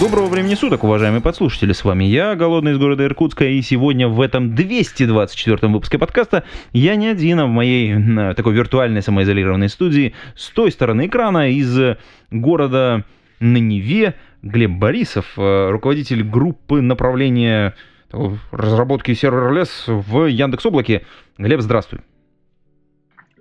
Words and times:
Доброго 0.00 0.26
времени 0.26 0.54
суток, 0.54 0.84
уважаемые 0.84 1.20
подслушатели, 1.20 1.72
с 1.72 1.82
вами 1.82 2.04
я, 2.04 2.36
Голодный 2.36 2.70
из 2.70 2.78
города 2.78 3.04
Иркутска, 3.04 3.46
и 3.46 3.60
сегодня 3.62 4.06
в 4.06 4.20
этом 4.20 4.54
224-м 4.54 5.72
выпуске 5.72 5.98
подкаста 5.98 6.44
я 6.72 6.94
не 6.94 7.08
один, 7.08 7.40
а 7.40 7.46
в 7.46 7.48
моей 7.48 8.34
такой 8.34 8.54
виртуальной 8.54 9.02
самоизолированной 9.02 9.68
студии 9.68 10.14
с 10.36 10.50
той 10.50 10.70
стороны 10.70 11.06
экрана 11.08 11.50
из 11.50 11.96
города 12.30 13.04
на 13.40 13.56
Неве 13.56 14.14
Глеб 14.42 14.70
Борисов, 14.70 15.32
э, 15.36 15.70
руководитель 15.70 16.22
группы 16.22 16.80
направления 16.80 17.74
э, 18.12 18.30
разработки 18.52 19.14
serverless 19.14 19.84
в 19.88 20.26
Яндекс.Облаке. 20.26 21.06
Глеб, 21.38 21.60
здравствуй. 21.60 22.02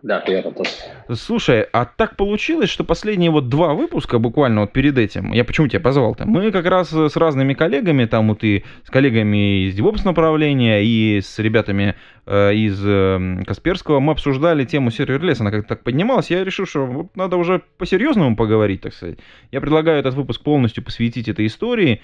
Да, 0.03 0.19
привет, 0.19 0.45
Антон. 0.45 0.65
Слушай, 1.13 1.65
а 1.73 1.85
так 1.85 2.15
получилось, 2.15 2.69
что 2.69 2.83
последние 2.83 3.31
вот 3.31 3.49
два 3.49 3.73
выпуска, 3.73 4.19
буквально 4.19 4.61
вот 4.61 4.71
перед 4.71 4.97
этим, 4.97 5.31
я 5.31 5.43
почему 5.43 5.67
тебя 5.67 5.79
позвал-то? 5.79 6.25
Мы 6.25 6.51
как 6.51 6.65
раз 6.65 6.91
с 6.91 7.15
разными 7.15 7.53
коллегами, 7.55 8.05
там 8.05 8.27
вот 8.27 8.43
и 8.43 8.63
с 8.83 8.89
коллегами 8.91 9.65
из 9.67 9.77
DevOps 9.77 10.01
направления, 10.05 10.83
и 10.83 11.19
с 11.21 11.39
ребятами 11.39 11.95
э, 12.27 12.53
из 12.53 12.79
э, 12.85 13.43
Касперского, 13.45 13.99
мы 13.99 14.11
обсуждали 14.11 14.65
тему 14.65 14.91
serverless, 14.91 15.41
она 15.41 15.49
как-то 15.49 15.69
так 15.69 15.83
поднималась, 15.83 16.29
я 16.29 16.43
решил, 16.43 16.67
что 16.67 16.85
вот 16.85 17.15
надо 17.15 17.37
уже 17.37 17.63
по-серьезному 17.77 18.35
поговорить, 18.35 18.81
так 18.81 18.93
сказать. 18.93 19.17
Я 19.51 19.61
предлагаю 19.61 19.99
этот 19.99 20.13
выпуск 20.13 20.43
полностью 20.43 20.83
посвятить 20.83 21.27
этой 21.27 21.47
истории, 21.47 22.01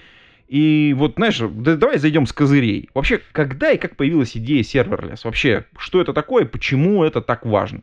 и 0.48 0.94
вот, 0.96 1.14
знаешь, 1.16 1.38
да, 1.40 1.76
давай 1.76 1.98
зайдем 1.98 2.26
с 2.26 2.32
козырей. 2.32 2.88
Вообще, 2.94 3.20
когда 3.32 3.70
и 3.70 3.78
как 3.78 3.96
появилась 3.96 4.36
идея 4.36 4.62
serverless? 4.62 5.24
Вообще, 5.24 5.64
что 5.78 6.00
это 6.00 6.12
такое, 6.12 6.44
почему 6.44 7.04
это 7.04 7.20
так 7.20 7.46
важно? 7.46 7.82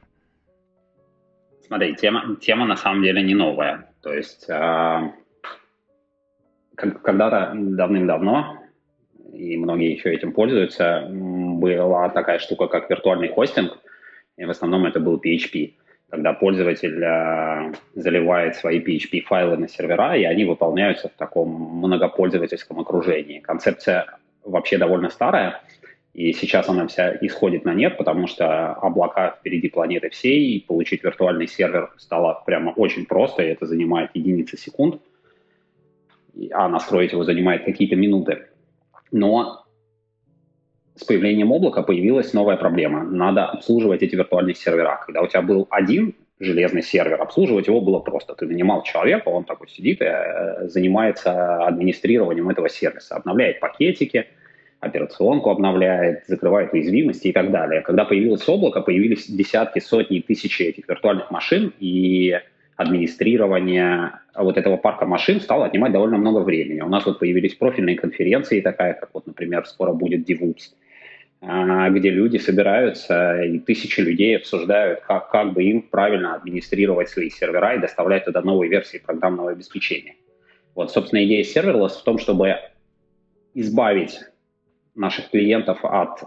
Смотри, 1.66 1.96
тема, 1.96 2.36
тема 2.40 2.66
на 2.66 2.76
самом 2.76 3.02
деле 3.02 3.24
не 3.24 3.34
новая. 3.34 3.90
То 4.02 4.14
есть, 4.14 4.46
э, 4.50 5.12
когда-то 6.76 7.54
давным-давно, 7.56 8.58
и 9.34 9.58
многие 9.58 9.94
еще 9.94 10.14
этим 10.14 10.34
пользуются, 10.34 11.08
была 11.10 12.10
такая 12.10 12.40
штука, 12.40 12.68
как 12.68 12.90
виртуальный 12.90 13.30
хостинг, 13.30 13.78
и 14.38 14.46
в 14.46 14.50
основном 14.50 14.86
это 14.86 15.00
был 15.00 15.20
PHP. 15.20 15.74
Когда 16.12 16.34
пользователь 16.34 17.02
э, 17.02 17.74
заливает 17.96 18.58
свои 18.58 18.80
PHP-файлы 18.80 19.56
на 19.56 19.70
сервера, 19.70 20.18
и 20.18 20.26
они 20.26 20.44
выполняются 20.44 21.08
в 21.08 21.14
таком 21.14 21.50
многопользовательском 21.50 22.80
окружении. 22.80 23.40
Концепция 23.40 24.18
вообще 24.44 24.78
довольно 24.78 25.10
старая, 25.10 25.62
и 26.14 26.34
сейчас 26.34 26.68
она 26.68 26.88
вся 26.88 27.18
исходит 27.22 27.64
на 27.64 27.74
нет, 27.74 27.98
потому 27.98 28.28
что 28.28 28.74
облака 28.74 29.38
впереди 29.40 29.70
планеты 29.70 30.10
всей, 30.10 30.56
и 30.56 30.60
получить 30.60 31.02
виртуальный 31.02 31.48
сервер 31.48 31.94
стало 31.98 32.44
прямо 32.46 32.72
очень 32.72 33.06
просто, 33.06 33.44
и 33.44 33.48
это 33.48 33.66
занимает 33.66 34.12
единицы 34.14 34.58
секунд, 34.58 35.02
а 36.52 36.68
настроить 36.68 37.14
его 37.14 37.24
занимает 37.24 37.64
какие-то 37.64 37.96
минуты. 37.96 38.48
Но 39.14 39.61
с 41.02 41.04
появлением 41.04 41.52
облака 41.52 41.82
появилась 41.82 42.32
новая 42.34 42.58
проблема. 42.58 43.04
Надо 43.04 43.46
обслуживать 43.46 44.04
эти 44.04 44.16
виртуальные 44.16 44.54
сервера. 44.54 45.00
Когда 45.04 45.22
у 45.22 45.28
тебя 45.28 45.42
был 45.42 45.68
один 45.72 46.14
железный 46.40 46.84
сервер, 46.84 47.20
обслуживать 47.20 47.66
его 47.68 47.82
было 47.82 48.00
просто. 48.00 48.36
Ты 48.36 48.46
нанимал 48.46 48.84
человека, 48.84 49.30
он 49.30 49.44
такой 49.44 49.68
сидит 49.68 50.02
и 50.02 50.06
э, 50.06 50.68
занимается 50.68 51.66
администрированием 51.66 52.50
этого 52.50 52.70
сервиса, 52.70 53.16
обновляет 53.16 53.60
пакетики, 53.60 54.28
операционку 54.80 55.50
обновляет, 55.50 56.24
закрывает 56.28 56.72
уязвимости 56.72 57.30
и 57.30 57.32
так 57.32 57.52
далее. 57.52 57.82
Когда 57.82 58.06
появилось 58.06 58.48
облако, 58.48 58.82
появились 58.82 59.28
десятки, 59.28 59.80
сотни, 59.80 60.20
тысячи 60.20 60.62
этих 60.62 60.88
виртуальных 60.88 61.32
машин, 61.32 61.74
и 61.80 62.40
администрирование 62.76 64.12
вот 64.36 64.58
этого 64.58 64.78
парка 64.78 65.06
машин 65.06 65.42
стало 65.42 65.66
отнимать 65.66 65.94
довольно 65.94 66.18
много 66.18 66.40
времени. 66.40 66.82
У 66.82 66.90
нас 66.90 67.06
вот 67.06 67.20
появились 67.20 67.56
профильные 67.56 67.96
конференции, 67.96 68.62
такая 68.62 68.94
как 68.94 69.10
вот, 69.14 69.26
например, 69.28 69.66
скоро 69.66 69.94
будет 69.94 70.30
DevOps, 70.30 70.74
где 71.42 72.10
люди 72.12 72.38
собираются 72.38 73.42
и 73.42 73.58
тысячи 73.58 74.00
людей 74.00 74.38
обсуждают, 74.38 75.02
как, 75.02 75.32
как 75.32 75.54
бы 75.54 75.64
им 75.64 75.82
правильно 75.82 76.36
администрировать 76.36 77.10
свои 77.10 77.32
сервера 77.32 77.76
и 77.76 77.80
доставлять 77.80 78.26
туда 78.26 78.42
новые 78.42 78.70
версии 78.70 79.00
программного 79.00 79.52
обеспечения. 79.52 80.16
Вот, 80.76 80.92
собственно, 80.92 81.26
идея 81.26 81.44
серверлess 81.44 82.00
в 82.00 82.04
том, 82.04 82.20
чтобы 82.20 82.58
избавить 83.56 84.20
наших 84.94 85.32
клиентов 85.32 85.84
от 85.84 86.22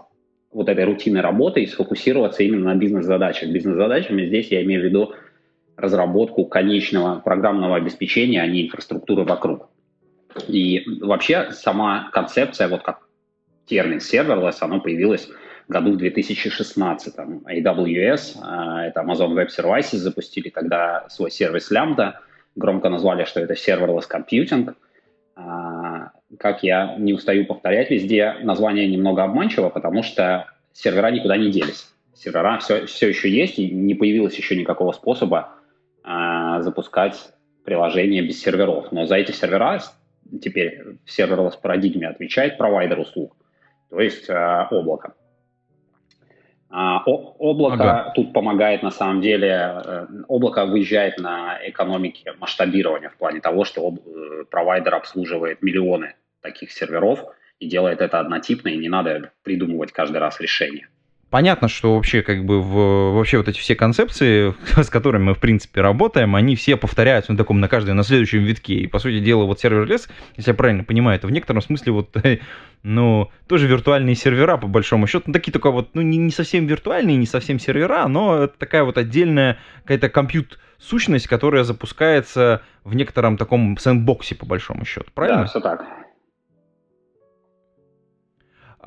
вот 0.51 0.69
этой 0.69 0.83
рутинной 0.83 1.21
работы 1.21 1.63
и 1.63 1.67
сфокусироваться 1.67 2.43
именно 2.43 2.73
на 2.73 2.75
бизнес-задачах. 2.75 3.49
Бизнес-задачами 3.49 4.25
здесь 4.25 4.49
я 4.49 4.63
имею 4.63 4.81
в 4.81 4.85
виду 4.85 5.13
разработку 5.77 6.45
конечного 6.45 7.19
программного 7.19 7.77
обеспечения, 7.77 8.41
а 8.41 8.47
не 8.47 8.65
инфраструктуры 8.65 9.23
вокруг. 9.23 9.69
И 10.47 10.83
вообще 11.01 11.51
сама 11.51 12.09
концепция, 12.11 12.67
вот 12.67 12.83
как 12.83 13.04
термин 13.65 13.97
serverless, 13.97 14.57
оно 14.61 14.79
появилось 14.79 15.29
году 15.67 15.93
в 15.93 15.97
2016. 15.97 17.15
AWS, 17.15 18.37
э, 18.41 18.87
это 18.87 19.01
Amazon 19.01 19.33
Web 19.33 19.47
Services, 19.47 19.97
запустили 19.97 20.49
тогда 20.49 21.07
свой 21.09 21.31
сервис 21.31 21.71
Lambda, 21.71 22.13
громко 22.55 22.89
назвали, 22.89 23.25
что 23.25 23.39
это 23.39 23.53
serverless 23.53 24.05
computing. 24.09 24.73
А, 25.35 26.11
Как 26.39 26.63
я 26.63 26.95
не 26.97 27.13
устаю 27.13 27.45
повторять 27.45 27.89
везде, 27.89 28.35
название 28.41 28.87
немного 28.87 29.23
обманчиво, 29.23 29.69
потому 29.69 30.03
что 30.03 30.47
сервера 30.73 31.11
никуда 31.11 31.37
не 31.37 31.51
делись. 31.51 31.91
Сервера 32.13 32.59
все, 32.59 32.85
все 32.85 33.09
еще 33.09 33.29
есть, 33.29 33.59
и 33.59 33.69
не 33.69 33.95
появилось 33.95 34.37
еще 34.37 34.55
никакого 34.55 34.93
способа 34.93 35.55
а, 36.03 36.61
запускать 36.61 37.33
приложение 37.63 38.21
без 38.21 38.39
серверов. 38.41 38.91
Но 38.91 39.05
за 39.05 39.15
эти 39.15 39.31
сервера 39.31 39.81
теперь 40.41 40.83
в 41.03 41.09
серверлess 41.09 41.59
парадигме 41.61 42.07
отвечает 42.07 42.57
провайдер 42.57 42.99
услуг, 42.99 43.35
то 43.89 43.99
есть 43.99 44.29
а, 44.29 44.67
облако. 44.71 45.13
А, 46.69 47.03
о- 47.05 47.35
облако 47.39 48.01
Ага. 48.01 48.11
тут 48.15 48.33
помогает 48.33 48.83
на 48.83 48.91
самом 48.91 49.21
деле, 49.21 49.81
э, 49.85 50.07
облако 50.27 50.65
выезжает 50.65 51.17
на 51.19 51.57
экономике 51.69 52.33
масштабирования 52.39 53.09
в 53.09 53.17
плане 53.17 53.39
того, 53.39 53.63
что 53.63 53.87
об- 53.87 53.99
э, 54.05 54.45
провайдер 54.49 54.95
обслуживает 54.95 55.61
миллионы 55.61 56.15
таких 56.41 56.71
серверов 56.71 57.23
и 57.59 57.67
делает 57.67 58.01
это 58.01 58.19
однотипно, 58.19 58.69
и 58.69 58.77
не 58.77 58.89
надо 58.89 59.31
придумывать 59.43 59.91
каждый 59.93 60.17
раз 60.17 60.41
решение. 60.41 60.89
Понятно, 61.35 61.67
что 61.67 61.95
вообще 61.95 62.21
как 62.21 62.45
бы 62.45 62.61
в, 62.61 63.13
вообще 63.13 63.37
вот 63.37 63.49
эти 63.49 63.59
все 63.59 63.75
концепции, 63.75 64.55
с 64.81 64.89
которыми 64.89 65.23
мы 65.23 65.33
в 65.33 65.39
принципе 65.39 65.81
работаем, 65.81 66.33
они 66.33 66.55
все 66.55 66.77
повторяются 66.77 67.33
на 67.33 67.37
таком 67.37 67.59
на 67.59 67.67
каждом 67.67 67.97
на 67.97 68.03
следующем 68.03 68.45
витке. 68.45 68.75
И 68.75 68.87
по 68.87 68.99
сути 68.99 69.19
дела 69.19 69.43
вот 69.43 69.59
сервер 69.59 69.85
лес, 69.85 70.07
если 70.37 70.51
я 70.51 70.55
правильно 70.55 70.85
понимаю, 70.85 71.17
это 71.17 71.27
в 71.27 71.31
некотором 71.31 71.61
смысле 71.61 71.91
вот 71.91 72.15
ну 72.83 73.29
тоже 73.47 73.67
виртуальные 73.67 74.15
сервера 74.15 74.55
по 74.55 74.67
большому 74.67 75.07
счету, 75.07 75.23
ну 75.27 75.33
такие 75.33 75.51
только 75.51 75.71
вот 75.71 75.89
ну 75.93 76.01
не, 76.01 76.17
не 76.17 76.31
совсем 76.31 76.67
виртуальные, 76.67 77.17
не 77.17 77.25
совсем 77.25 77.59
сервера, 77.59 78.07
но 78.07 78.43
это 78.43 78.57
такая 78.57 78.85
вот 78.85 78.97
отдельная 78.97 79.57
какая-то 79.81 80.07
компьют 80.07 80.57
сущность, 80.79 81.27
которая 81.27 81.65
запускается 81.65 82.61
в 82.85 82.95
некотором 82.95 83.35
таком 83.35 83.77
сэндбоксе 83.77 84.35
по 84.35 84.45
большому 84.45 84.85
счету, 84.85 85.11
правильно? 85.13 85.41
Да, 85.41 85.47
все 85.47 85.59
так. 85.59 85.83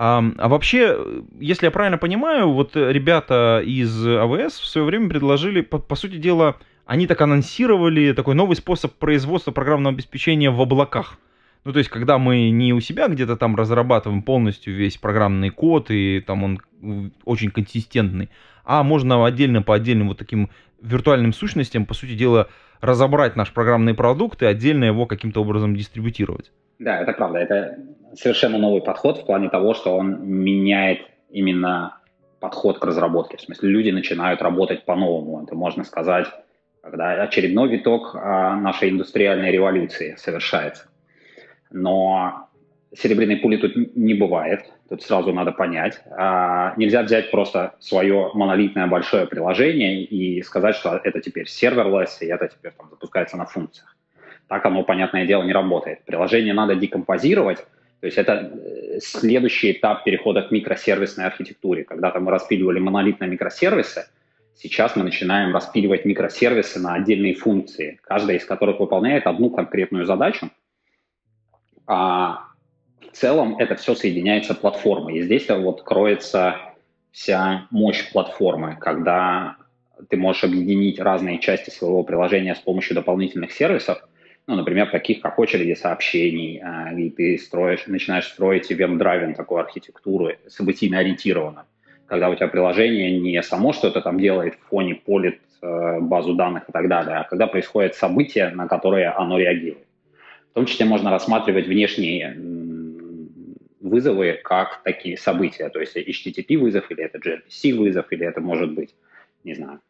А, 0.00 0.22
а 0.38 0.48
вообще, 0.48 0.96
если 1.40 1.66
я 1.66 1.72
правильно 1.72 1.98
понимаю, 1.98 2.52
вот 2.52 2.76
ребята 2.76 3.60
из 3.66 4.06
АВС 4.06 4.60
в 4.60 4.66
свое 4.66 4.86
время 4.86 5.08
предложили, 5.08 5.60
по, 5.60 5.80
по 5.80 5.96
сути 5.96 6.18
дела, 6.18 6.54
они 6.86 7.08
так 7.08 7.20
анонсировали 7.20 8.12
такой 8.12 8.36
новый 8.36 8.54
способ 8.54 8.94
производства 8.94 9.50
программного 9.50 9.94
обеспечения 9.94 10.50
в 10.52 10.60
облаках. 10.60 11.18
Ну, 11.64 11.72
то 11.72 11.80
есть, 11.80 11.90
когда 11.90 12.16
мы 12.16 12.50
не 12.50 12.72
у 12.72 12.80
себя 12.80 13.08
где-то 13.08 13.36
там 13.36 13.56
разрабатываем 13.56 14.22
полностью 14.22 14.72
весь 14.76 14.96
программный 14.96 15.50
код, 15.50 15.90
и 15.90 16.22
там 16.24 16.44
он 16.44 17.12
очень 17.24 17.50
консистентный, 17.50 18.30
а 18.64 18.84
можно 18.84 19.26
отдельно 19.26 19.62
по 19.62 19.74
отдельным 19.74 20.08
вот 20.08 20.18
таким 20.18 20.48
виртуальным 20.80 21.32
сущностям, 21.32 21.86
по 21.86 21.94
сути 21.94 22.14
дела, 22.14 22.46
разобрать 22.80 23.36
наш 23.36 23.52
программный 23.52 23.94
продукт 23.94 24.42
и 24.42 24.46
отдельно 24.46 24.84
его 24.84 25.06
каким-то 25.06 25.42
образом 25.42 25.76
дистрибутировать. 25.76 26.52
Да, 26.78 27.00
это 27.00 27.12
правда. 27.12 27.38
Это 27.38 27.78
совершенно 28.14 28.58
новый 28.58 28.80
подход 28.80 29.18
в 29.18 29.26
плане 29.26 29.48
того, 29.48 29.74
что 29.74 29.96
он 29.96 30.26
меняет 30.26 31.00
именно 31.30 31.98
подход 32.40 32.78
к 32.78 32.84
разработке. 32.84 33.36
В 33.36 33.40
смысле, 33.40 33.68
люди 33.70 33.90
начинают 33.90 34.42
работать 34.42 34.84
по-новому. 34.84 35.42
Это 35.42 35.54
можно 35.54 35.84
сказать, 35.84 36.26
когда 36.82 37.22
очередной 37.22 37.68
виток 37.68 38.14
а, 38.14 38.56
нашей 38.56 38.90
индустриальной 38.90 39.50
революции 39.50 40.14
совершается. 40.18 40.86
Но 41.70 42.48
серебряной 42.94 43.36
пули 43.36 43.56
тут 43.56 43.96
не 43.96 44.14
бывает, 44.14 44.64
тут 44.88 45.02
сразу 45.02 45.32
надо 45.32 45.52
понять. 45.52 46.00
А, 46.10 46.74
нельзя 46.76 47.02
взять 47.02 47.30
просто 47.30 47.74
свое 47.80 48.30
монолитное 48.34 48.86
большое 48.86 49.26
приложение 49.26 50.02
и 50.02 50.42
сказать, 50.42 50.76
что 50.76 51.00
это 51.02 51.20
теперь 51.20 51.48
серверлесс, 51.48 52.22
и 52.22 52.26
это 52.26 52.48
теперь 52.48 52.72
там, 52.76 52.88
запускается 52.90 53.36
на 53.36 53.46
функциях. 53.46 53.96
Так 54.48 54.64
оно, 54.64 54.82
понятное 54.82 55.26
дело, 55.26 55.42
не 55.42 55.52
работает. 55.52 56.04
Приложение 56.04 56.54
надо 56.54 56.74
декомпозировать, 56.74 57.58
то 58.00 58.06
есть 58.06 58.16
это 58.16 58.32
э, 58.32 59.00
следующий 59.00 59.72
этап 59.72 60.04
перехода 60.04 60.42
к 60.42 60.50
микросервисной 60.50 61.26
архитектуре. 61.26 61.84
Когда-то 61.84 62.20
мы 62.20 62.30
распиливали 62.30 62.78
монолитные 62.78 63.28
микросервисы, 63.28 64.06
сейчас 64.54 64.96
мы 64.96 65.04
начинаем 65.04 65.54
распиливать 65.54 66.04
микросервисы 66.04 66.80
на 66.80 66.94
отдельные 66.94 67.34
функции, 67.34 67.98
каждая 68.02 68.38
из 68.38 68.44
которых 68.44 68.80
выполняет 68.80 69.26
одну 69.26 69.50
конкретную 69.50 70.06
задачу. 70.06 70.48
А 71.86 72.47
целом 73.18 73.56
это 73.58 73.74
все 73.74 73.94
соединяется 73.94 74.54
платформой. 74.54 75.18
И 75.18 75.22
здесь 75.22 75.48
вот 75.48 75.82
кроется 75.82 76.56
вся 77.10 77.66
мощь 77.70 78.10
платформы, 78.12 78.76
когда 78.80 79.56
ты 80.08 80.16
можешь 80.16 80.44
объединить 80.44 81.00
разные 81.00 81.38
части 81.38 81.70
своего 81.70 82.04
приложения 82.04 82.54
с 82.54 82.60
помощью 82.60 82.94
дополнительных 82.94 83.52
сервисов, 83.52 84.06
ну, 84.46 84.54
например, 84.54 84.90
таких 84.90 85.20
как 85.20 85.38
очереди 85.38 85.74
сообщений, 85.74 86.60
а, 86.62 86.92
и 86.92 87.10
ты 87.10 87.36
строишь, 87.38 87.86
начинаешь 87.86 88.28
строить 88.28 88.70
event-драйвен 88.70 89.34
такую 89.34 89.60
архитектуру, 89.60 90.30
событийно 90.46 91.00
ориентированную, 91.00 91.66
когда 92.06 92.30
у 92.30 92.34
тебя 92.34 92.48
приложение 92.48 93.18
не 93.18 93.42
само 93.42 93.72
что-то 93.72 94.00
там 94.00 94.18
делает 94.18 94.54
в 94.54 94.68
фоне, 94.70 94.94
полит 94.94 95.40
э, 95.60 96.00
базу 96.00 96.34
данных 96.34 96.68
и 96.68 96.72
так 96.72 96.88
далее, 96.88 97.16
а 97.16 97.24
когда 97.24 97.46
происходит 97.46 97.94
событие, 97.94 98.48
на 98.50 98.68
которое 98.68 99.14
оно 99.14 99.38
реагирует. 99.38 99.86
В 100.52 100.54
том 100.54 100.64
числе 100.64 100.86
можно 100.86 101.10
рассматривать 101.10 101.66
внешние 101.66 102.34
вызовы 103.80 104.40
как 104.42 104.82
такие 104.82 105.16
события, 105.16 105.68
то 105.68 105.80
есть 105.80 105.96
HTTP 105.96 106.58
вызов, 106.58 106.90
или 106.90 107.04
это 107.04 107.18
gRPC 107.18 107.74
вызов, 107.76 108.06
или 108.10 108.26
это 108.26 108.40
может 108.40 108.72
быть, 108.72 108.94
не 109.44 109.54
знаю, 109.54 109.80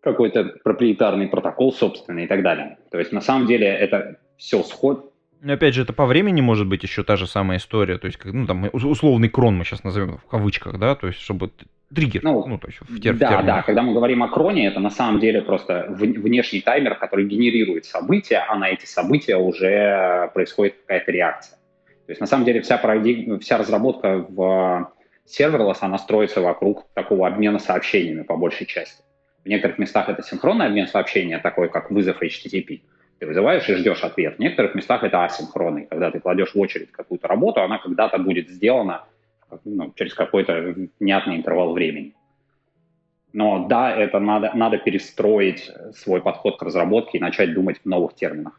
какой-то 0.00 0.56
проприетарный 0.64 1.28
протокол 1.28 1.72
собственный 1.72 2.24
и 2.24 2.26
так 2.26 2.42
далее. 2.42 2.78
То 2.90 2.98
есть 2.98 3.12
на 3.12 3.20
самом 3.20 3.46
деле 3.46 3.66
это 3.66 4.16
все 4.36 4.62
сход. 4.62 5.12
Но 5.40 5.52
опять 5.52 5.74
же, 5.74 5.82
это 5.82 5.92
по 5.92 6.06
времени 6.06 6.40
может 6.40 6.66
быть 6.66 6.82
еще 6.82 7.04
та 7.04 7.16
же 7.16 7.26
самая 7.26 7.58
история, 7.58 7.98
то 7.98 8.06
есть, 8.06 8.18
ну, 8.24 8.46
там, 8.46 8.68
условный 8.72 9.28
крон 9.28 9.56
мы 9.56 9.64
сейчас 9.64 9.84
назовем 9.84 10.18
в 10.18 10.26
кавычках, 10.26 10.78
да, 10.78 10.96
то 10.96 11.06
есть, 11.06 11.20
чтобы 11.20 11.50
триггер, 11.94 12.22
ну, 12.24 12.44
ну 12.46 12.58
то 12.58 12.66
есть, 12.66 12.80
в 12.80 12.98
тер- 12.98 13.14
Да, 13.14 13.40
в 13.40 13.46
да, 13.46 13.62
когда 13.62 13.82
мы 13.82 13.94
говорим 13.94 14.22
о 14.22 14.28
кроне, 14.28 14.66
это 14.66 14.80
на 14.80 14.90
самом 14.90 15.20
деле 15.20 15.40
просто 15.40 15.86
внешний 15.88 16.60
таймер, 16.60 16.96
который 16.96 17.26
генерирует 17.26 17.84
события, 17.84 18.44
а 18.48 18.56
на 18.56 18.68
эти 18.68 18.84
события 18.84 19.36
уже 19.36 20.30
происходит 20.34 20.74
какая-то 20.80 21.12
реакция. 21.12 21.57
То 22.08 22.12
есть, 22.12 22.22
на 22.22 22.26
самом 22.26 22.46
деле, 22.46 22.62
вся, 22.62 22.78
парадиг... 22.78 23.42
вся 23.42 23.58
разработка 23.58 24.24
в 24.30 24.90
серверлесс, 25.26 25.82
она 25.82 25.98
строится 25.98 26.40
вокруг 26.40 26.86
такого 26.94 27.26
обмена 27.26 27.58
сообщениями 27.58 28.22
по 28.22 28.34
большей 28.34 28.66
части. 28.66 29.02
В 29.44 29.48
некоторых 29.48 29.76
местах 29.76 30.08
это 30.08 30.22
синхронный 30.22 30.64
обмен 30.64 30.86
сообщения, 30.86 31.38
такой 31.38 31.68
как 31.68 31.90
вызов 31.90 32.22
HTTP. 32.22 32.80
Ты 33.18 33.26
вызываешь 33.26 33.68
и 33.68 33.74
ждешь 33.74 34.02
ответ. 34.02 34.36
В 34.36 34.38
некоторых 34.38 34.74
местах 34.74 35.04
это 35.04 35.22
асинхронный, 35.22 35.84
когда 35.84 36.10
ты 36.10 36.18
кладешь 36.18 36.54
в 36.54 36.58
очередь 36.58 36.92
какую-то 36.92 37.28
работу, 37.28 37.60
она 37.60 37.76
когда-то 37.76 38.16
будет 38.16 38.48
сделана 38.48 39.04
ну, 39.66 39.92
через 39.94 40.14
какой-то 40.14 40.76
внятный 40.98 41.36
интервал 41.36 41.74
времени. 41.74 42.14
Но 43.34 43.66
да, 43.68 43.94
это 43.94 44.18
надо, 44.18 44.52
надо 44.54 44.78
перестроить 44.78 45.70
свой 45.94 46.22
подход 46.22 46.56
к 46.58 46.62
разработке 46.62 47.18
и 47.18 47.20
начать 47.20 47.52
думать 47.52 47.82
в 47.82 47.86
новых 47.86 48.14
терминах. 48.14 48.58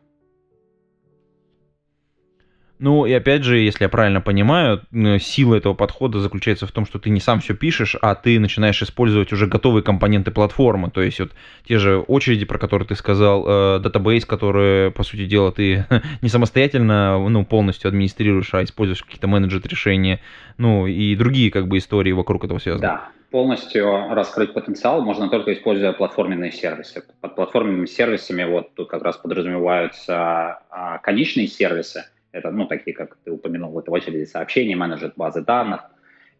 Ну 2.79 3.05
и 3.05 3.11
опять 3.11 3.43
же, 3.43 3.59
если 3.59 3.83
я 3.83 3.89
правильно 3.89 4.21
понимаю, 4.21 4.81
сила 5.19 5.55
этого 5.55 5.73
подхода 5.73 6.19
заключается 6.19 6.65
в 6.65 6.71
том, 6.71 6.85
что 6.85 6.97
ты 6.97 7.09
не 7.09 7.19
сам 7.19 7.41
все 7.41 7.53
пишешь, 7.53 7.97
а 8.01 8.15
ты 8.15 8.39
начинаешь 8.39 8.81
использовать 8.81 9.33
уже 9.33 9.47
готовые 9.47 9.83
компоненты 9.83 10.31
платформы. 10.31 10.89
То 10.89 11.01
есть 11.01 11.19
вот 11.19 11.31
те 11.67 11.77
же 11.77 11.99
очереди, 11.99 12.45
про 12.45 12.57
которые 12.57 12.87
ты 12.87 12.95
сказал, 12.95 13.45
э, 13.45 13.79
датабейс, 13.79 14.25
которые, 14.25 14.91
по 14.91 15.03
сути 15.03 15.25
дела, 15.25 15.51
ты 15.51 15.85
не 16.21 16.29
самостоятельно 16.29 17.19
ну, 17.27 17.43
полностью 17.43 17.89
администрируешь, 17.89 18.53
а 18.53 18.63
используешь 18.63 19.03
какие-то 19.03 19.27
менеджер 19.27 19.61
решения, 19.65 20.21
ну 20.57 20.87
и 20.87 21.17
другие 21.17 21.51
как 21.51 21.67
бы 21.67 21.79
истории 21.79 22.13
вокруг 22.13 22.45
этого 22.45 22.59
связаны. 22.59 22.81
Да, 22.81 23.09
полностью 23.29 24.13
раскрыть 24.13 24.53
потенциал 24.53 25.01
можно 25.01 25.29
только 25.29 25.51
используя 25.51 25.91
платформенные 25.91 26.53
сервисы. 26.53 27.03
Под 27.19 27.35
платформенными 27.35 27.87
сервисами 27.87 28.45
вот 28.45 28.73
тут 28.75 28.89
как 28.89 29.03
раз 29.03 29.17
подразумеваются 29.17 30.59
а, 30.69 30.99
конечные 30.99 31.47
сервисы– 31.47 32.05
это, 32.31 32.51
ну, 32.51 32.65
такие, 32.67 32.95
как 32.95 33.17
ты 33.23 33.31
упомянул, 33.31 33.77
это 33.79 33.91
очереди 33.91 34.25
сообщений, 34.25 34.75
менеджер 34.75 35.13
базы 35.15 35.41
данных 35.41 35.81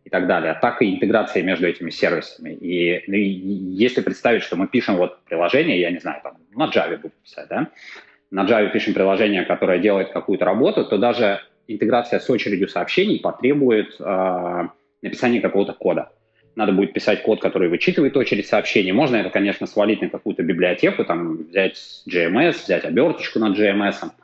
и 0.06 0.10
так 0.10 0.28
далее, 0.28 0.58
так 0.62 0.82
и 0.82 0.96
интеграция 0.96 1.44
между 1.44 1.68
этими 1.68 1.90
сервисами. 1.90 2.52
И, 2.52 3.04
ну, 3.08 3.16
и 3.16 3.28
если 3.28 4.02
представить, 4.02 4.44
что 4.44 4.56
мы 4.56 4.68
пишем 4.68 4.98
вот 4.98 5.24
приложение, 5.24 5.80
я 5.80 5.92
не 5.92 6.00
знаю, 6.00 6.22
там, 6.24 6.38
на 6.56 6.70
Java 6.70 6.98
будем 6.98 7.16
писать, 7.24 7.48
да, 7.50 7.68
на 8.32 8.46
Java 8.46 8.72
пишем 8.72 8.94
приложение, 8.94 9.46
которое 9.46 9.80
делает 9.80 10.12
какую-то 10.12 10.46
работу, 10.46 10.86
то 10.86 10.98
даже 10.98 11.42
интеграция 11.68 12.20
с 12.20 12.30
очередью 12.30 12.68
сообщений 12.68 13.20
потребует 13.20 13.96
э, 14.00 14.68
написания 15.02 15.42
какого-то 15.42 15.74
кода. 15.74 16.12
Надо 16.56 16.72
будет 16.72 16.94
писать 16.94 17.24
код, 17.24 17.42
который 17.42 17.70
вычитывает 17.70 18.18
очередь 18.18 18.48
сообщений. 18.48 18.92
Можно 18.92 19.18
это, 19.18 19.30
конечно, 19.30 19.66
свалить 19.66 20.02
на 20.02 20.10
какую-то 20.10 20.44
библиотеку, 20.44 21.06
там, 21.06 21.44
взять 21.44 22.04
GMS, 22.08 22.64
взять 22.64 22.86
оберточку 22.86 23.40
над 23.40 23.58
GMS, 23.58 23.96
Э, 24.02 24.19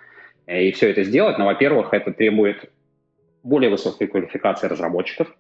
и 0.48 0.72
все 0.72 0.90
это 0.90 1.04
сделать. 1.04 1.38
Но, 1.38 1.46
во-первых, 1.46 1.94
это 1.94 2.12
требует 2.12 2.72
более 3.44 3.70
высокой 3.70 4.08
квалификации 4.08 4.68
разработчиков. 4.68 5.36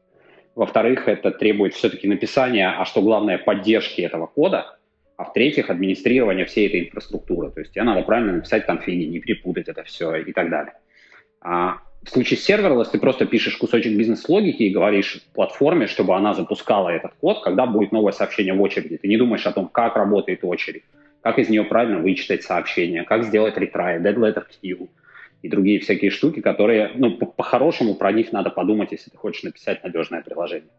Во-вторых, 0.55 1.07
это 1.07 1.31
требует 1.31 1.73
все-таки 1.73 2.07
написания, 2.07 2.69
а 2.69 2.85
что 2.85 3.01
главное, 3.01 3.37
поддержки 3.37 4.01
этого 4.01 4.27
кода. 4.27 4.77
А 5.17 5.23
в-третьих, 5.25 5.69
администрирования 5.69 6.45
всей 6.45 6.67
этой 6.67 6.85
инфраструктуры. 6.85 7.51
То 7.51 7.61
есть 7.61 7.73
тебе 7.73 7.83
надо 7.83 8.01
правильно 8.01 8.33
написать 8.33 8.65
конфиги, 8.65 9.05
не 9.05 9.19
перепутать 9.19 9.67
это 9.67 9.83
все 9.83 10.15
и 10.15 10.33
так 10.33 10.49
далее. 10.49 10.73
А 11.41 11.79
в 12.03 12.09
случае 12.09 12.37
с 12.37 12.49
serverless 12.49 12.89
ты 12.91 12.99
просто 12.99 13.25
пишешь 13.25 13.57
кусочек 13.57 13.97
бизнес-логики 13.97 14.63
и 14.63 14.69
говоришь 14.69 15.21
платформе, 15.33 15.87
чтобы 15.87 16.15
она 16.15 16.33
запускала 16.33 16.89
этот 16.89 17.13
код, 17.19 17.43
когда 17.43 17.65
будет 17.65 17.91
новое 17.91 18.11
сообщение 18.11 18.53
в 18.53 18.61
очереди. 18.61 18.97
Ты 18.97 19.07
не 19.07 19.17
думаешь 19.17 19.45
о 19.45 19.51
том, 19.51 19.67
как 19.67 19.95
работает 19.95 20.43
очередь 20.43 20.83
как 21.25 21.39
из 21.39 21.49
нее 21.49 21.63
правильно 21.63 21.97
вычитать 21.97 22.43
сообщение, 22.43 23.03
как 23.03 23.23
сделать 23.23 23.57
ретрай, 23.57 23.99
dead 23.99 24.13
letter 24.13 24.43
queue 24.61 24.89
и 25.41 25.49
другие 25.49 25.79
всякие 25.79 26.11
штуки, 26.11 26.39
которые, 26.39 26.91
ну, 26.93 27.17
по-хорошему 27.17 27.95
про 27.95 28.11
них 28.11 28.31
надо 28.31 28.51
подумать, 28.51 28.91
если 28.91 29.09
ты 29.09 29.17
хочешь 29.17 29.41
написать 29.41 29.83
надежное 29.83 30.21
приложение. 30.21 30.69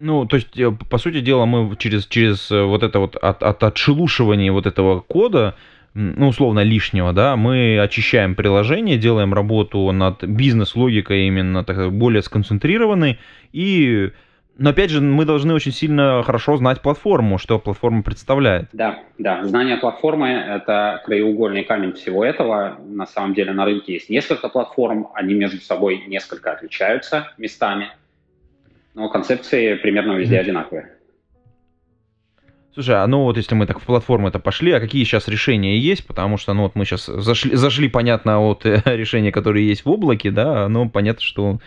Ну, 0.00 0.26
то 0.26 0.34
есть, 0.34 0.58
э, 0.58 0.72
по 0.90 0.98
сути 0.98 1.20
дела, 1.20 1.46
мы 1.46 1.76
через, 1.76 2.06
через 2.06 2.50
э, 2.50 2.60
вот 2.60 2.82
это 2.82 2.98
вот 2.98 3.14
от, 3.14 3.44
от 3.44 3.62
отшелушивания 3.62 4.50
вот 4.50 4.66
этого 4.66 4.98
кода, 4.98 5.54
ну, 5.94 6.30
условно, 6.30 6.64
лишнего, 6.64 7.12
да, 7.12 7.36
мы 7.36 7.78
очищаем 7.80 8.34
приложение, 8.34 8.98
делаем 8.98 9.32
работу 9.32 9.92
над 9.92 10.24
бизнес-логикой 10.24 11.28
именно 11.28 11.62
так, 11.62 11.92
более 11.92 12.22
сконцентрированной 12.22 13.20
и 13.52 14.10
но 14.58 14.70
опять 14.70 14.90
же, 14.90 15.00
мы 15.00 15.24
должны 15.24 15.54
очень 15.54 15.70
сильно 15.70 16.20
хорошо 16.24 16.56
знать 16.56 16.82
платформу, 16.82 17.38
что 17.38 17.60
платформа 17.60 18.02
представляет. 18.02 18.68
Да, 18.72 18.98
да. 19.16 19.44
Знание 19.44 19.76
платформы– 19.76 20.28
это 20.48 21.00
краеугольный 21.04 21.62
камень 21.62 21.92
всего 21.92 22.24
этого. 22.24 22.76
На 22.84 23.06
самом 23.06 23.34
деле 23.34 23.52
на 23.52 23.64
рынке 23.64 23.92
есть 23.92 24.10
несколько 24.10 24.48
платформ, 24.48 25.10
они 25.14 25.34
между 25.34 25.60
собой 25.60 26.02
несколько 26.08 26.50
отличаются 26.50 27.32
местами, 27.38 27.90
но 28.94 29.08
концепции 29.08 29.74
примерно 29.74 30.14
везде 30.14 30.40
одинаковые. 30.40 30.90
Слушай, 32.74 32.96
а 32.96 33.06
ну 33.06 33.22
вот 33.22 33.36
если 33.36 33.54
мы 33.54 33.66
так 33.66 33.80
в 33.80 33.84
платформу 33.84 34.26
это 34.26 34.40
пошли, 34.40 34.72
а 34.72 34.80
какие 34.80 35.04
сейчас 35.04 35.28
решения 35.28 35.78
есть? 35.78 36.04
Потому 36.04 36.36
что, 36.36 36.52
ну 36.52 36.62
вот 36.62 36.74
мы 36.74 36.84
сейчас 36.84 37.06
зашли, 37.06 37.54
зашли 37.54 37.88
понятно, 37.88 38.40
от 38.40 38.64
решения, 38.86 39.30
которые 39.30 39.68
есть 39.68 39.84
в 39.84 39.90
облаке, 39.90 40.32
да, 40.32 40.68
но 40.68 40.88
понятно, 40.88 41.22
что 41.22 41.60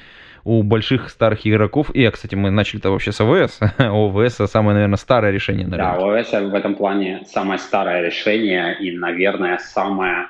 у 0.44 0.64
больших 0.64 1.10
старых 1.10 1.46
игроков. 1.46 1.90
И, 1.92 2.08
кстати, 2.10 2.36
мы 2.36 2.52
начали-то 2.52 2.92
вообще 2.92 3.12
с 3.12 3.22
ОВС. 3.22 3.60
ОВС 3.78 4.36
самое, 4.50 4.74
наверное, 4.76 4.98
старое 4.98 5.32
решение. 5.32 5.68
Наверное. 5.68 6.00
Да, 6.00 6.20
ОВС 6.20 6.32
в 6.52 6.56
этом 6.56 6.76
плане 6.76 7.24
самое 7.26 7.60
старое 7.60 8.02
решение 8.02 8.78
и, 8.80 8.98
наверное, 8.98 9.58
самое 9.58 10.28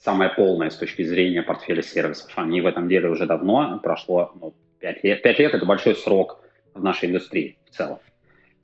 самое 0.00 0.30
полное 0.30 0.70
с 0.70 0.76
точки 0.76 1.02
зрения 1.02 1.42
портфеля 1.42 1.82
сервисов. 1.82 2.32
Они 2.36 2.60
в 2.60 2.66
этом 2.66 2.88
деле 2.88 3.08
уже 3.08 3.26
давно, 3.26 3.78
прошло 3.82 4.32
ну, 4.40 4.54
5 4.80 5.04
лет. 5.04 5.22
5 5.22 5.38
лет– 5.38 5.54
это 5.54 5.66
большой 5.66 5.94
срок 5.94 6.40
в 6.74 6.82
нашей 6.82 7.10
индустрии 7.10 7.58
в 7.70 7.76
целом. 7.76 7.98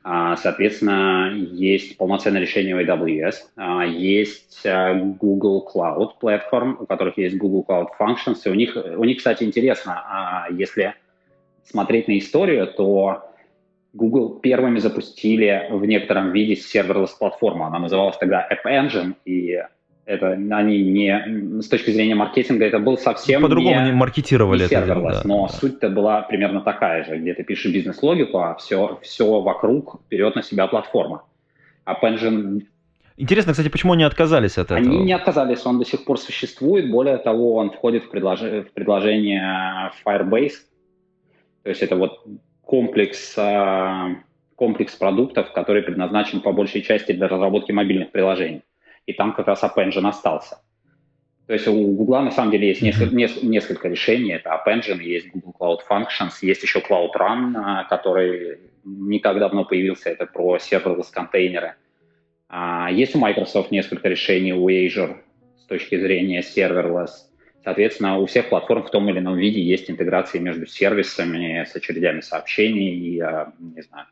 А, 0.08 0.36
соответственно, 0.36 1.32
есть 1.34 1.98
полноценное 1.98 2.40
решение 2.40 2.76
у 2.76 2.80
AWS, 2.80 3.34
а, 3.56 3.84
есть 3.84 4.64
а, 4.64 4.94
Google 4.94 5.68
Cloud 5.68 6.12
Platform, 6.22 6.76
у 6.78 6.86
которых 6.86 7.18
есть 7.18 7.36
Google 7.36 7.64
Cloud 7.68 7.88
Functions. 7.98 8.38
И 8.44 8.48
у 8.48 8.54
них, 8.54 8.76
у 8.76 9.02
них, 9.02 9.18
кстати, 9.18 9.42
интересно, 9.42 10.46
если 10.50 10.94
смотреть 11.64 12.06
на 12.06 12.18
историю, 12.18 12.68
то 12.68 13.28
Google 13.94 14.38
первыми 14.38 14.78
запустили 14.78 15.66
в 15.70 15.84
некотором 15.84 16.30
виде 16.30 16.54
серверлess 16.54 17.10
платформу. 17.18 17.64
Она 17.64 17.80
называлась 17.80 18.16
тогда 18.16 18.48
App 18.48 18.64
Engine, 18.64 19.14
и 19.24 19.60
Это 20.06 20.30
они 20.30 20.82
не 20.84 21.60
с 21.60 21.68
точки 21.68 21.90
зрения 21.90 22.14
маркетинга 22.14 22.64
это 22.64 22.78
был 22.78 22.96
совсем 22.96 23.42
по-другому 23.42 23.80
не, 23.80 23.86
не 23.86 23.92
маркетировали 23.92 24.60
не 24.60 24.66
это 24.66 24.86
дело, 24.86 25.10
да. 25.10 25.22
но 25.24 25.48
суть-то 25.48 25.90
была 25.90 26.22
примерно 26.22 26.60
такая 26.60 27.04
же, 27.04 27.18
где 27.18 27.34
ты 27.34 27.42
пишешь 27.42 27.72
бизнес-логику, 27.72 28.38
а 28.38 28.54
все 28.54 29.00
все 29.02 29.40
вокруг 29.40 30.00
берет 30.08 30.36
на 30.36 30.44
себя 30.44 30.68
платформа. 30.68 31.24
А 31.84 31.98
Pension 32.00 32.62
Интересно, 33.18 33.52
кстати, 33.52 33.68
почему 33.68 33.94
они 33.94 34.04
отказались 34.04 34.58
от 34.58 34.70
этого? 34.70 34.78
Они 34.78 34.98
не 34.98 35.12
отказались, 35.12 35.64
он 35.64 35.78
до 35.78 35.86
сих 35.86 36.04
пор 36.04 36.20
существует. 36.20 36.90
Более 36.90 37.16
того, 37.16 37.54
он 37.56 37.70
входит 37.70 38.04
в, 38.04 38.10
предлож... 38.10 38.42
в 38.42 38.70
предложение 38.74 39.90
Firebase. 40.04 40.52
То 41.62 41.70
есть 41.70 41.82
это 41.82 41.96
вот 41.96 42.20
комплекс, 42.60 43.34
а, 43.38 44.16
комплекс 44.54 44.94
продуктов, 44.94 45.52
который 45.52 45.82
предназначен 45.82 46.40
по 46.40 46.52
большей 46.52 46.82
части 46.82 47.12
для 47.12 47.26
разработки 47.26 47.72
мобильных 47.72 48.12
приложений. 48.12 48.62
И 49.06 49.12
там 49.12 49.32
как 49.34 49.46
раз 49.46 49.62
App 49.62 49.76
Engine 49.76 50.08
остался. 50.08 50.58
То 51.46 51.52
есть 51.52 51.68
у 51.68 51.92
Google 51.92 52.22
на 52.22 52.32
самом 52.32 52.50
деле 52.50 52.68
есть 52.68 52.82
несколько, 52.82 53.14
несколько 53.14 53.88
решений. 53.88 54.32
Это 54.32 54.50
App 54.50 54.66
Engine, 54.66 55.00
есть 55.00 55.28
Google 55.32 55.54
Cloud 55.58 55.78
Functions, 55.88 56.32
есть 56.42 56.62
еще 56.62 56.80
Cloud 56.80 57.10
Run, 57.16 57.54
а, 57.56 57.84
который 57.84 58.58
не 58.84 59.20
так 59.20 59.38
давно 59.38 59.64
появился. 59.64 60.10
Это 60.10 60.26
про 60.26 60.56
серверлess 60.56 61.06
контейнеры. 61.12 61.74
А, 62.48 62.90
есть 62.90 63.14
у 63.14 63.18
Microsoft 63.18 63.70
несколько 63.70 64.08
решений, 64.08 64.52
у 64.52 64.68
Azure 64.68 65.18
с 65.56 65.66
точки 65.66 65.98
зрения 65.98 66.40
serverless. 66.40 67.10
Соответственно, 67.62 68.18
у 68.18 68.26
всех 68.26 68.48
платформ 68.48 68.84
в 68.84 68.90
том 68.90 69.08
или 69.08 69.18
ином 69.18 69.36
виде 69.36 69.60
есть 69.60 69.90
интеграции 69.90 70.38
между 70.38 70.66
сервисами, 70.66 71.64
с 71.64 71.74
очередями 71.74 72.20
сообщений, 72.20 72.90
и, 72.90 73.20
а, 73.20 73.52
не 73.58 73.82
знаю, 73.82 74.06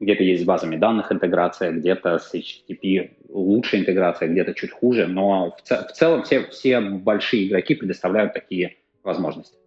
где-то 0.00 0.24
есть 0.24 0.42
с 0.42 0.44
базами 0.44 0.76
данных 0.76 1.12
интеграция, 1.12 1.72
где-то 1.72 2.18
с 2.18 2.34
HTTP 2.34 3.10
лучшая 3.32 3.80
интеграция, 3.82 4.28
где-то 4.28 4.54
чуть 4.54 4.72
хуже, 4.72 5.06
но 5.06 5.56
в, 5.56 5.62
в 5.62 5.92
целом 5.92 6.22
все, 6.24 6.46
все 6.46 6.80
большие 6.80 7.48
игроки 7.48 7.74
предоставляют 7.74 8.34
такие 8.34 8.76
возможности. 9.02 9.60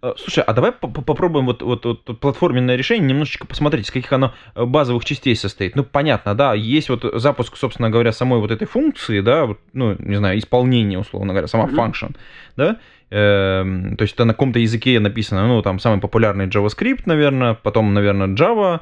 Э, 0.00 0.12
слушай, 0.16 0.44
а 0.44 0.52
давай 0.52 0.72
попробуем 0.72 1.46
вот, 1.46 1.62
вот, 1.62 1.84
вот 1.84 2.20
платформенное 2.20 2.76
решение 2.76 3.08
немножечко 3.08 3.46
посмотреть, 3.46 3.86
из 3.86 3.90
каких 3.90 4.12
оно 4.12 4.32
э, 4.54 4.64
базовых 4.64 5.04
частей 5.04 5.34
состоит. 5.34 5.74
Ну, 5.76 5.84
понятно, 5.84 6.34
да, 6.34 6.54
есть 6.54 6.88
вот 6.88 7.04
запуск, 7.14 7.56
собственно 7.56 7.90
говоря, 7.90 8.12
самой 8.12 8.40
вот 8.40 8.50
этой 8.50 8.66
функции, 8.66 9.20
да, 9.20 9.46
вот, 9.46 9.58
ну, 9.72 9.96
не 9.98 10.16
знаю, 10.16 10.38
исполнение, 10.38 10.98
условно 10.98 11.32
говоря, 11.32 11.48
сама 11.48 11.66
function, 11.66 12.16
да, 12.56 12.78
эм, 13.10 13.96
то 13.96 14.02
есть 14.02 14.14
это 14.14 14.24
на 14.24 14.34
каком-то 14.34 14.60
языке 14.60 15.00
написано, 15.00 15.46
ну, 15.48 15.62
там, 15.62 15.80
самый 15.80 16.00
популярный 16.00 16.46
JavaScript, 16.46 17.02
наверное, 17.06 17.54
потом, 17.54 17.92
наверное, 17.92 18.28
Java, 18.28 18.80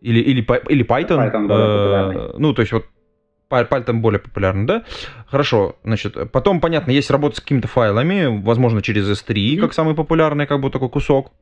или, 0.00 0.20
или, 0.20 0.46
или 0.68 0.84
Python, 0.84 1.30
Python 1.30 1.48
э, 1.50 2.32
ну, 2.38 2.54
то 2.54 2.62
есть 2.62 2.72
вот 2.72 2.86
Python 3.50 3.94
более 3.94 4.20
популярный, 4.20 4.66
да? 4.66 4.84
Хорошо, 5.26 5.76
значит, 5.84 6.16
потом, 6.32 6.60
понятно, 6.60 6.90
есть 6.92 7.10
работа 7.10 7.36
с 7.36 7.40
какими-то 7.40 7.68
файлами, 7.68 8.42
возможно, 8.42 8.82
через 8.82 9.10
S3, 9.10 9.34
mm-hmm. 9.34 9.60
как 9.60 9.72
самый 9.72 9.94
популярный, 9.94 10.46
как 10.46 10.60
бы 10.60 10.70
такой 10.70 10.88
кусок. 10.88 11.32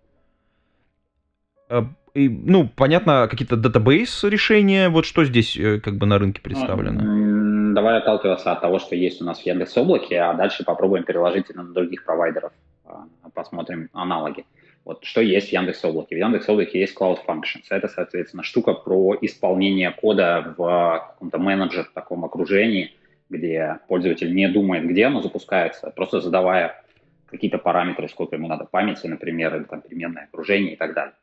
Э, 1.68 1.82
и, 2.14 2.28
ну, 2.28 2.68
понятно, 2.68 3.28
какие-то 3.28 3.56
датабейс 3.56 4.24
решения, 4.24 4.88
вот 4.88 5.04
что 5.04 5.24
здесь 5.24 5.56
э, 5.56 5.80
как 5.80 5.96
бы 5.96 6.06
на 6.06 6.18
рынке 6.18 6.40
представлено? 6.40 7.74
Давай 7.74 7.98
отталкиваться 7.98 8.52
от 8.52 8.60
того, 8.60 8.78
что 8.78 8.96
есть 8.96 9.22
у 9.22 9.24
нас 9.24 9.40
в 9.40 9.46
Яндекс 9.46 9.76
Облаке, 9.76 10.18
а 10.18 10.34
дальше 10.34 10.64
попробуем 10.64 11.04
переложить 11.04 11.50
это 11.50 11.62
на 11.62 11.72
других 11.72 12.04
провайдеров, 12.04 12.52
а, 12.86 13.04
посмотрим 13.34 13.88
аналоги. 13.92 14.44
Вот 14.88 15.04
что 15.04 15.21
есть 15.21 15.50
в 15.50 15.52
Яндекс 15.52 15.85
Облаке? 15.85 16.16
В 16.16 16.18
Яндекс 16.18 16.49
Облаке 16.49 16.80
есть 16.80 16.97
Cloud 16.97 17.18
Functions. 17.26 17.64
Это, 17.68 17.88
соответственно, 17.88 18.42
штука 18.42 18.73
про 18.73 19.18
исполнение 19.21 19.90
кода 19.90 20.54
в 20.57 21.11
каком-то 21.11 21.37
менеджер 21.37 21.90
таком 21.92 22.25
окружении, 22.25 22.95
где 23.28 23.80
пользователь 23.87 24.35
не 24.35 24.49
думает, 24.49 24.87
где 24.87 25.04
оно 25.04 25.21
запускается, 25.21 25.90
просто 25.90 26.23
задавая 26.23 26.83
какие-то 27.26 27.59
параметры, 27.59 28.09
сколько 28.09 28.37
ему 28.37 28.49
надо 28.49 28.64
памяти, 28.64 29.09
например, 29.09 29.57
или 29.57 29.64
там 29.64 29.83
переменное 29.83 30.25
окружение 30.25 30.73
и 30.73 30.76
так 30.76 30.95
далее. 30.95 31.14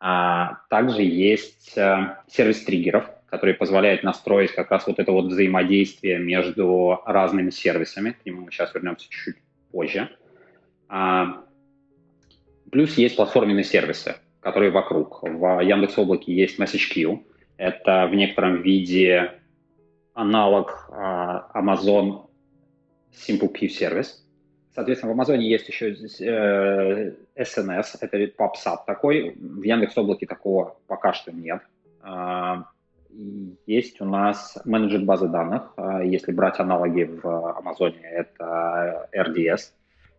А 0.00 0.58
также 0.68 1.02
есть 1.02 1.78
э, 1.78 2.16
сервис 2.26 2.64
триггеров, 2.64 3.08
который 3.30 3.54
позволяет 3.54 4.02
настроить 4.02 4.50
как 4.50 4.72
раз 4.72 4.88
вот 4.88 4.98
это 4.98 5.12
вот 5.12 5.26
взаимодействие 5.26 6.18
между 6.18 7.00
разными 7.06 7.50
сервисами. 7.50 8.16
К 8.20 8.26
нему 8.26 8.46
мы 8.46 8.50
сейчас 8.50 8.74
вернемся 8.74 9.08
чуть-чуть 9.08 9.36
позже. 9.70 10.08
А, 10.88 11.44
Плюс 12.70 12.96
есть 12.98 13.16
платформенные 13.16 13.64
сервисы, 13.64 14.16
которые 14.40 14.70
вокруг. 14.70 15.22
В 15.22 15.60
Яндекс 15.60 15.98
Облаке 15.98 16.34
есть 16.34 16.58
MessageQ. 16.58 17.20
Это 17.56 18.06
в 18.06 18.14
некотором 18.14 18.62
виде 18.62 19.32
аналог 20.14 20.88
uh, 20.90 21.42
Amazon 21.54 22.28
SimpleQ 23.12 23.68
сервис. 23.68 24.24
Соответственно, 24.78 25.12
в 25.12 25.16
Амазоне 25.16 25.48
есть 25.50 25.68
еще 25.68 25.90
э, 25.90 27.12
SNS, 27.34 27.84
это 28.00 28.16
PubSub 28.16 28.78
такой. 28.86 29.34
В 29.36 29.62
Яндекс 29.62 29.98
Облаке 29.98 30.26
такого 30.26 30.76
пока 30.86 31.12
что 31.12 31.32
нет. 31.32 31.62
Э, 32.04 32.62
есть 33.66 34.00
у 34.00 34.04
нас 34.04 34.56
менеджер 34.64 35.00
базы 35.00 35.26
данных. 35.26 35.72
Э, 35.76 36.02
если 36.04 36.30
брать 36.30 36.60
аналоги 36.60 37.02
в 37.02 37.58
Амазоне, 37.58 38.02
это 38.02 39.08
RDS. 39.12 39.72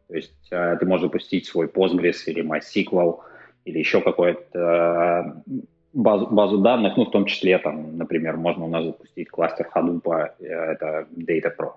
То 0.09 0.15
есть 0.15 0.47
э, 0.51 0.77
ты 0.79 0.85
можешь 0.85 1.03
запустить 1.03 1.45
свой 1.45 1.67
Postgres 1.67 2.23
или 2.25 2.43
MySQL 2.43 3.19
или 3.65 3.77
еще 3.77 4.01
какую-то 4.01 4.59
э, 4.59 5.51
базу, 5.93 6.27
базу 6.27 6.57
данных, 6.57 6.97
ну, 6.97 7.05
в 7.05 7.11
том 7.11 7.25
числе, 7.25 7.59
там, 7.59 7.95
например, 7.95 8.35
можно 8.35 8.65
у 8.65 8.69
нас 8.69 8.85
запустить 8.85 9.29
кластер 9.29 9.69
Hadoop, 9.73 10.31
э, 10.39 10.45
это 10.45 11.07
Dataproc. 11.15 11.73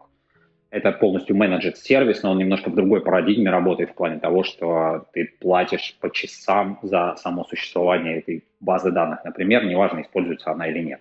Это 0.71 0.93
полностью 0.93 1.37
менеджер 1.37 1.77
сервис, 1.77 2.23
но 2.23 2.31
он 2.31 2.39
немножко 2.39 2.71
в 2.71 2.75
другой 2.75 3.03
парадигме 3.03 3.51
работает 3.51 3.91
в 3.91 3.95
плане 3.95 4.19
того, 4.19 4.43
что 4.43 5.07
ты 5.13 5.31
платишь 5.39 5.99
по 6.01 6.11
часам 6.11 6.79
за 6.81 7.15
само 7.17 7.45
существование 7.45 8.21
этой 8.21 8.45
базы 8.61 8.91
данных, 8.91 9.23
например, 9.25 9.67
неважно, 9.67 10.01
используется 10.01 10.51
она 10.51 10.69
или 10.69 10.83
нет. 10.83 11.01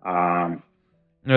А, 0.00 0.58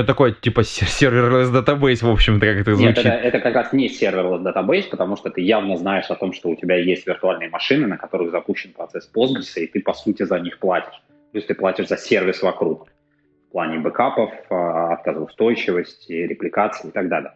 такой, 0.06 0.34
типа, 0.34 0.62
серверлess 0.62 1.52
database, 1.52 2.06
в 2.06 2.10
общем-то, 2.10 2.46
как 2.46 2.58
это 2.58 2.76
звучит. 2.76 2.98
Нет, 2.98 3.06
это, 3.06 3.10
это 3.10 3.40
как 3.40 3.56
раз 3.56 3.74
не 3.74 3.88
серверлess 3.88 4.42
database, 4.42 4.90
потому 4.90 5.18
что 5.18 5.30
ты 5.30 5.42
явно 5.42 5.78
знаешь 5.78 6.10
о 6.10 6.16
том, 6.16 6.34
что 6.34 6.50
у 6.50 6.56
тебя 6.56 6.76
есть 6.76 7.06
виртуальные 7.06 7.50
машины, 7.50 7.88
на 7.88 7.98
которых 7.98 8.32
запущен 8.32 8.74
процесс 8.74 9.10
Postgres, 9.14 9.56
и 9.56 9.68
ты, 9.68 9.82
по 9.82 9.94
сути, 9.94 10.24
за 10.24 10.40
них 10.40 10.60
платишь. 10.60 11.02
То 11.32 11.38
есть 11.38 11.48
ты 11.48 11.56
платишь 11.56 11.88
за 11.88 11.98
сервис 11.98 12.42
вокруг 12.42 12.88
в 13.50 13.52
плане 13.52 13.80
бэкапов, 13.80 14.32
а, 14.50 14.94
отказоустойчивости, 14.94 16.14
репликации 16.14 16.88
и 16.88 16.92
так 16.92 17.10
далее. 17.10 17.34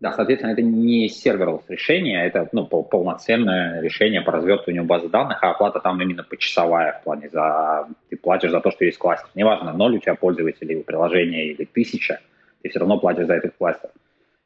Да, 0.00 0.12
соответственно, 0.14 0.52
это 0.52 0.62
не 0.62 1.08
серверлess 1.08 1.64
решение, 1.68 2.24
это 2.24 2.48
ну, 2.52 2.64
полноценное 2.64 3.82
решение 3.82 4.22
по 4.22 4.32
развертыванию 4.32 4.84
базы 4.84 5.10
данных, 5.10 5.42
а 5.42 5.50
оплата 5.50 5.78
там 5.80 6.00
именно 6.00 6.24
почасовая 6.24 6.92
в 6.92 7.04
плане 7.04 7.28
за... 7.28 7.86
Ты 8.08 8.16
платишь 8.16 8.50
за 8.50 8.60
то, 8.60 8.70
что 8.70 8.86
есть 8.86 8.96
кластер. 8.96 9.28
Неважно, 9.34 9.74
ноль 9.74 9.96
у 9.96 9.98
тебя 9.98 10.14
пользователей 10.14 10.76
у 10.76 10.84
приложения 10.84 11.48
или 11.48 11.66
тысяча, 11.66 12.20
ты 12.62 12.70
все 12.70 12.78
равно 12.78 12.98
платишь 12.98 13.26
за 13.26 13.34
этот 13.34 13.54
кластер. 13.58 13.90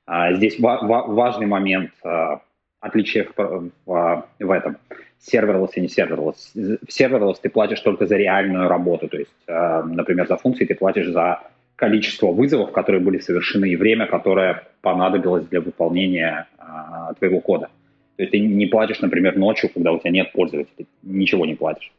А, 0.06 0.32
здесь 0.32 0.58
ва- 0.58 0.80
ва- 0.82 1.06
важный 1.06 1.46
момент 1.46 1.92
а, 2.02 2.40
отличия 2.80 3.28
в, 3.36 3.70
в, 3.86 4.24
в 4.40 4.50
этом. 4.50 4.76
Серверлess 5.20 5.70
и 5.76 5.80
не 5.80 5.86
серверлess. 5.86 6.52
В 6.54 6.90
серверлess 6.90 7.36
ты 7.40 7.48
платишь 7.48 7.80
только 7.80 8.06
за 8.06 8.16
реальную 8.16 8.68
работу, 8.68 9.08
то 9.08 9.18
есть, 9.18 9.30
а, 9.46 9.84
например, 9.84 10.26
за 10.26 10.36
функции 10.36 10.64
ты 10.64 10.74
платишь 10.74 11.06
за 11.10 11.42
количество 11.76 12.28
вызовов, 12.28 12.72
которые 12.72 13.00
были 13.02 13.18
совершены, 13.18 13.70
и 13.70 13.76
время, 13.76 14.06
которое 14.06 14.68
понадобилось 14.80 15.46
для 15.46 15.60
выполнения 15.60 16.46
а, 16.58 17.14
твоего 17.14 17.40
кода. 17.40 17.68
То 18.16 18.22
есть 18.22 18.30
ты 18.30 18.38
не 18.38 18.66
платишь, 18.66 19.00
например, 19.00 19.36
ночью, 19.36 19.70
когда 19.72 19.92
у 19.92 19.98
тебя 19.98 20.10
нет 20.10 20.32
пользователей, 20.32 20.86
ничего 21.02 21.46
не 21.46 21.54
платишь. 21.54 21.92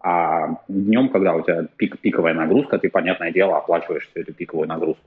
А 0.00 0.60
днем, 0.68 1.08
когда 1.08 1.34
у 1.34 1.42
тебя 1.42 1.66
пик, 1.76 1.98
пиковая 1.98 2.34
нагрузка, 2.34 2.78
ты, 2.78 2.88
понятное 2.88 3.32
дело, 3.32 3.56
оплачиваешь 3.56 4.08
всю 4.08 4.20
эту 4.20 4.32
пиковую 4.32 4.68
нагрузку. 4.68 5.04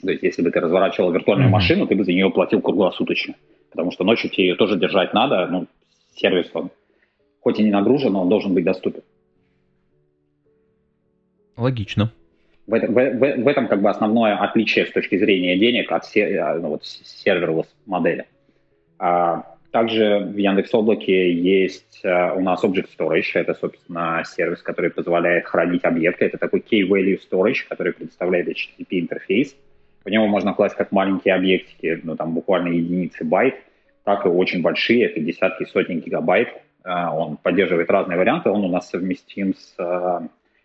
То 0.00 0.10
есть 0.10 0.22
если 0.22 0.42
бы 0.42 0.50
ты 0.50 0.60
разворачивал 0.60 1.12
виртуальную 1.12 1.50
машину, 1.50 1.86
ты 1.86 1.94
бы 1.94 2.04
за 2.04 2.12
нее 2.12 2.30
платил 2.30 2.60
круглосуточно. 2.60 3.34
Потому 3.70 3.90
что 3.90 4.04
ночью 4.04 4.30
тебе 4.30 4.48
ее 4.48 4.54
тоже 4.54 4.78
держать 4.78 5.12
надо. 5.12 5.46
Ну, 5.48 5.66
сервис, 6.14 6.50
он 6.54 6.70
хоть 7.40 7.58
и 7.58 7.62
не 7.62 7.70
нагружен, 7.70 8.12
но 8.12 8.22
он 8.22 8.28
должен 8.28 8.54
быть 8.54 8.64
доступен. 8.64 9.02
Логично. 11.56 12.12
В, 12.66 12.78
в, 12.78 12.92
в, 12.92 13.42
в 13.42 13.48
этом 13.48 13.68
как 13.68 13.82
бы 13.82 13.90
основное 13.90 14.36
отличие 14.36 14.86
с 14.86 14.92
точки 14.92 15.18
зрения 15.18 15.58
денег 15.58 15.90
от 15.90 16.04
э, 16.16 16.58
ну, 16.60 16.68
вот, 16.68 16.82
серверлess 16.82 17.66
модели. 17.86 18.26
А, 18.98 19.56
также 19.72 20.18
в 20.20 20.36
Яндекс 20.36 20.72
Облаке 20.74 21.32
есть 21.32 22.02
а, 22.04 22.34
у 22.34 22.40
нас 22.40 22.62
Object 22.62 22.88
Storage. 22.96 23.30
Это, 23.34 23.54
собственно, 23.54 24.22
сервис, 24.24 24.62
который 24.62 24.90
позволяет 24.90 25.46
хранить 25.46 25.84
объекты. 25.84 26.26
Это 26.26 26.38
такой 26.38 26.60
Key 26.60 26.82
Value 26.82 27.18
Storage, 27.18 27.66
который 27.68 27.94
предоставляет 27.94 28.48
HTTP 28.48 29.00
интерфейс. 29.00 29.56
В 30.04 30.08
него 30.08 30.26
можно 30.26 30.52
класть 30.52 30.76
как 30.76 30.92
маленькие 30.92 31.34
объектики, 31.34 32.00
ну 32.02 32.16
там 32.16 32.34
буквально 32.34 32.68
единицы 32.68 33.24
байт, 33.24 33.54
так 34.04 34.26
и 34.26 34.28
очень 34.28 34.60
большие, 34.60 35.06
это 35.06 35.20
десятки, 35.20 35.64
сотни 35.64 35.94
гигабайт. 35.94 36.48
А, 36.84 37.14
он 37.14 37.36
поддерживает 37.38 37.90
разные 37.90 38.18
варианты. 38.18 38.50
Он 38.50 38.64
у 38.64 38.68
нас 38.68 38.90
совместим 38.90 39.54
с 39.54 39.74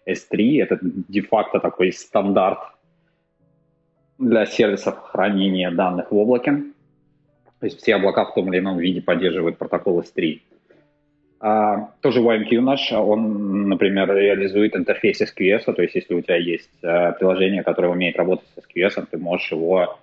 S3, 0.08 0.62
это 0.62 0.80
де-факто 0.82 1.60
такой 1.60 1.92
стандарт 1.92 2.60
для 4.18 4.46
сервисов 4.46 4.98
хранения 5.00 5.72
данных 5.72 6.12
в 6.12 6.18
облаке. 6.18 6.64
То 7.60 7.66
есть 7.66 7.80
все 7.80 7.96
облака 7.96 8.26
в 8.26 8.34
том 8.34 8.52
или 8.52 8.60
ином 8.60 8.78
виде 8.78 9.02
поддерживают 9.02 9.58
протокол 9.58 10.02
S3. 10.02 10.42
А, 11.40 11.92
тоже 12.02 12.22
YMQ 12.22 12.62
наш, 12.62 12.92
он, 12.92 13.70
например, 13.70 14.12
реализует 14.16 14.76
интерфейс 14.76 15.22
SQS, 15.22 15.72
то 15.72 15.82
есть 15.82 15.94
если 15.94 16.16
у 16.16 16.22
тебя 16.22 16.38
есть 16.38 16.84
а, 16.84 17.12
приложение, 17.12 17.64
которое 17.64 17.90
умеет 17.90 18.18
работать 18.18 18.48
с 18.56 18.60
SQS, 18.60 19.08
ты 19.12 19.18
можешь 19.18 19.52
его 19.52 20.00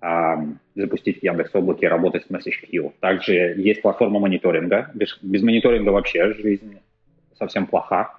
а, 0.00 0.36
запустить 0.76 1.20
в 1.20 1.24
Яндекс 1.24 1.54
Облаке 1.54 1.86
и 1.86 1.88
работать 1.88 2.24
с 2.24 2.30
MessageQ. 2.30 2.92
Также 3.00 3.34
есть 3.56 3.82
платформа 3.82 4.20
мониторинга. 4.20 4.90
Без, 4.94 5.18
без 5.22 5.42
мониторинга 5.42 5.90
вообще 5.90 6.34
жизнь 6.34 6.78
совсем 7.36 7.66
плоха. 7.66 8.18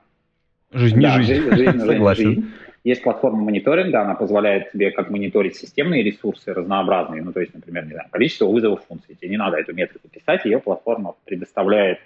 Жизнь 0.71 0.99
да, 1.01 1.17
не 1.17 1.23
жизнь. 1.23 1.41
жизнь, 1.41 1.55
жизнь, 1.55 1.79
Согласен. 1.79 2.23
жизнь. 2.23 2.51
Есть 2.83 3.03
платформа 3.03 3.43
мониторинга, 3.43 4.01
она 4.01 4.15
позволяет 4.15 4.71
тебе 4.71 4.91
как 4.91 5.09
мониторить 5.09 5.55
системные 5.55 6.03
ресурсы 6.03 6.53
разнообразные, 6.53 7.21
ну, 7.21 7.33
то 7.33 7.41
есть, 7.41 7.53
например, 7.53 7.85
не 7.85 7.91
знаю, 7.91 8.07
количество 8.11 8.45
вызовов 8.45 8.85
функций. 8.87 9.15
Тебе 9.15 9.31
не 9.31 9.37
надо 9.37 9.57
эту 9.57 9.73
метрику 9.73 10.07
писать, 10.07 10.45
ее 10.45 10.59
платформа 10.59 11.15
предоставляет 11.25 11.99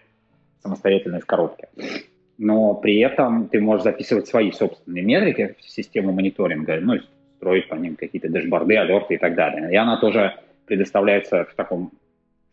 самостоятельно 0.64 1.18
из 1.18 1.26
коробки. 1.26 1.68
Но 2.38 2.74
при 2.74 3.00
этом 3.00 3.48
ты 3.50 3.62
можешь 3.62 3.84
записывать 3.84 4.28
свои 4.28 4.52
собственные 4.52 5.04
метрики 5.04 5.56
в 5.60 5.70
систему 5.70 6.12
мониторинга, 6.14 6.80
ну, 6.82 6.96
строить 7.36 7.68
по 7.68 7.76
ним 7.76 7.96
какие-то 7.96 8.30
дэшборды, 8.30 8.78
алерты 8.78 9.16
и 9.16 9.18
так 9.18 9.36
далее. 9.36 9.72
И 9.72 9.76
она 9.76 9.98
тоже 9.98 10.36
предоставляется 10.66 11.46
в 11.46 11.54
таком, 11.54 11.92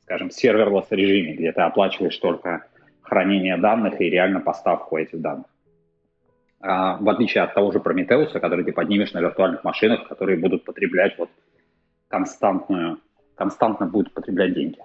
скажем, 0.05 0.29
серверлess 0.29 0.87
режиме, 0.91 1.35
где 1.35 1.53
ты 1.53 1.63
оплачиваешь 1.63 2.17
только 2.19 2.67
хранение 3.01 3.57
данных 3.57 4.01
и 4.01 4.11
реально 4.11 4.41
поставку 4.41 4.99
этих 4.99 5.21
данных. 5.21 5.47
А, 6.61 6.97
в 6.97 7.09
отличие 7.09 7.45
от 7.45 7.55
того 7.55 7.73
же 7.73 7.79
Prometheus, 7.79 8.39
который 8.39 8.65
ты 8.65 8.73
поднимешь 8.73 9.13
на 9.13 9.21
виртуальных 9.21 9.65
машинах, 9.65 10.09
которые 10.09 10.39
будут 10.39 10.65
потреблять 10.65 11.17
вот 11.19 11.31
константную, 12.09 12.99
константно 13.35 13.87
будут 13.87 14.13
потреблять 14.13 14.55
деньги 14.55 14.79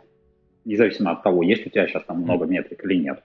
независимо 0.66 1.12
от 1.12 1.24
того, 1.24 1.44
есть 1.44 1.66
у 1.66 1.70
тебя 1.70 1.88
сейчас 1.88 2.04
там 2.06 2.22
много 2.22 2.46
метрик 2.46 2.84
или 2.86 2.96
нет. 2.96 3.24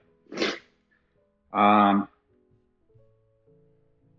А, 1.50 2.06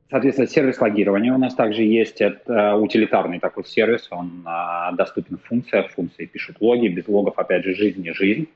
соответственно, 0.10 0.48
сервис 0.48 0.80
логирования 0.80 1.34
у 1.34 1.38
нас 1.38 1.54
также 1.56 1.84
есть. 1.84 2.22
Это 2.22 2.76
утилитарный 2.76 3.40
такой 3.40 3.66
сервис, 3.66 4.08
он 4.12 4.44
а, 4.46 4.92
доступен 4.94 5.38
в 5.38 5.44
функциях, 5.44 5.92
функции 5.92 6.26
пишут 6.26 6.58
логи, 6.60 6.88
без 6.88 7.08
логов, 7.08 7.38
опять 7.38 7.64
же, 7.64 7.76
жизнь 7.76 8.02
не 8.02 8.14
жизнь. 8.14 8.48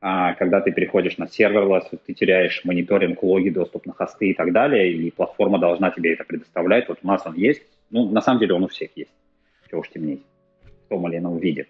А, 0.00 0.34
когда 0.34 0.60
ты 0.60 0.72
переходишь 0.72 1.18
на 1.18 1.26
сервер, 1.26 1.82
ты 2.04 2.12
теряешь 2.12 2.64
мониторинг, 2.64 3.22
логи, 3.22 3.48
доступ 3.48 3.86
на 3.86 3.92
хосты 3.92 4.30
и 4.30 4.34
так 4.34 4.52
далее, 4.52 4.92
и 4.92 5.10
платформа 5.10 5.58
должна 5.58 5.90
тебе 5.90 6.12
это 6.12 6.24
предоставлять. 6.24 6.88
Вот 6.88 6.98
у 7.02 7.06
нас 7.06 7.26
он 7.26 7.34
есть, 7.34 7.62
ну, 7.90 8.10
на 8.10 8.20
самом 8.20 8.40
деле 8.40 8.54
он 8.54 8.64
у 8.64 8.68
всех 8.68 8.90
есть, 8.94 9.10
чего 9.70 9.80
уж 9.80 9.88
темнеть, 9.88 10.22
в 10.84 10.88
том 10.88 11.08
или 11.08 11.18
ином 11.18 11.38
виде. 11.38 11.66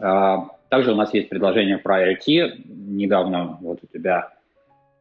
А, 0.00 0.48
также 0.68 0.92
у 0.92 0.96
нас 0.96 1.14
есть 1.14 1.28
предложение 1.28 1.78
про 1.78 2.12
IoT. 2.12 2.62
Недавно 2.66 3.58
вот 3.60 3.80
у 3.82 3.86
тебя 3.86 4.30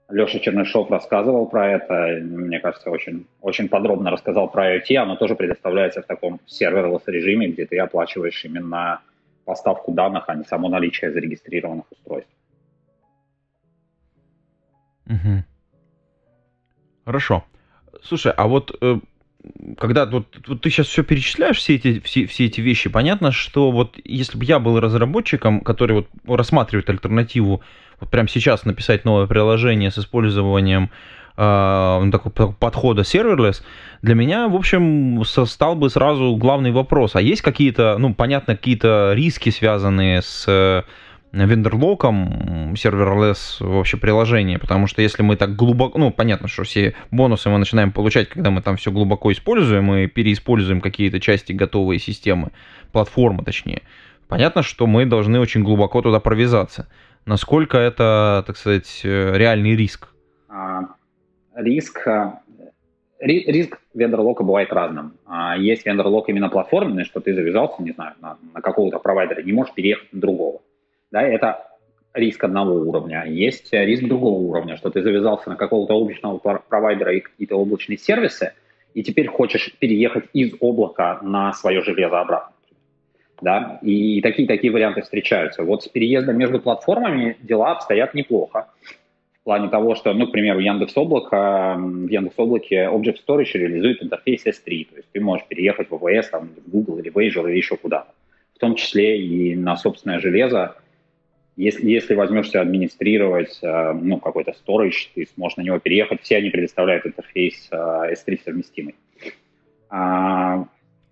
Леша 0.09 0.39
Чернышов 0.39 0.89
рассказывал 0.89 1.47
про 1.47 1.73
это. 1.73 2.19
Мне 2.21 2.59
кажется, 2.59 2.89
очень, 2.89 3.27
очень 3.41 3.67
подробно 3.67 4.11
рассказал 4.11 4.49
про 4.49 4.77
IoT. 4.77 4.95
Оно 4.95 5.17
тоже 5.17 5.35
предоставляется 5.35 6.01
в 6.01 6.05
таком 6.05 6.39
серверлess 6.47 7.03
режиме, 7.07 7.47
где 7.47 7.65
ты 7.65 7.77
оплачиваешь 7.77 8.45
именно 8.45 9.01
поставку 9.47 9.93
данных, 9.93 10.25
а 10.27 10.35
не 10.35 10.43
само 10.43 10.69
наличие 10.69 11.11
зарегистрированных 11.11 11.85
устройств. 11.91 12.31
Угу. 15.07 15.43
Хорошо. 17.05 17.45
Слушай, 18.03 18.33
а 18.35 18.47
вот 18.47 18.75
э, 18.81 18.99
когда 19.77 20.05
вот, 20.05 20.37
вот 20.47 20.61
ты 20.61 20.69
сейчас 20.69 20.87
все 20.87 21.03
перечисляешь, 21.03 21.57
все 21.57 21.75
эти, 21.75 21.99
все, 22.01 22.25
все 22.25 22.45
эти 22.45 22.59
вещи, 22.61 22.89
понятно, 22.89 23.31
что 23.31 23.71
вот 23.71 23.97
если 24.03 24.37
бы 24.37 24.43
я 24.43 24.59
был 24.59 24.79
разработчиком, 24.79 25.61
который 25.61 25.93
вот 25.93 26.07
рассматривает 26.37 26.89
альтернативу, 26.89 27.61
вот 27.99 28.09
прямо 28.09 28.27
сейчас 28.27 28.65
написать 28.65 29.05
новое 29.05 29.27
приложение 29.27 29.91
с 29.91 29.97
использованием 29.97 30.89
э, 31.37 32.09
такого 32.11 32.51
подхода 32.51 33.03
serverless, 33.03 33.61
для 34.01 34.15
меня, 34.15 34.47
в 34.47 34.55
общем, 34.55 35.23
стал 35.23 35.75
бы 35.75 35.89
сразу 35.89 36.35
главный 36.35 36.71
вопрос. 36.71 37.15
А 37.15 37.21
есть 37.21 37.41
какие-то, 37.41 37.97
ну, 37.97 38.13
понятно, 38.13 38.55
какие-то 38.55 39.13
риски, 39.13 39.49
связанные 39.49 40.21
с 40.21 40.85
вендерлоком 41.33 42.75
серверлесс 42.77 43.57
вообще 43.59 43.97
приложение, 43.97 44.59
потому 44.59 44.87
что 44.87 45.01
если 45.01 45.23
мы 45.23 45.35
так 45.35 45.55
глубоко, 45.55 45.99
ну, 45.99 46.11
понятно, 46.11 46.47
что 46.47 46.63
все 46.63 46.95
бонусы 47.11 47.49
мы 47.49 47.57
начинаем 47.57 47.91
получать, 47.91 48.29
когда 48.29 48.49
мы 48.49 48.61
там 48.61 48.77
все 48.77 48.91
глубоко 48.91 49.31
используем 49.31 49.93
и 49.93 50.07
переиспользуем 50.07 50.81
какие-то 50.81 51.19
части 51.19 51.51
готовой 51.51 51.99
системы, 51.99 52.51
платформы 52.91 53.43
точнее. 53.43 53.81
Понятно, 54.27 54.63
что 54.63 54.87
мы 54.87 55.05
должны 55.05 55.39
очень 55.39 55.63
глубоко 55.63 56.01
туда 56.01 56.19
провязаться. 56.19 56.87
Насколько 57.25 57.77
это, 57.77 58.43
так 58.47 58.57
сказать, 58.57 59.01
реальный 59.03 59.75
риск? 59.75 60.07
Риск, 61.57 62.07
а, 62.07 62.41
риск 63.19 63.79
вендерлока 63.93 64.43
бывает 64.43 64.71
разным. 64.71 65.17
А, 65.25 65.57
есть 65.57 65.85
вендерлок 65.85 66.29
именно 66.29 66.49
платформенный, 66.49 67.03
что 67.03 67.19
ты 67.19 67.33
завязался, 67.33 67.81
не 67.83 67.91
знаю, 67.91 68.13
на, 68.21 68.37
на 68.53 68.61
какого-то 68.61 68.99
провайдера, 68.99 69.41
не 69.41 69.53
можешь 69.53 69.73
переехать 69.73 70.13
на 70.13 70.21
другого 70.21 70.61
да, 71.11 71.21
это 71.21 71.67
риск 72.13 72.43
одного 72.43 72.73
уровня. 72.73 73.25
Есть 73.27 73.71
риск 73.71 74.03
другого 74.03 74.39
уровня, 74.39 74.77
что 74.77 74.89
ты 74.89 75.01
завязался 75.01 75.49
на 75.49 75.55
какого-то 75.55 75.93
облачного 75.93 76.37
провайдера 76.37 77.13
и 77.13 77.21
какие-то 77.21 77.55
облачные 77.55 77.97
сервисы, 77.97 78.53
и 78.93 79.03
теперь 79.03 79.27
хочешь 79.27 79.73
переехать 79.77 80.25
из 80.33 80.53
облака 80.59 81.19
на 81.21 81.53
свое 81.53 81.81
железо 81.81 82.19
обратно. 82.19 82.53
Да? 83.39 83.79
И 83.83 84.19
такие-такие 84.21 84.73
варианты 84.73 85.03
встречаются. 85.03 85.63
Вот 85.63 85.83
с 85.83 85.87
переездом 85.87 86.37
между 86.37 86.59
платформами 86.59 87.37
дела 87.41 87.73
обстоят 87.73 88.15
неплохо. 88.15 88.67
Плане 89.47 89.69
того, 89.69 89.95
что, 89.95 90.13
ну, 90.13 90.27
к 90.27 90.33
примеру, 90.33 90.59
Яндекс 90.59 90.97
Облако, 90.97 91.77
в 91.77 92.09
Яндекс 92.09 92.37
Облаке 92.37 92.89
Object 92.91 93.19
Storage 93.25 93.53
реализует 93.53 94.03
интерфейс 94.03 94.45
S3. 94.45 94.87
То 94.89 94.95
есть 94.97 95.07
ты 95.13 95.21
можешь 95.21 95.47
переехать 95.47 95.89
в 95.89 95.93
AWS, 95.93 96.25
там, 96.31 96.49
в 96.65 96.69
Google 96.69 96.99
или 96.99 97.09
в 97.09 97.17
Azure 97.17 97.49
или 97.49 97.55
еще 97.55 97.77
куда-то. 97.77 98.11
В 98.55 98.59
том 98.59 98.75
числе 98.75 99.21
и 99.21 99.55
на 99.55 99.77
собственное 99.77 100.19
железо, 100.19 100.75
если, 101.55 101.89
если 101.89 102.13
возьмешься 102.13 102.59
администрировать 102.59 103.57
э, 103.61 103.93
ну, 103.93 104.19
какой-то 104.19 104.51
storage, 104.51 105.07
ты 105.15 105.25
сможешь 105.33 105.55
на 105.55 105.61
него 105.61 105.79
переехать. 105.79 106.23
Все 106.23 106.35
они 106.35 106.49
предоставляют 106.49 107.05
интерфейс 107.05 107.69
э, 107.71 107.75
S3 107.77 108.41
совместимый. 108.43 108.95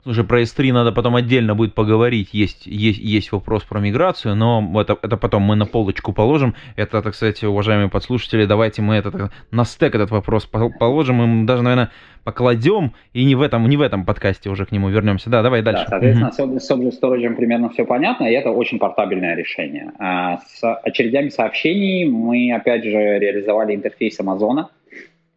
Слушай, 0.05 0.23
про 0.23 0.43
S3 0.43 0.71
надо 0.71 0.91
потом 0.91 1.15
отдельно 1.15 1.55
будет 1.55 1.73
поговорить. 1.73 2.29
Есть, 2.31 2.67
есть, 2.67 2.99
есть 2.99 3.31
вопрос 3.31 3.63
про 3.63 3.79
миграцию, 3.79 4.35
но 4.35 4.71
это, 4.79 4.99
это 5.01 5.17
потом 5.17 5.41
мы 5.41 5.55
на 5.55 5.65
полочку 5.65 6.13
положим. 6.13 6.53
Это, 6.75 7.01
так 7.01 7.15
сказать, 7.15 7.43
уважаемые 7.43 7.89
подслушатели, 7.89 8.45
давайте 8.45 8.83
мы 8.83 8.93
этот, 8.93 9.31
на 9.49 9.65
стек 9.65 9.95
этот 9.95 10.11
вопрос 10.11 10.45
положим. 10.45 11.23
И 11.23 11.25
мы 11.25 11.47
даже, 11.47 11.63
наверное, 11.63 11.89
покладем, 12.23 12.93
и 13.13 13.25
не 13.25 13.33
в 13.33 13.41
этом, 13.41 13.67
не 13.67 13.77
в 13.77 13.81
этом 13.81 14.05
подкасте 14.05 14.51
уже 14.51 14.67
к 14.67 14.71
нему 14.71 14.89
вернемся. 14.89 15.31
Да, 15.31 15.41
давай 15.41 15.63
дальше. 15.63 15.85
Да, 15.85 15.89
соответственно, 15.89 16.31
mm-hmm. 16.37 16.59
с 16.59 16.71
Object 16.71 16.93
Storage 17.01 17.35
примерно 17.35 17.69
все 17.69 17.83
понятно, 17.83 18.25
и 18.25 18.33
это 18.33 18.51
очень 18.51 18.77
портабельное 18.77 19.35
решение. 19.35 19.91
А 19.97 20.37
с 20.37 20.75
очередями 20.83 21.29
сообщений 21.29 22.05
мы, 22.05 22.53
опять 22.53 22.83
же, 22.83 22.91
реализовали 22.91 23.73
интерфейс 23.73 24.19
Amazon, 24.19 24.67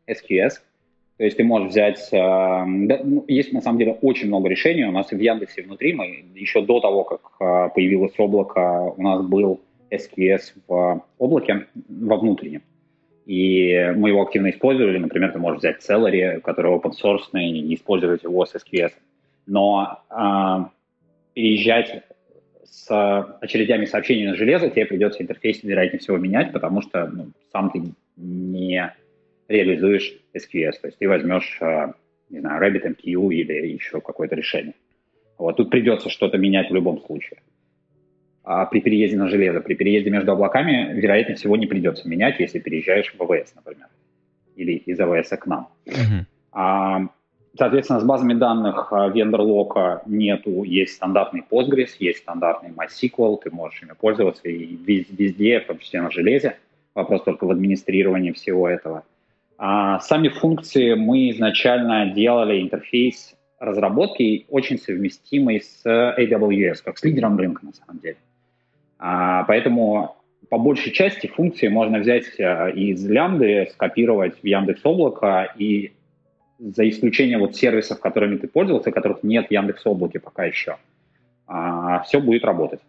SQS, 0.07 0.61
то 1.19 1.25
есть 1.25 1.37
ты 1.37 1.45
можешь 1.45 1.71
взять... 1.71 2.09
Э, 2.13 2.65
ну, 2.65 3.25
есть 3.27 3.53
на 3.53 3.61
самом 3.61 3.79
деле 3.79 3.99
очень 4.01 4.29
много 4.29 4.49
решений. 4.49 4.85
У 4.85 4.93
нас 4.93 5.13
и 5.13 5.17
в 5.17 5.21
Яндексе 5.21 5.63
внутри, 5.63 5.93
мы 5.93 6.25
еще 6.35 6.63
до 6.63 6.79
того, 6.81 7.03
как 7.03 7.21
э, 7.41 7.75
появилось 7.75 8.13
облако, 8.19 8.95
у 8.97 9.03
нас 9.03 9.27
был 9.27 9.61
SQS 9.91 10.41
в 10.69 11.03
облаке, 11.19 11.67
во 11.89 12.19
внутреннем. 12.19 12.63
И 13.27 13.93
мы 13.97 14.11
его 14.11 14.23
активно 14.23 14.51
использовали. 14.51 14.97
Например, 14.99 15.33
ты 15.33 15.41
можешь 15.41 15.59
взять 15.59 15.85
Celery, 15.87 16.41
который 16.41 16.73
open 16.73 16.93
source, 16.93 17.25
и 17.35 17.75
использовать 17.75 18.23
его 18.23 18.47
с 18.47 18.55
SQS. 18.55 18.93
Но 19.47 19.99
э, 20.11 20.65
переезжать 21.35 22.05
с 22.63 23.39
очередями 23.41 23.87
сообщений 23.87 24.29
на 24.29 24.37
железо 24.37 24.71
тебе 24.71 24.87
придется 24.87 25.21
интерфейс, 25.21 25.65
вероятнее 25.65 25.99
всего, 25.99 26.17
менять, 26.17 26.53
потому 26.53 26.81
что 26.81 27.09
ну, 27.09 27.27
сам 27.53 27.71
ты 27.71 27.83
не 28.17 28.95
реализуешь 29.49 30.15
SQS. 30.35 30.73
То 30.81 30.89
есть 30.89 30.99
ты 30.99 31.09
возьмешь, 31.09 31.59
э, 31.61 31.93
не 32.31 32.41
знаю, 32.41 32.63
RabbitMQ 32.63 33.35
или 33.35 33.73
еще 33.73 34.01
какое-то 34.01 34.37
решение. 34.37 34.75
Вот 35.39 35.57
тут 35.57 35.71
придется 35.71 36.11
что-то 36.11 36.37
менять 36.37 36.71
в 36.71 36.75
любом 36.75 37.01
случае. 37.01 37.41
А 38.45 38.67
при 38.67 38.81
переезде 38.81 39.17
на 39.17 39.29
железо, 39.29 39.61
при 39.61 39.75
переезде 39.75 40.11
между 40.11 40.33
облаками, 40.33 40.93
вероятнее 40.95 41.37
всего, 41.37 41.57
не 41.57 41.67
придется 41.67 42.09
менять, 42.09 42.41
если 42.41 42.59
переезжаешь 42.59 43.15
в 43.15 43.23
АВС, 43.23 43.55
например, 43.55 43.89
или 44.57 44.73
из 44.73 44.99
АВС 44.99 45.29
к 45.29 45.47
нам. 45.47 45.69
Uh-huh. 45.87 46.25
А, 46.53 47.09
соответственно, 47.57 48.01
с 48.01 48.05
базами 48.05 48.35
данных 48.35 48.91
вендор-лока 48.91 50.03
нету, 50.07 50.65
есть 50.65 50.95
стандартный 50.95 51.45
Postgres, 51.49 51.91
есть 51.99 52.21
стандартный 52.21 52.71
MySQL, 52.71 53.39
ты 53.45 53.51
можешь 53.51 53.83
ими 53.83 53.93
пользоваться 53.93 54.49
и 54.49 54.77
везде, 54.77 55.61
в 55.61 55.67
том 55.67 55.79
числе 55.79 56.01
на 56.01 56.11
железе. 56.11 56.57
Вопрос 56.95 57.25
только 57.25 57.45
в 57.45 57.51
администрировании 57.51 58.33
всего 58.33 58.67
этого. 58.67 59.05
А 59.59 59.99
сами 60.01 60.29
функции 60.29 60.95
мы 60.95 61.31
изначально 61.31 62.07
делали 62.07 62.63
интерфейс 62.63 63.35
разработки 63.59 64.47
очень 64.49 64.79
совместимый 64.79 65.61
с 65.61 65.85
AWS, 65.85 66.77
как 66.85 66.97
с 66.97 67.03
лидером 67.03 67.37
рынка 67.37 67.67
на 67.67 67.73
самом 67.73 67.99
деле. 68.01 68.19
А, 69.01 69.43
поэтому 69.45 70.17
по 70.49 70.59
большей 70.59 70.93
части 70.93 71.27
функции 71.27 71.67
можно 71.67 71.99
взять 71.99 72.39
э, 72.39 72.71
из 72.73 73.05
лямбды, 73.05 73.69
скопировать 73.73 74.41
в 74.41 74.47
Яндекс 74.47 74.81
Облако 74.85 75.53
и 75.59 75.93
за 76.61 76.89
исключением 76.89 77.41
вот 77.41 77.57
сервисов, 77.57 78.01
которыми 78.01 78.37
ты 78.37 78.47
пользовался, 78.47 78.93
которых 78.93 79.25
нет 79.25 79.49
в 79.49 79.51
Яндекс 79.51 79.85
Облаке 79.87 80.21
пока 80.21 80.45
еще, 80.45 80.77
а, 81.49 82.01
все 82.05 82.21
будет 82.21 82.45
работать. 82.45 82.81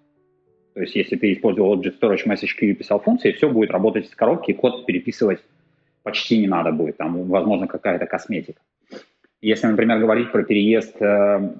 То 0.75 0.81
есть 0.81 0.95
если 0.95 1.15
ты 1.15 1.33
использовал 1.33 1.75
Object 1.75 1.99
Storage 1.99 2.27
Message 2.27 2.55
Queue 2.59 2.69
и 2.69 2.73
писал 2.75 2.99
функции, 2.99 3.31
все 3.31 3.49
будет 3.49 3.71
работать 3.71 4.05
из 4.05 4.15
коробки, 4.15 4.53
код 4.53 4.85
переписывать 4.85 5.39
почти 6.03 6.37
не 6.39 6.47
надо 6.47 6.71
будет. 6.71 6.97
Там, 6.97 7.23
возможно, 7.23 7.67
какая-то 7.67 8.05
косметика. 8.05 8.61
Если, 9.41 9.67
например, 9.67 9.99
говорить 9.99 10.31
про 10.31 10.43
переезд 10.43 11.01
э, 11.01 11.55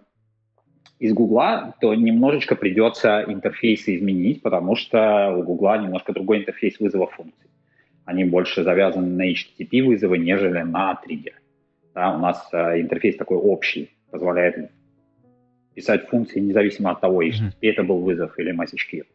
из 1.00 1.14
Гугла, 1.14 1.76
то 1.80 1.96
немножечко 1.96 2.56
придется 2.56 3.24
интерфейсы 3.28 3.96
изменить, 3.96 4.42
потому 4.42 4.76
что 4.76 5.34
у 5.38 5.44
Гугла 5.44 5.78
немножко 5.78 6.14
другой 6.14 6.40
интерфейс 6.40 6.80
вызова 6.80 7.08
функций. 7.08 7.50
Они 8.06 8.26
больше 8.26 8.64
завязаны 8.64 9.08
на 9.08 9.32
HTTP 9.32 9.84
вызовы, 9.84 10.18
нежели 10.18 10.62
на 10.62 10.96
триггеры. 10.96 11.38
Да, 11.94 12.16
у 12.16 12.20
нас 12.20 12.50
э, 12.52 12.82
интерфейс 12.82 13.16
такой 13.16 13.38
общий, 13.38 13.92
позволяет 14.12 14.72
писать 15.74 16.08
функции 16.10 16.40
независимо 16.40 16.92
от 16.92 17.00
того, 17.00 17.24
HTTP 17.24 17.52
mm-hmm. 17.62 17.70
это 17.70 17.84
был 17.84 18.00
вызов 18.00 18.38
или 18.38 18.52
message 18.52 18.84
queue. 18.92 19.06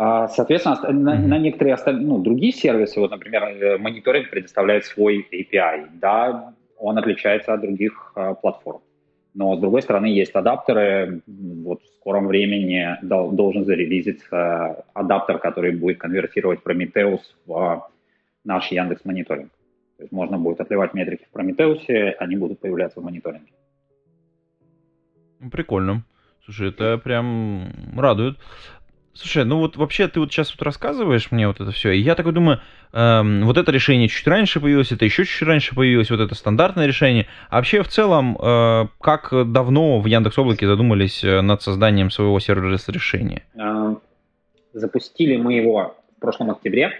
А, 0.00 0.28
соответственно, 0.28 0.78
на, 0.92 1.18
на 1.18 1.38
некоторые 1.38 1.74
остальные, 1.74 2.06
ну, 2.06 2.18
другие 2.18 2.52
сервисы, 2.52 3.00
вот, 3.00 3.10
например, 3.10 3.42
э, 3.42 3.78
мониторинг 3.78 4.30
предоставляет 4.30 4.84
свой 4.84 5.26
API. 5.32 5.88
Да, 5.94 6.54
он 6.78 6.98
отличается 6.98 7.52
от 7.52 7.62
других 7.62 8.12
а, 8.14 8.34
платформ. 8.34 8.78
Но, 9.34 9.56
с 9.56 9.60
другой 9.60 9.82
стороны, 9.82 10.06
есть 10.06 10.32
адаптеры. 10.36 11.22
Вот 11.26 11.82
в 11.82 11.86
скором 11.96 12.28
времени 12.28 12.96
дол- 13.02 13.32
должен 13.32 13.64
зарелизиться 13.64 14.84
адаптер, 14.94 15.40
который 15.40 15.72
будет 15.72 15.98
конвертировать 15.98 16.60
Prometheus 16.64 17.22
в 17.44 17.88
наш 18.44 18.70
Яндекс 18.70 19.04
Мониторинг. 19.04 19.50
То 19.96 20.04
есть 20.04 20.12
можно 20.12 20.38
будет 20.38 20.60
отливать 20.60 20.94
метрики 20.94 21.26
в 21.28 21.36
Prometheus, 21.36 22.12
они 22.20 22.36
будут 22.36 22.60
появляться 22.60 23.00
в 23.00 23.04
мониторинге. 23.04 23.50
Прикольно. 25.50 26.04
Слушай, 26.44 26.68
это 26.70 26.96
прям 26.98 27.72
радует. 27.96 28.38
Слушай, 29.20 29.44
ну 29.44 29.58
вот 29.58 29.76
вообще 29.76 30.06
ты 30.06 30.20
вот 30.20 30.30
сейчас 30.30 30.54
вот 30.54 30.62
рассказываешь 30.62 31.32
мне 31.32 31.48
вот 31.48 31.60
это 31.60 31.72
все, 31.72 31.90
и 31.90 31.98
я 31.98 32.14
такой 32.14 32.30
думаю, 32.30 32.60
эм, 32.92 33.46
вот 33.46 33.58
это 33.58 33.72
решение 33.72 34.06
чуть 34.06 34.28
раньше 34.28 34.60
появилось, 34.60 34.92
это 34.92 35.04
еще 35.04 35.24
чуть 35.24 35.42
раньше 35.42 35.74
появилось, 35.74 36.08
вот 36.10 36.20
это 36.20 36.36
стандартное 36.36 36.86
решение. 36.86 37.26
А 37.50 37.56
вообще 37.56 37.82
в 37.82 37.88
целом, 37.88 38.38
э, 38.40 38.86
как 39.00 39.30
давно 39.50 39.98
в 39.98 40.06
Яндекс 40.06 40.38
Облаке 40.38 40.68
задумались 40.68 41.24
э, 41.24 41.40
над 41.40 41.60
созданием 41.62 42.12
своего 42.12 42.38
сервиса 42.38 42.92
решения? 42.92 43.42
Э, 43.56 43.96
запустили 44.72 45.36
мы 45.36 45.54
его 45.54 45.96
в 46.16 46.20
прошлом 46.20 46.52
октябре. 46.52 46.92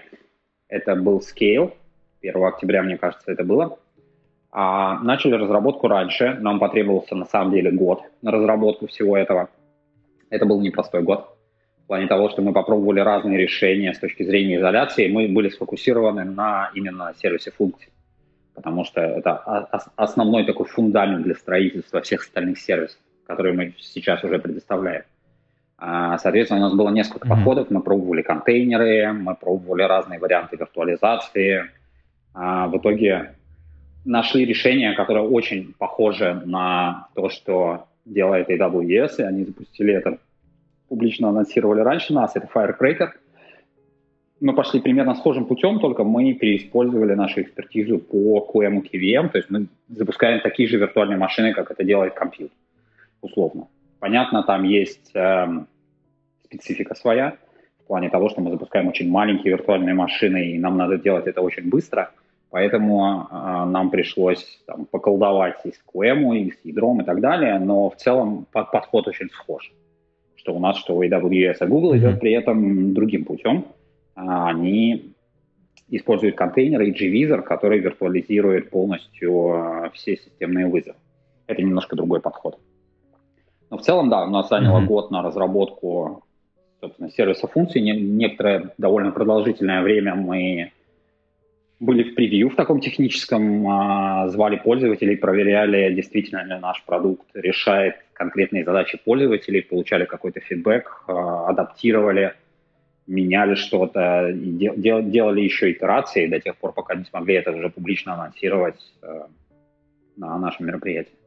Это 0.67 0.97
был 0.97 1.21
Scale. 1.21 1.71
1 2.21 2.43
октября, 2.43 2.83
мне 2.83 2.97
кажется, 2.97 3.31
это 3.31 3.45
было. 3.45 3.79
А 4.51 4.99
начали 4.99 5.35
разработку 5.35 5.87
раньше. 5.87 6.35
Нам 6.41 6.59
потребовался 6.59 7.15
на 7.15 7.25
самом 7.25 7.53
деле 7.53 7.71
год 7.71 8.01
на 8.21 8.31
разработку 8.31 8.87
всего 8.87 9.15
этого. 9.15 9.47
Это 10.29 10.45
был 10.45 10.59
непростой 10.59 11.01
год 11.01 11.38
плане 11.89 12.07
того, 12.07 12.29
что 12.29 12.43
мы 12.43 12.53
попробовали 12.53 12.99
разные 12.99 13.39
решения 13.39 13.93
с 13.93 13.99
точки 13.99 14.21
зрения 14.21 14.57
изоляции, 14.57 15.09
мы 15.09 15.27
были 15.27 15.49
сфокусированы 15.49 16.23
на 16.23 16.69
именно 16.75 17.13
сервисе 17.17 17.49
функций, 17.49 17.89
потому 18.53 18.85
что 18.85 19.01
это 19.01 19.35
основной 19.95 20.45
такой 20.45 20.67
фундамент 20.67 21.23
для 21.23 21.33
строительства 21.33 22.01
всех 22.01 22.21
остальных 22.21 22.59
сервисов, 22.59 22.99
которые 23.25 23.55
мы 23.55 23.73
сейчас 23.79 24.23
уже 24.23 24.37
предоставляем. 24.37 25.01
А, 25.79 26.19
соответственно, 26.19 26.59
у 26.59 26.63
нас 26.63 26.73
было 26.75 26.89
несколько 26.89 27.25
mm-hmm. 27.25 27.31
подходов. 27.31 27.71
Мы 27.71 27.81
пробовали 27.81 28.21
контейнеры, 28.21 29.11
мы 29.13 29.33
пробовали 29.33 29.81
разные 29.81 30.19
варианты 30.19 30.57
виртуализации. 30.57 31.71
А, 32.35 32.67
в 32.67 32.77
итоге 32.77 33.33
нашли 34.05 34.45
решение, 34.45 34.93
которое 34.93 35.25
очень 35.25 35.73
похоже 35.79 36.43
на 36.45 37.07
то, 37.15 37.29
что 37.29 37.87
делает 38.05 38.49
AWS, 38.49 39.15
и 39.17 39.23
они 39.23 39.45
запустили 39.45 39.93
это 39.95 40.19
публично 40.89 41.29
анонсировали 41.29 41.81
раньше 41.81 42.13
нас, 42.13 42.35
это 42.35 42.49
Firecracker. 42.53 43.11
Мы 44.41 44.55
пошли 44.55 44.79
примерно 44.79 45.15
схожим 45.15 45.45
путем, 45.45 45.79
только 45.79 46.03
мы 46.03 46.33
переиспользовали 46.33 47.13
нашу 47.13 47.41
экспертизу 47.41 47.99
по 47.99 48.49
QM 48.53 48.81
KVM, 48.81 49.29
то 49.29 49.37
есть 49.37 49.49
мы 49.49 49.67
запускаем 49.89 50.41
такие 50.41 50.67
же 50.67 50.77
виртуальные 50.77 51.17
машины, 51.17 51.53
как 51.53 51.71
это 51.71 51.83
делает 51.83 52.13
компьютер, 52.13 52.55
условно. 53.21 53.67
Понятно, 53.99 54.43
там 54.43 54.63
есть 54.63 55.11
э, 55.13 55.47
специфика 56.45 56.95
своя, 56.95 57.37
в 57.83 57.87
плане 57.87 58.09
того, 58.09 58.29
что 58.29 58.41
мы 58.41 58.51
запускаем 58.51 58.87
очень 58.87 59.09
маленькие 59.09 59.53
виртуальные 59.53 59.93
машины, 59.93 60.51
и 60.51 60.59
нам 60.59 60.77
надо 60.77 60.97
делать 60.97 61.27
это 61.27 61.41
очень 61.41 61.69
быстро, 61.69 62.11
поэтому 62.49 63.27
э, 63.29 63.65
нам 63.65 63.89
пришлось 63.89 64.63
там, 64.65 64.85
поколдовать 64.85 65.65
и 65.65 65.71
с 65.71 65.83
QM, 65.93 66.37
и 66.37 66.51
с 66.51 66.59
ядром 66.63 67.01
и 67.01 67.03
так 67.03 67.19
далее, 67.19 67.59
но 67.59 67.89
в 67.89 67.97
целом 67.97 68.45
под, 68.53 68.71
подход 68.71 69.09
очень 69.09 69.29
схож 69.31 69.73
что 70.49 70.55
у 70.55 70.59
нас, 70.59 70.77
что 70.77 70.95
у 70.95 71.03
AWS, 71.03 71.57
а 71.59 71.67
Google 71.67 71.95
идет 71.97 72.19
при 72.19 72.31
этом 72.31 72.93
другим 72.93 73.25
путем. 73.25 73.65
А, 74.15 74.49
они 74.49 75.13
используют 75.89 76.35
контейнеры 76.35 76.89
и 76.89 76.91
GVisor, 76.91 77.41
который 77.41 77.79
виртуализирует 77.79 78.69
полностью 78.69 79.51
а, 79.53 79.89
все 79.93 80.17
системные 80.17 80.67
вызовы. 80.67 80.97
Это 81.47 81.61
немножко 81.61 81.95
другой 81.95 82.19
подход. 82.19 82.59
Но 83.69 83.77
в 83.77 83.81
целом, 83.81 84.09
да, 84.09 84.23
у 84.23 84.29
нас 84.29 84.49
заняло 84.49 84.81
mm-hmm. 84.81 84.85
год 84.85 85.11
на 85.11 85.21
разработку 85.21 86.23
собственно, 86.81 87.11
сервиса 87.11 87.47
функций. 87.47 87.81
Некоторое 87.81 88.73
довольно 88.77 89.11
продолжительное 89.11 89.83
время 89.83 90.15
мы 90.15 90.71
были 91.79 92.03
в 92.03 92.15
превью 92.15 92.49
в 92.49 92.55
таком 92.55 92.81
техническом, 92.81 94.29
звали 94.29 94.57
пользователей, 94.57 95.15
проверяли, 95.15 95.93
действительно 95.93 96.43
ли 96.43 96.59
наш 96.59 96.83
продукт 96.83 97.27
решает 97.33 97.95
конкретные 98.13 98.65
задачи 98.65 98.99
пользователей, 99.03 99.61
получали 99.61 100.05
какой-то 100.05 100.41
фидбэк, 100.41 101.05
а, 101.07 101.47
адаптировали, 101.47 102.33
меняли 103.07 103.55
что-то, 103.55 104.31
делали 104.33 105.41
еще 105.41 105.71
итерации 105.71 106.27
до 106.27 106.39
тех 106.39 106.57
пор, 106.57 106.73
пока 106.73 106.95
не 106.95 107.05
смогли 107.05 107.35
это 107.35 107.51
уже 107.51 107.69
публично 107.69 108.13
анонсировать 108.13 108.79
э, 109.01 109.21
на 110.17 110.37
нашем 110.37 110.67
мероприятии. 110.67 111.17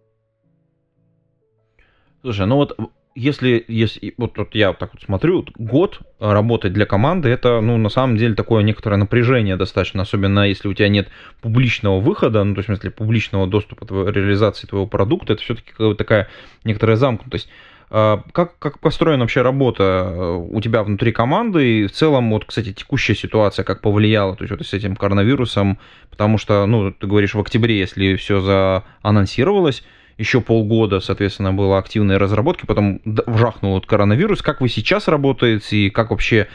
Слушай, 2.21 2.47
ну 2.47 2.57
вот 2.57 2.79
если, 3.14 3.64
если 3.68 4.14
вот, 4.16 4.37
вот 4.38 4.55
я 4.55 4.68
вот 4.68 4.79
так 4.79 4.90
вот 4.92 5.03
смотрю, 5.03 5.44
год 5.59 6.01
работать 6.18 6.72
для 6.72 6.87
команды, 6.87 7.29
это, 7.29 7.61
ну, 7.61 7.77
на 7.77 7.88
самом 7.88 8.16
деле 8.16 8.35
такое 8.35 8.62
некоторое 8.62 8.96
напряжение 8.96 9.57
достаточно, 9.57 10.03
особенно 10.03 10.48
если 10.48 10.68
у 10.68 10.75
тебя 10.75 10.88
нет 10.88 11.09
публичного 11.40 12.01
выхода, 12.01 12.42
ну, 12.44 12.55
то 12.55 12.61
есть, 12.61 12.68
в 12.68 12.72
смысле, 12.72 12.90
публичного 12.90 13.46
доступа 13.46 13.87
к 13.87 13.90
реализации 13.90 14.66
твоего 14.66 14.87
продукта, 14.87 15.35
это 15.35 15.42
все-таки 15.42 15.72
такая 15.96 16.29
некоторая 16.64 16.96
замкнутость. 16.96 17.48
А 17.94 18.22
как, 18.33 18.59
как 18.59 18.79
построена 18.79 19.25
вообще 19.25 19.42
работа 19.42 19.83
э, 19.83 20.46
у 20.51 20.62
тебя 20.62 20.83
внутри 20.83 21.12
команды? 21.12 21.81
И 21.81 21.87
в 21.87 21.92
целом, 21.92 22.31
вот, 22.31 22.46
кстати, 22.46 22.72
текущая 22.72 23.14
ситуация 23.14 23.64
как 23.64 23.83
повлияла, 23.83 24.35
то 24.35 24.44
есть 24.44 24.51
вот 24.51 24.66
с 24.66 24.72
этим 24.72 24.96
коронавирусом, 24.96 25.79
потому 26.09 26.38
что, 26.38 26.64
ну, 26.64 26.90
ты 26.90 27.07
говоришь, 27.07 27.35
в 27.35 27.40
октябре, 27.40 27.79
если 27.79 28.16
все 28.16 28.40
заанонсировалось, 28.40 29.85
еще 30.18 30.40
полгода, 30.40 31.01
соответственно, 31.01 31.53
было 31.53 31.79
активной 31.79 32.16
разработки, 32.16 32.66
потом 32.66 33.01
вжахнул 33.05 33.75
вот 33.75 33.87
коронавирус. 33.87 34.42
Как 34.42 34.61
вы 34.61 34.68
сейчас 34.68 35.09
работаете 35.09 35.77
и 35.77 35.90
как 35.90 36.11
вообще 36.11 36.48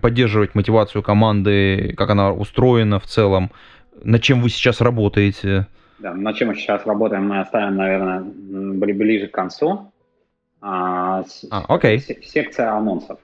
поддерживать 0.00 0.54
мотивацию 0.54 1.02
команды, 1.02 1.94
как 1.96 2.10
она 2.10 2.32
устроена 2.32 2.98
в 2.98 3.06
целом, 3.06 3.50
над 4.02 4.22
чем 4.22 4.40
вы 4.40 4.48
сейчас 4.48 4.80
работаете? 4.80 5.66
Да, 5.98 6.12
над 6.14 6.36
чем 6.36 6.48
мы 6.48 6.54
сейчас 6.54 6.86
работаем, 6.86 7.28
мы 7.28 7.40
оставим, 7.40 7.76
наверное, 7.76 8.20
ближе 8.22 9.28
к 9.28 9.32
концу. 9.32 9.92
А, 10.60 11.24
а, 11.50 11.64
окей. 11.68 12.00
Секция 12.00 12.72
анонсов. 12.72 13.18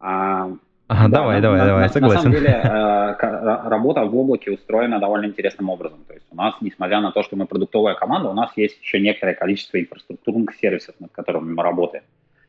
А, 0.00 0.50
Ага, 0.92 1.08
да, 1.08 1.18
давай, 1.18 1.36
на, 1.36 1.42
давай, 1.42 1.58
на, 1.60 1.66
давай, 1.66 1.82
на, 1.82 1.88
согласен. 1.88 2.16
На 2.16 2.20
самом 2.22 2.36
деле 2.36 2.60
э, 2.64 3.68
работа 3.68 4.04
в 4.04 4.16
облаке 4.16 4.50
устроена 4.50 4.98
довольно 4.98 5.26
интересным 5.26 5.68
образом. 5.68 6.00
То 6.08 6.14
есть 6.14 6.26
у 6.32 6.34
нас, 6.34 6.56
несмотря 6.60 7.00
на 7.00 7.12
то, 7.12 7.22
что 7.22 7.36
мы 7.36 7.46
продуктовая 7.46 7.94
команда, 7.94 8.28
у 8.28 8.32
нас 8.32 8.50
есть 8.56 8.76
еще 8.82 8.98
некоторое 8.98 9.34
количество 9.34 9.80
инфраструктурных 9.80 10.52
сервисов, 10.56 10.96
над 10.98 11.12
которыми 11.12 11.52
мы 11.52 11.62
работаем. 11.62 12.02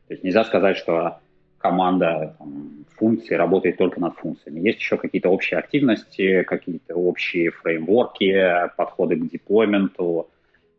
То 0.08 0.16
есть 0.16 0.24
нельзя 0.24 0.44
сказать, 0.44 0.78
что 0.78 1.20
команда 1.60 2.36
там, 2.40 2.84
функций 2.98 3.38
работает 3.38 3.78
только 3.78 4.00
над 4.00 4.16
функциями. 4.16 4.62
Есть 4.62 4.80
еще 4.80 4.98
какие-то 4.98 5.30
общие 5.30 5.60
активности, 5.60 6.42
какие-то 6.42 6.96
общие 6.96 7.52
фреймворки, 7.52 8.72
подходы 8.76 9.18
к 9.18 9.30
деплойменту, 9.30 10.32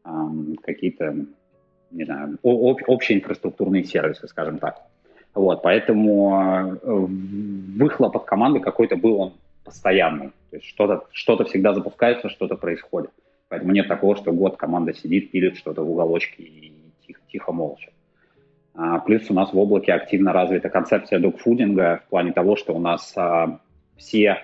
эм, 0.05 0.57
какие-то, 0.61 1.14
не 1.92 2.05
знаю, 2.05 2.40
общие 2.42 3.18
инфраструктурные 3.18 3.85
сервисы, 3.85 4.27
скажем 4.27 4.59
так. 4.59 4.83
Вот, 5.35 5.62
поэтому 5.62 6.79
э, 6.83 7.07
выхлоп 7.79 8.16
от 8.16 8.25
команды 8.25 8.61
какой-то 8.61 8.97
был 8.97 9.21
он 9.21 9.33
постоянный. 9.64 10.29
То 10.51 10.57
есть 10.57 10.66
что-то 10.66 11.07
что 11.12 11.42
всегда 11.45 11.73
запускается, 11.73 12.29
что-то 12.29 12.57
происходит. 12.57 13.11
Поэтому 13.49 13.73
нет 13.73 13.88
такого, 13.88 14.16
что 14.16 14.33
год 14.33 14.57
команда 14.57 14.92
сидит, 14.95 15.31
пилит 15.31 15.57
что-то 15.57 15.83
в 15.83 15.90
уголочке 15.90 16.42
и 16.42 16.73
тихо, 17.07 17.21
тихо 17.31 17.53
молча. 17.53 17.90
А, 18.75 18.99
плюс 19.01 19.31
у 19.31 19.35
нас 19.35 19.53
в 19.53 19.59
облаке 19.59 19.92
активно 19.92 20.33
развита 20.33 20.68
концепция 20.68 21.18
докфудинга 21.18 22.03
в 22.07 22.11
плане 22.11 22.33
того, 22.33 22.57
что 22.57 22.75
у 22.75 22.79
нас 22.79 23.12
а, 23.16 23.61
все 23.97 24.38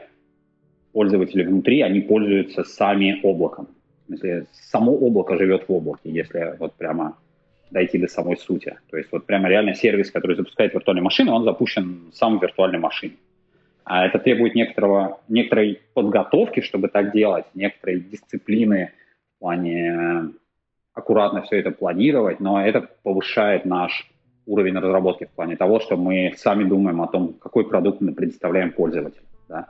пользователи 0.92 1.44
внутри, 1.44 1.83
они 1.83 2.01
пользуются 2.01 2.64
сами 2.64 3.20
облаком. 3.22 3.68
Смысле, 4.07 4.46
само 4.53 4.92
облако 4.92 5.37
живет 5.37 5.68
в 5.68 5.72
облаке, 5.72 6.11
если 6.11 6.57
вот 6.59 6.74
прямо 6.74 7.16
дойти 7.70 7.98
до 7.98 8.09
самой 8.09 8.37
сути. 8.37 8.76
То 8.90 8.96
есть 8.96 9.11
вот 9.12 9.26
прямо 9.26 9.48
реально 9.48 9.74
сервис, 9.74 10.11
который 10.11 10.37
запускает 10.37 10.74
виртуальную 10.74 11.04
машину, 11.04 11.33
он 11.33 11.44
запущен 11.44 12.11
сам 12.12 12.38
в 12.38 12.42
виртуальной 12.42 12.78
машине. 12.78 13.14
А 13.85 14.07
это 14.07 14.18
требует 14.18 14.54
некоторого, 14.54 15.20
некоторой 15.28 15.81
подготовки, 15.94 16.61
чтобы 16.61 16.88
так 16.88 17.12
делать, 17.12 17.46
некоторой 17.54 18.00
дисциплины 18.00 18.92
в 19.37 19.38
плане 19.40 19.92
э, 19.92 20.28
аккуратно 20.92 21.42
все 21.42 21.57
это 21.57 21.70
планировать, 21.70 22.40
но 22.40 22.62
это 22.62 22.88
повышает 23.02 23.64
наш 23.64 24.11
уровень 24.44 24.76
разработки 24.76 25.24
в 25.24 25.31
плане 25.31 25.57
того, 25.57 25.81
что 25.81 25.96
мы 25.96 26.35
сами 26.37 26.64
думаем 26.64 27.00
о 27.00 27.07
том, 27.07 27.35
какой 27.35 27.68
продукт 27.68 28.00
мы 28.00 28.12
предоставляем 28.12 28.72
пользователю. 28.72 29.24
Да? 29.48 29.68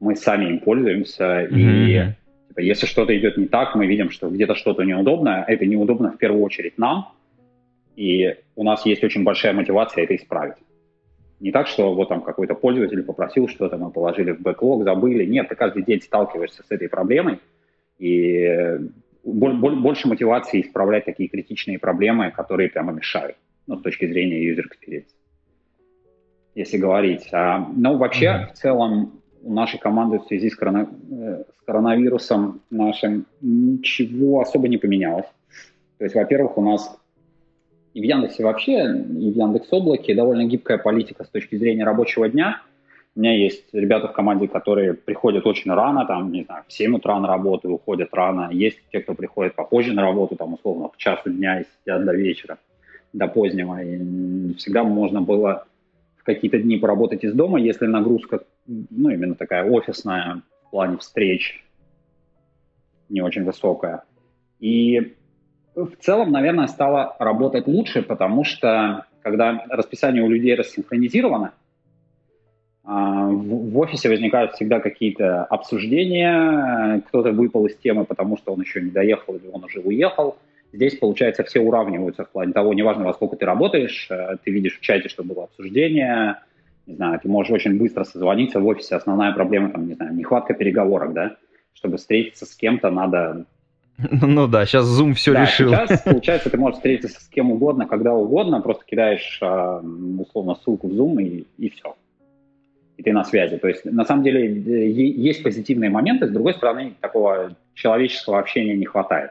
Мы 0.00 0.16
сами 0.16 0.46
им 0.46 0.60
пользуемся, 0.60 1.44
mm-hmm. 1.44 1.48
и 1.50 2.48
типа, 2.48 2.60
если 2.60 2.86
что-то 2.86 3.16
идет 3.16 3.36
не 3.36 3.46
так, 3.46 3.74
мы 3.74 3.86
видим, 3.86 4.10
что 4.10 4.30
где-то 4.30 4.54
что-то 4.54 4.82
неудобно, 4.84 5.44
это 5.46 5.66
неудобно 5.66 6.12
в 6.12 6.18
первую 6.18 6.42
очередь 6.42 6.78
нам, 6.78 7.12
и 7.96 8.36
у 8.56 8.64
нас 8.64 8.84
есть 8.86 9.04
очень 9.04 9.24
большая 9.24 9.52
мотивация 9.52 10.04
это 10.04 10.16
исправить. 10.16 10.56
Не 11.40 11.52
так, 11.52 11.66
что 11.66 11.94
вот 11.94 12.08
там 12.08 12.22
какой-то 12.22 12.54
пользователь 12.54 13.02
попросил 13.02 13.48
что-то, 13.48 13.76
мы 13.76 13.90
положили 13.90 14.32
в 14.32 14.40
бэклог, 14.40 14.84
забыли. 14.84 15.26
Нет, 15.26 15.48
ты 15.48 15.56
каждый 15.56 15.82
день 15.82 16.00
сталкиваешься 16.00 16.62
с 16.62 16.70
этой 16.70 16.88
проблемой, 16.88 17.40
и 17.98 18.78
больше 19.24 20.08
мотивации 20.08 20.60
исправлять 20.60 21.04
такие 21.04 21.28
критичные 21.28 21.78
проблемы, 21.78 22.30
которые 22.30 22.68
прямо 22.68 22.92
мешают, 22.92 23.36
ну, 23.66 23.78
с 23.78 23.82
точки 23.82 24.06
зрения 24.06 24.52
user 24.52 24.64
experience. 24.64 25.08
Если 26.54 26.76
говорить. 26.76 27.28
А, 27.32 27.66
ну, 27.74 27.96
вообще, 27.96 28.26
mm-hmm. 28.26 28.46
в 28.46 28.52
целом, 28.52 29.20
у 29.42 29.52
нашей 29.52 29.78
команды 29.78 30.18
в 30.18 30.26
связи 30.26 30.50
с, 30.50 30.56
корона, 30.56 30.88
э, 31.10 31.44
с 31.58 31.64
коронавирусом 31.64 32.60
нашим 32.70 33.26
ничего 33.40 34.40
особо 34.40 34.68
не 34.68 34.78
поменялось. 34.78 35.26
То 35.98 36.04
есть, 36.04 36.14
во-первых, 36.14 36.56
у 36.58 36.62
нас 36.62 36.98
и 37.94 38.00
в 38.00 38.04
Яндексе 38.04 38.42
вообще, 38.42 38.72
и 38.72 39.30
в 39.30 39.36
Яндекс 39.36 39.68
Облаке 39.72 40.14
довольно 40.14 40.44
гибкая 40.44 40.78
политика 40.78 41.24
с 41.24 41.28
точки 41.28 41.56
зрения 41.56 41.84
рабочего 41.84 42.28
дня. 42.28 42.60
У 43.14 43.20
меня 43.20 43.32
есть 43.32 43.72
ребята 43.72 44.08
в 44.08 44.12
команде, 44.12 44.48
которые 44.48 44.94
приходят 44.94 45.46
очень 45.46 45.70
рано, 45.70 46.04
там, 46.04 46.32
не 46.32 46.42
знаю, 46.42 46.64
в 46.66 46.72
7 46.72 46.96
утра 46.96 47.20
на 47.20 47.28
работу, 47.28 47.70
уходят 47.70 48.12
рано. 48.12 48.50
Есть 48.50 48.80
те, 48.90 48.98
кто 48.98 49.14
приходит 49.14 49.54
попозже 49.54 49.92
на 49.92 50.02
работу, 50.02 50.34
там, 50.34 50.54
условно, 50.54 50.90
в 50.92 50.96
часу 50.96 51.30
дня 51.30 51.60
и 51.60 51.64
сидят 51.64 52.04
до 52.04 52.12
вечера, 52.12 52.58
до 53.12 53.28
позднего. 53.28 53.80
И 53.80 54.54
всегда 54.54 54.82
можно 54.82 55.20
было 55.20 55.68
в 56.16 56.24
какие-то 56.24 56.58
дни 56.58 56.78
поработать 56.78 57.22
из 57.22 57.32
дома, 57.32 57.60
если 57.60 57.86
нагрузка, 57.86 58.40
ну, 58.66 59.10
именно 59.10 59.36
такая 59.36 59.70
офисная 59.70 60.42
в 60.66 60.70
плане 60.70 60.96
встреч 60.96 61.64
не 63.08 63.20
очень 63.20 63.44
высокая. 63.44 64.02
И 64.58 65.14
в 65.74 65.96
целом, 66.00 66.30
наверное, 66.30 66.66
стало 66.66 67.16
работать 67.18 67.66
лучше, 67.66 68.02
потому 68.02 68.44
что 68.44 69.06
когда 69.22 69.64
расписание 69.68 70.22
у 70.22 70.28
людей 70.28 70.54
рассинхронизировано, 70.54 71.52
а, 72.84 73.28
в 73.28 73.78
офисе 73.78 74.08
возникают 74.08 74.52
всегда 74.52 74.78
какие-то 74.78 75.44
обсуждения, 75.44 77.02
кто-то 77.08 77.32
выпал 77.32 77.66
из 77.66 77.76
темы, 77.76 78.04
потому 78.04 78.36
что 78.36 78.52
он 78.52 78.60
еще 78.60 78.82
не 78.82 78.90
доехал 78.90 79.36
или 79.36 79.48
он 79.50 79.64
уже 79.64 79.80
уехал. 79.80 80.36
Здесь, 80.72 80.96
получается, 80.98 81.44
все 81.44 81.60
уравниваются 81.60 82.24
в 82.24 82.30
плане 82.30 82.52
того, 82.52 82.74
неважно, 82.74 83.04
во 83.04 83.14
сколько 83.14 83.36
ты 83.36 83.46
работаешь, 83.46 84.08
э, 84.10 84.36
ты 84.42 84.50
видишь 84.50 84.78
в 84.78 84.80
чате, 84.80 85.08
что 85.08 85.22
было 85.22 85.44
обсуждение, 85.44 86.36
не 86.86 86.96
знаю, 86.96 87.18
ты 87.20 87.28
можешь 87.28 87.52
очень 87.52 87.78
быстро 87.78 88.04
созвониться 88.04 88.60
в 88.60 88.66
офисе. 88.66 88.96
Основная 88.96 89.32
проблема, 89.32 89.70
там, 89.70 89.86
не 89.86 89.94
знаю, 89.94 90.14
нехватка 90.14 90.52
переговорок, 90.52 91.14
да, 91.14 91.36
чтобы 91.72 91.96
встретиться 91.96 92.44
с 92.44 92.54
кем-то, 92.54 92.90
надо 92.90 93.46
ну 93.98 94.48
да, 94.48 94.66
сейчас 94.66 94.86
Zoom 94.86 95.14
все 95.14 95.32
да, 95.32 95.42
решил. 95.42 95.70
Сейчас, 95.70 96.02
получается, 96.02 96.50
ты 96.50 96.58
можешь 96.58 96.76
встретиться 96.76 97.20
с 97.20 97.28
кем 97.28 97.52
угодно, 97.52 97.86
когда 97.86 98.12
угодно, 98.12 98.60
просто 98.60 98.84
кидаешь, 98.84 99.38
а, 99.40 99.80
условно, 100.18 100.56
ссылку 100.56 100.88
в 100.88 100.92
Zoom 100.92 101.22
и, 101.22 101.46
и 101.58 101.68
все. 101.70 101.94
И 102.96 103.02
ты 103.02 103.12
на 103.12 103.24
связи. 103.24 103.56
То 103.56 103.68
есть, 103.68 103.84
на 103.84 104.04
самом 104.04 104.24
деле, 104.24 104.52
есть 104.52 105.42
позитивные 105.42 105.90
моменты, 105.90 106.26
с 106.26 106.30
другой 106.30 106.54
стороны, 106.54 106.94
такого 107.00 107.54
человеческого 107.74 108.38
общения 108.38 108.76
не 108.76 108.86
хватает. 108.86 109.30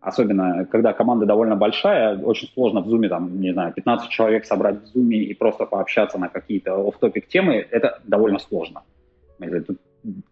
Особенно, 0.00 0.64
когда 0.66 0.92
команда 0.92 1.26
довольно 1.26 1.56
большая, 1.56 2.16
очень 2.18 2.48
сложно 2.54 2.80
в 2.80 2.88
Zoom, 2.88 3.08
там, 3.08 3.40
не 3.40 3.52
знаю, 3.52 3.72
15 3.72 4.08
человек 4.10 4.44
собрать 4.44 4.76
в 4.76 4.96
Zoom 4.96 5.12
и 5.12 5.34
просто 5.34 5.66
пообщаться 5.66 6.18
на 6.18 6.28
какие-то 6.28 6.76
оф-топик 6.76 7.26
темы, 7.26 7.66
это 7.70 8.00
довольно 8.04 8.38
сложно. 8.38 8.82
Тут 9.38 9.78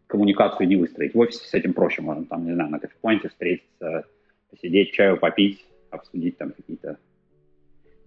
коммуникацию 0.07 0.69
не 0.69 0.77
выстроить. 0.77 1.15
В 1.15 1.19
офисе 1.19 1.47
с 1.47 1.55
этим 1.55 1.73
проще 1.73 2.03
можно, 2.03 2.25
там, 2.25 2.47
не 2.47 2.55
знаю, 2.55 2.71
на 2.71 2.79
кофе-поинте 2.79 3.29
встретиться, 3.29 4.05
посидеть, 4.51 4.93
чаю 4.93 5.17
попить, 5.19 5.65
обсудить 5.91 6.39
там 6.39 6.53
какие-то 6.53 6.99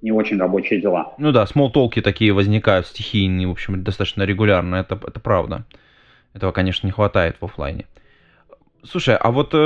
не 0.01 0.11
очень 0.11 0.39
рабочие 0.39 0.81
дела. 0.81 1.13
Ну 1.17 1.31
да, 1.31 1.45
смолтолки 1.45 2.01
такие 2.01 2.31
возникают 2.31 2.87
стихийные, 2.87 3.47
в 3.47 3.51
общем, 3.51 3.83
достаточно 3.83 4.23
регулярно, 4.23 4.75
это, 4.75 4.95
это 4.95 5.19
правда. 5.19 5.65
Этого, 6.33 6.51
конечно, 6.51 6.87
не 6.87 6.91
хватает 6.91 7.35
в 7.39 7.45
офлайне. 7.45 7.85
Слушай, 8.83 9.17
а 9.17 9.31
вот 9.31 9.53
э, 9.53 9.57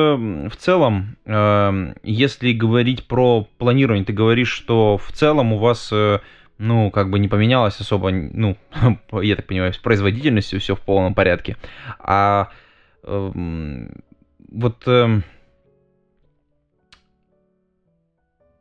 в 0.50 0.56
целом, 0.56 1.18
э, 1.26 1.94
если 2.02 2.52
говорить 2.52 3.08
про 3.08 3.48
планирование, 3.60 4.06
ты 4.06 4.12
говоришь, 4.12 4.52
что 4.52 4.98
в 4.98 5.12
целом 5.12 5.54
у 5.54 5.60
вас 5.60 5.92
э, 5.92 6.20
ну, 6.64 6.92
как 6.92 7.10
бы 7.10 7.20
не 7.20 7.28
поменялось 7.28 7.80
особо, 7.80 8.12
ну, 8.12 8.58
я 9.22 9.36
так 9.36 9.46
понимаю, 9.46 9.74
с 9.74 9.78
производительностью 9.78 10.60
все 10.60 10.76
в 10.76 10.80
полном 10.80 11.14
порядке. 11.14 11.58
А 12.00 12.50
э, 13.04 13.32
вот 14.50 14.84
э, 14.88 15.22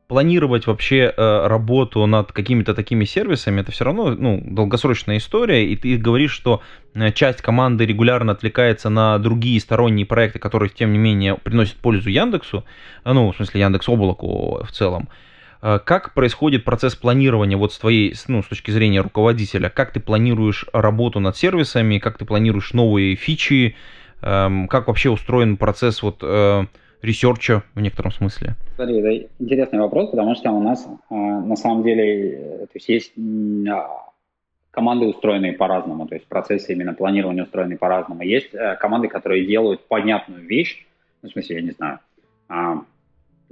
планировать 0.09 0.67
вообще 0.67 1.15
э, 1.17 1.47
работу 1.47 2.05
над 2.07 2.33
какими-то 2.33 2.75
такими 2.75 3.05
сервисами, 3.05 3.61
это 3.61 3.71
все 3.71 3.85
равно, 3.85 4.11
ну, 4.11 4.43
долгосрочная 4.45 5.19
история, 5.19 5.65
и 5.65 5.77
ты 5.77 5.97
говоришь, 5.97 6.33
что 6.33 6.61
э, 6.95 7.13
часть 7.13 7.41
команды 7.41 7.87
регулярно 7.87 8.33
отвлекается 8.33 8.91
на 8.91 9.17
другие 9.19 9.61
сторонние 9.61 10.07
проекты, 10.07 10.41
которые, 10.41 10.71
тем 10.71 10.93
не 10.93 10.99
менее, 10.99 11.37
приносят 11.37 11.77
пользу 11.77 12.11
Яндексу, 12.11 12.65
ну, 13.05 13.31
в 13.31 13.37
смысле, 13.37 13.61
Яндекс 13.61 13.89
Облаку 13.89 14.65
в 14.65 14.73
целом. 14.73 15.09
Э, 15.09 15.32
как 15.63 16.13
происходит 16.15 16.65
процесс 16.65 16.97
планирования 16.97 17.57
вот 17.57 17.73
с 17.73 17.79
твоей, 17.79 18.15
ну, 18.27 18.43
с 18.43 18.47
точки 18.47 18.73
зрения 18.73 19.01
руководителя? 19.01 19.71
Как 19.71 19.93
ты 19.93 20.01
планируешь 20.01 20.67
работу 20.73 21.21
над 21.21 21.37
сервисами? 21.37 21.99
Как 21.99 22.19
ты 22.19 22.25
планируешь 22.25 22.73
новые 22.73 23.15
фичи? 23.15 23.77
Эм, 24.23 24.69
как 24.69 24.87
вообще 24.87 25.11
устроен 25.11 25.57
процесс 25.57 26.03
вот 26.03 26.19
э, 26.23 26.63
research 27.03 27.58
а 27.58 27.65
в 27.75 27.81
некотором 27.81 28.13
смысле? 28.13 28.55
Смотри, 28.77 28.99
это 28.99 29.29
интересный 29.41 29.81
вопрос, 29.81 30.11
потому 30.11 30.37
что 30.37 30.53
у 30.53 30.63
нас 30.63 30.87
э, 30.87 31.15
на 31.15 31.57
самом 31.57 31.83
деле 31.83 32.67
то 32.67 32.75
есть, 32.75 32.89
есть 32.89 33.13
а, 33.69 34.11
команды 34.71 35.07
устроенные 35.07 35.53
по-разному, 35.55 36.07
то 36.07 36.15
есть 36.15 36.27
процессы 36.27 36.73
именно 36.73 36.95
планирования 36.95 37.43
устроены 37.43 37.77
по-разному. 37.77 38.23
Есть 38.23 38.51
команды, 38.79 39.09
которые 39.09 39.45
делают 39.45 39.87
понятную 39.89 40.43
вещь, 40.47 40.87
ну, 41.23 41.29
в 41.29 41.33
смысле, 41.33 41.57
я 41.57 41.63
не 41.63 41.73
знаю, 41.73 41.99
а, 42.49 42.83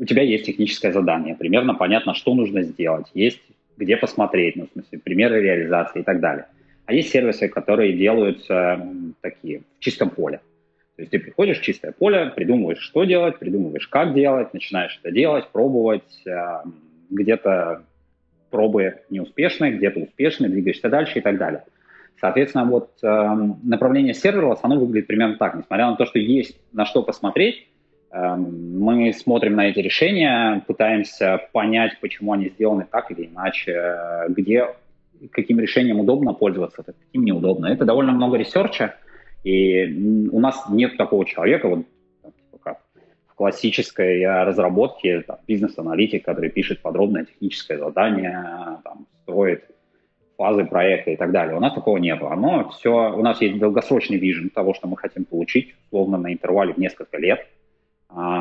у 0.00 0.04
тебя 0.06 0.22
есть 0.22 0.46
техническое 0.46 0.92
задание, 0.92 1.36
примерно 1.36 1.74
понятно, 1.74 2.14
что 2.14 2.34
нужно 2.34 2.62
сделать, 2.62 3.06
есть 3.12 3.40
где 3.76 3.96
посмотреть, 3.96 4.56
ну, 4.56 4.66
в 4.66 4.72
смысле, 4.72 4.98
примеры 4.98 5.42
реализации 5.42 6.00
и 6.00 6.02
так 6.02 6.20
далее. 6.20 6.46
А 6.86 6.92
есть 6.92 7.10
сервисы, 7.10 7.48
которые 7.48 7.94
делаются 7.94 8.86
такие, 9.20 9.62
в 9.78 9.80
чистом 9.80 10.10
поле. 10.10 10.40
То 10.96 11.02
есть 11.02 11.12
ты 11.12 11.18
приходишь 11.18 11.60
в 11.60 11.62
чистое 11.62 11.92
поле, 11.92 12.32
придумываешь, 12.34 12.80
что 12.80 13.04
делать, 13.04 13.38
придумываешь, 13.38 13.88
как 13.88 14.12
делать, 14.12 14.52
начинаешь 14.52 14.98
это 15.02 15.12
делать, 15.12 15.48
пробовать, 15.48 16.26
э, 16.26 16.62
где-то 17.08 17.84
пробы 18.50 18.96
неуспешные, 19.08 19.72
где-то 19.72 20.00
успешные, 20.00 20.50
двигаешься 20.50 20.90
дальше 20.90 21.20
и 21.20 21.22
так 21.22 21.38
далее. 21.38 21.64
Соответственно, 22.20 22.66
вот 22.66 22.90
э, 23.02 23.36
направление 23.62 24.12
serverless, 24.12 24.58
оно 24.60 24.78
выглядит 24.78 25.06
примерно 25.06 25.36
так. 25.36 25.54
Несмотря 25.54 25.86
на 25.86 25.96
то, 25.96 26.04
что 26.04 26.18
есть 26.18 26.60
на 26.72 26.84
что 26.84 27.02
посмотреть, 27.02 27.69
Эм, 27.69 27.69
мы 28.12 29.12
смотрим 29.12 29.54
на 29.54 29.68
эти 29.68 29.78
решения, 29.78 30.62
пытаемся 30.66 31.40
понять, 31.52 31.98
почему 32.00 32.32
они 32.32 32.48
сделаны 32.48 32.86
так 32.90 33.10
или 33.12 33.26
иначе, 33.26 34.26
где, 34.28 34.74
каким 35.30 35.60
решением 35.60 36.00
удобно 36.00 36.32
пользоваться, 36.32 36.82
каким 36.82 37.24
неудобно. 37.24 37.66
Это 37.66 37.84
довольно 37.84 38.12
много 38.12 38.36
research 38.36 38.84
а, 38.84 38.96
и 39.44 40.28
у 40.32 40.40
нас 40.40 40.64
нет 40.68 40.96
такого 40.96 41.24
человека, 41.24 41.68
вот 41.68 41.86
типа 42.24 42.58
как 42.60 42.80
в 43.28 43.34
классической 43.36 44.26
разработке, 44.26 45.24
бизнес-аналитик, 45.46 46.24
который 46.24 46.50
пишет 46.50 46.82
подробное 46.82 47.26
техническое 47.26 47.78
задание, 47.78 48.44
там, 48.82 49.06
строит 49.22 49.64
фазы 50.36 50.64
проекта 50.64 51.12
и 51.12 51.16
так 51.16 51.30
далее. 51.30 51.56
У 51.56 51.60
нас 51.60 51.74
такого 51.74 51.98
нет. 51.98 52.20
Оно 52.22 52.70
все, 52.70 53.14
у 53.14 53.22
нас 53.22 53.40
есть 53.40 53.58
долгосрочный 53.58 54.16
вижен 54.16 54.48
того, 54.50 54.74
что 54.74 54.88
мы 54.88 54.96
хотим 54.96 55.24
получить, 55.26 55.76
условно 55.86 56.18
на 56.18 56.32
интервале 56.32 56.74
в 56.74 56.78
несколько 56.78 57.16
лет– 57.16 57.46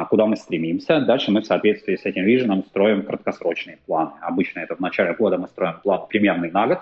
куда 0.09 0.25
мы 0.25 0.35
стремимся. 0.35 1.01
Дальше 1.01 1.31
мы 1.31 1.41
в 1.41 1.45
соответствии 1.45 1.95
с 1.95 2.05
этим 2.05 2.23
виженом 2.23 2.63
строим 2.65 3.03
краткосрочные 3.03 3.77
планы. 3.85 4.11
Обычно 4.21 4.61
это 4.61 4.75
в 4.75 4.79
начале 4.79 5.13
года 5.13 5.37
мы 5.37 5.47
строим 5.47 5.75
план 5.83 6.07
примерный 6.07 6.49
на 6.51 6.67
год. 6.67 6.79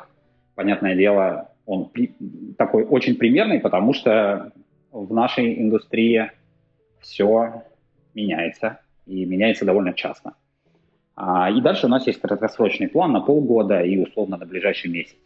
Понятное 0.56 0.96
дело, 0.96 1.50
он 1.66 1.92
такой 2.58 2.86
очень 2.86 3.16
примерный, 3.16 3.60
потому 3.60 3.94
что 3.94 4.52
в 4.92 5.14
нашей 5.14 5.62
индустрии 5.62 6.32
все 7.02 7.64
меняется, 8.14 8.80
и 9.06 9.26
меняется 9.26 9.66
довольно 9.66 9.94
часто. 9.94 10.34
А, 11.16 11.50
и 11.50 11.62
дальше 11.62 11.88
у 11.88 11.90
нас 11.90 12.08
есть 12.08 12.22
краткосрочный 12.22 12.88
план 12.88 13.12
на 13.12 13.22
полгода 13.22 13.82
и 13.82 13.98
условно 13.98 14.38
на 14.38 14.46
ближайший 14.46 14.92
месяц. 14.92 15.18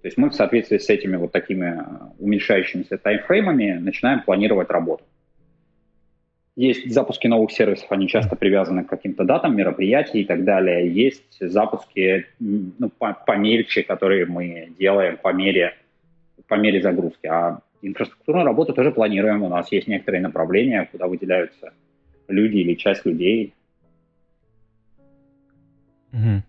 То 0.00 0.08
есть 0.08 0.16
мы 0.16 0.30
в 0.30 0.34
соответствии 0.34 0.78
с 0.78 0.88
этими 0.88 1.16
вот 1.16 1.32
такими 1.32 1.82
уменьшающимися 2.18 2.96
таймфреймами 2.96 3.72
начинаем 3.72 4.22
планировать 4.22 4.70
работу. 4.70 5.04
Есть 6.60 6.92
запуски 6.92 7.26
новых 7.26 7.52
сервисов, 7.52 7.90
они 7.90 8.06
часто 8.06 8.36
привязаны 8.36 8.84
к 8.84 8.88
каким-то 8.90 9.24
датам, 9.24 9.56
мероприятий 9.56 10.20
и 10.20 10.24
так 10.26 10.44
далее. 10.44 10.92
Есть 10.92 11.38
запуски 11.40 12.26
ну, 12.38 12.90
помельче, 13.26 13.82
которые 13.82 14.26
мы 14.26 14.70
делаем 14.78 15.16
по 15.16 15.32
мере, 15.32 15.74
по 16.48 16.56
мере 16.56 16.82
загрузки. 16.82 17.26
А 17.28 17.60
инфраструктурную 17.80 18.44
работу 18.44 18.74
тоже 18.74 18.90
планируем. 18.90 19.42
У 19.42 19.48
нас 19.48 19.72
есть 19.72 19.88
некоторые 19.88 20.20
направления, 20.20 20.86
куда 20.92 21.06
выделяются 21.06 21.72
люди 22.28 22.58
или 22.58 22.74
часть 22.74 23.06
людей. 23.06 23.54
Угу. 26.12 26.42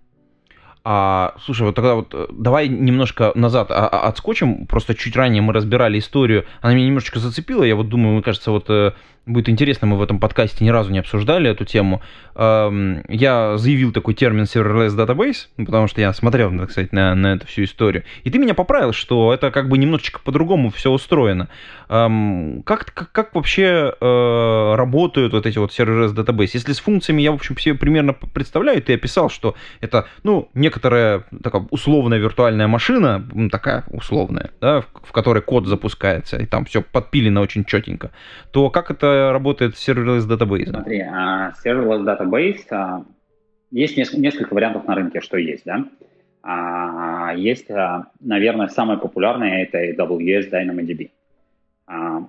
А, 0.84 1.36
слушай, 1.44 1.62
вот 1.62 1.76
тогда 1.76 1.94
вот 1.94 2.10
э, 2.13 2.28
давай 2.32 2.67
немножко 2.67 3.32
назад 3.36 3.70
а, 3.70 3.88
а, 3.88 4.08
отскочим. 4.08 4.65
Просто 4.65 4.96
чуть 4.96 5.15
ранее 5.15 5.41
мы 5.41 5.54
разбирали 5.54 6.00
историю. 6.00 6.46
Она 6.62 6.74
меня 6.74 6.88
немножечко 6.88 7.20
зацепила. 7.20 7.63
Я 7.63 7.76
вот 7.76 7.89
думаю, 7.89 8.13
мне 8.13 8.24
кажется, 8.24 8.50
вот 8.50 8.65
э, 8.70 8.94
будет 9.28 9.50
интересно, 9.50 9.88
мы 9.88 9.98
в 9.98 10.02
этом 10.02 10.20
подкасте 10.20 10.65
ни 10.65 10.70
разу 10.70 10.91
не 10.91 11.00
обсуждали 11.00 11.50
эту 11.50 11.65
тему. 11.65 12.02
Я 12.36 13.58
заявил 13.58 13.91
такой 13.91 14.13
термин 14.13 14.46
serverless 14.46 14.96
database, 14.96 15.48
ну, 15.58 15.65
потому 15.65 15.88
что 15.88 16.02
я 16.02 16.13
смотрел, 16.13 16.52
кстати, 16.65 16.89
на, 16.91 17.13
на 17.13 17.34
эту 17.34 17.46
всю 17.46 17.65
историю. 17.65 18.04
И 18.24 18.30
ты 18.30 18.39
меня 18.39 18.54
поправил, 18.54 18.94
что 18.94 19.34
это 19.34 19.52
как 19.52 19.70
бы 19.70 19.78
немножечко 19.78 20.20
по-другому 20.24 20.72
все 20.72 20.91
устроено. 20.91 21.50
Как, 21.88 22.94
как, 22.94 23.12
как 23.12 23.36
вообще 23.36 23.94
э, 24.00 24.76
работают 24.76 25.34
вот 25.34 25.46
эти 25.46 25.58
вот 25.58 25.72
serverless 25.72 26.15
database? 26.15 26.52
Если 26.54 26.72
с 26.72 26.80
функциями 26.80 27.22
я, 27.22 27.32
в 27.32 27.36
общем, 27.36 27.58
себе 27.58 27.76
примерно 27.76 28.13
представляю, 28.13 28.82
ты 28.82 28.94
описал, 28.94 29.30
что 29.30 29.56
это, 29.82 30.08
ну, 30.24 30.50
некоторая 30.72 31.24
такая 31.44 31.64
условная 31.70 32.18
виртуальная 32.18 32.68
машина, 32.68 33.22
такая 33.52 33.84
условная, 33.90 34.52
да, 34.62 34.82
в 34.82 35.12
которой 35.12 35.42
код 35.42 35.68
запускается, 35.68 36.38
и 36.38 36.46
там 36.46 36.64
все 36.64 36.82
подпилено 36.82 37.42
очень 37.42 37.66
четенько, 37.66 38.12
то 38.52 38.70
как 38.70 38.90
это 38.90 39.32
работает 39.34 39.74
serverless 39.74 40.22
database? 40.22 40.70
Смотри, 40.70 41.02
uh, 41.02 41.52
serverless 41.64 42.06
database, 42.06 42.64
uh, 42.72 43.04
есть 43.72 43.98
несколько, 43.98 44.54
вариантов 44.54 44.88
на 44.88 44.96
рынке, 44.96 45.20
что 45.20 45.38
есть, 45.38 45.66
да. 45.66 45.86
Uh, 46.44 47.38
есть, 47.38 47.68
наверное, 48.22 48.68
самое 48.68 48.98
популярное, 48.98 49.64
это 49.64 49.78
AWS 49.78 50.50
DynamoDB. 50.52 51.12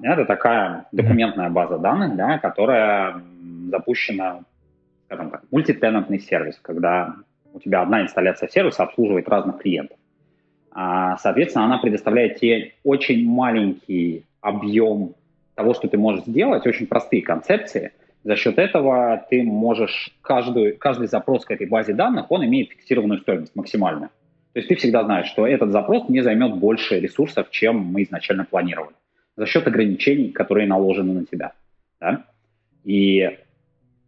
Это 0.03 0.25
такая 0.25 0.87
документная 0.91 1.49
база 1.49 1.79
данных, 1.79 2.17
да, 2.17 2.39
которая 2.39 3.23
запущена, 3.71 4.41
скажем 5.07 5.31
так, 5.31 5.45
мультитенантный 5.53 6.19
сервис, 6.19 6.59
когда 6.61 7.15
у 7.53 7.61
тебя 7.61 7.83
одна 7.83 8.03
инсталляция 8.03 8.49
сервиса 8.49 8.85
обслуживает 8.85 9.29
разных 9.29 9.59
клиентов. 9.59 9.99
Соответственно, 10.75 11.67
она 11.67 11.79
предоставляет 11.79 12.41
тебе 12.41 12.73
очень 12.83 13.29
маленький 13.29 14.25
объем 14.41 15.15
того, 15.55 15.75
что 15.75 15.89
ты 15.89 15.99
можешь 15.99 16.25
сделать, 16.25 16.67
очень 16.67 16.87
простые 16.87 17.23
концепции. 17.23 17.93
За 18.25 18.37
счет 18.37 18.59
этого 18.59 19.27
ты 19.29 19.43
можешь 19.43 20.17
каждую, 20.23 20.79
каждый 20.79 21.09
запрос 21.09 21.45
к 21.45 21.51
этой 21.51 21.67
базе 21.67 21.93
данных, 21.93 22.31
он 22.31 22.45
имеет 22.45 22.71
фиксированную 22.71 23.21
стоимость 23.21 23.55
максимальную. 23.55 24.11
То 24.53 24.59
есть 24.59 24.69
ты 24.69 24.77
всегда 24.77 25.05
знаешь, 25.05 25.27
что 25.27 25.47
этот 25.47 25.71
запрос 25.71 26.09
не 26.09 26.23
займет 26.23 26.57
больше 26.57 27.01
ресурсов, 27.01 27.51
чем 27.51 27.79
мы 27.79 28.03
изначально 28.05 28.45
планировали. 28.45 28.95
За 29.37 29.47
счет 29.47 29.67
ограничений, 29.67 30.31
которые 30.31 30.67
наложены 30.67 31.13
на 31.15 31.25
тебя. 31.25 31.53
Да? 32.01 32.25
И 32.85 33.39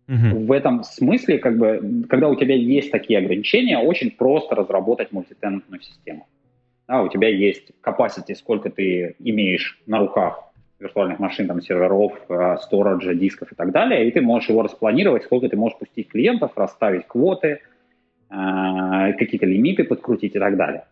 угу. 0.08 0.46
в 0.46 0.52
этом 0.52 0.82
смысле, 0.84 1.38
как 1.38 1.58
бы, 1.58 2.04
когда 2.08 2.28
у 2.28 2.36
тебя 2.36 2.54
есть 2.54 2.90
такие 2.90 3.18
ограничения, 3.18 3.78
очень 3.78 4.10
просто 4.10 4.54
разработать 4.54 5.12
мультитенантную 5.12 5.80
систему. 5.80 6.26
Да, 6.86 7.02
у 7.02 7.08
тебя 7.08 7.28
есть 7.28 7.70
capacity, 7.82 8.34
сколько 8.34 8.70
ты 8.70 9.16
имеешь 9.18 9.80
на 9.86 10.00
руках 10.00 10.52
виртуальных 10.78 11.18
машин, 11.18 11.46
там, 11.46 11.62
серверов, 11.62 12.12
сториджа, 12.62 13.14
дисков 13.14 13.52
и 13.52 13.54
так 13.54 13.72
далее, 13.72 14.06
и 14.06 14.10
ты 14.10 14.20
можешь 14.20 14.50
его 14.50 14.62
распланировать, 14.62 15.24
сколько 15.24 15.48
ты 15.48 15.56
можешь 15.56 15.78
пустить 15.78 16.08
клиентов, 16.08 16.52
расставить 16.56 17.06
квоты, 17.06 17.60
э, 18.30 19.12
какие-то 19.18 19.46
лимиты 19.46 19.84
подкрутить 19.84 20.34
и 20.34 20.38
так 20.38 20.56
далее. 20.56 20.84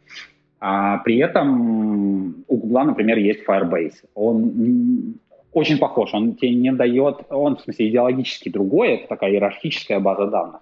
А 0.61 0.99
при 0.99 1.19
этом 1.19 2.45
у 2.47 2.57
Google, 2.57 2.85
например, 2.85 3.19
есть 3.19 3.45
Firebase. 3.45 4.05
Он 4.15 5.17
очень 5.53 5.79
похож, 5.79 6.15
он 6.15 6.35
тебе 6.35 6.55
не 6.55 6.73
дает, 6.73 7.27
он, 7.31 7.57
в 7.57 7.61
смысле, 7.61 7.89
идеологически 7.89 8.49
другой, 8.49 8.95
это 8.95 9.09
такая 9.09 9.33
иерархическая 9.33 10.01
база 10.01 10.27
данных 10.27 10.61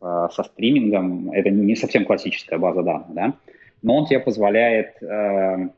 со 0.00 0.44
стримингом, 0.44 1.32
это 1.32 1.50
не 1.50 1.74
совсем 1.74 2.04
классическая 2.04 2.58
база 2.58 2.82
данных, 2.82 3.08
да, 3.10 3.34
но 3.82 3.96
он 3.96 4.06
тебе 4.06 4.20
позволяет 4.20 5.02
э, 5.02 5.68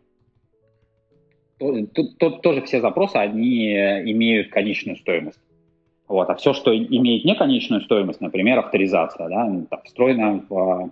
тут, 1.59 2.19
тут 2.19 2.43
тоже 2.43 2.63
все 2.63 2.81
запросы, 2.81 3.17
они 3.17 3.73
имеют 3.73 4.51
конечную 4.51 4.97
стоимость. 4.97 5.41
Вот. 6.09 6.29
А 6.29 6.35
все, 6.35 6.55
что 6.55 6.77
имеет 6.77 7.25
неконечную 7.25 7.83
стоимость, 7.83 8.21
например, 8.21 8.59
авторизация, 8.59 9.29
да, 9.29 9.45
ну, 9.45 9.67
там, 9.71 9.81
встроена 9.85 10.45
в 10.49 10.91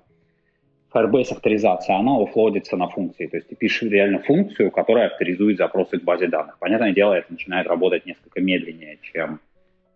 Firebase 0.92 1.32
авторизация, 1.32 1.96
она 1.96 2.16
офлодится 2.16 2.76
на 2.76 2.88
функции. 2.88 3.26
То 3.26 3.36
есть 3.36 3.48
ты 3.48 3.56
пишешь 3.56 3.90
реально 3.90 4.20
функцию, 4.20 4.70
которая 4.70 5.08
авторизует 5.08 5.58
запросы 5.58 5.98
к 5.98 6.04
базе 6.04 6.28
данных. 6.28 6.58
Понятное 6.58 6.92
дело, 6.92 7.12
это 7.12 7.30
начинает 7.30 7.66
работать 7.66 8.06
несколько 8.06 8.40
медленнее, 8.40 8.98
чем 9.02 9.40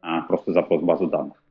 а, 0.03 0.23
просто 0.23 0.53
запрос 0.53 0.83
в 0.83 0.85
базу 0.85 1.07
данных. 1.07 1.43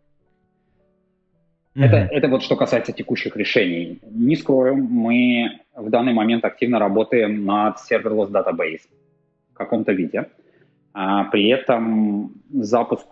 Mm-hmm. 1.76 1.84
Это, 1.86 1.96
это 1.96 2.28
вот 2.28 2.44
что 2.44 2.56
касается 2.56 2.92
текущих 2.92 3.36
решений. 3.36 4.00
Не 4.04 4.36
скрою, 4.36 4.76
мы 4.76 5.60
в 5.76 5.90
данный 5.90 6.14
момент 6.14 6.46
активно 6.46 6.80
работаем 6.80 7.46
над 7.46 7.78
serverless 7.78 8.30
database 8.30 8.82
каком-то 9.62 9.92
виде. 9.94 10.30
А 10.94 11.26
при 11.26 11.50
этом 11.50 12.34
запуск 12.52 13.08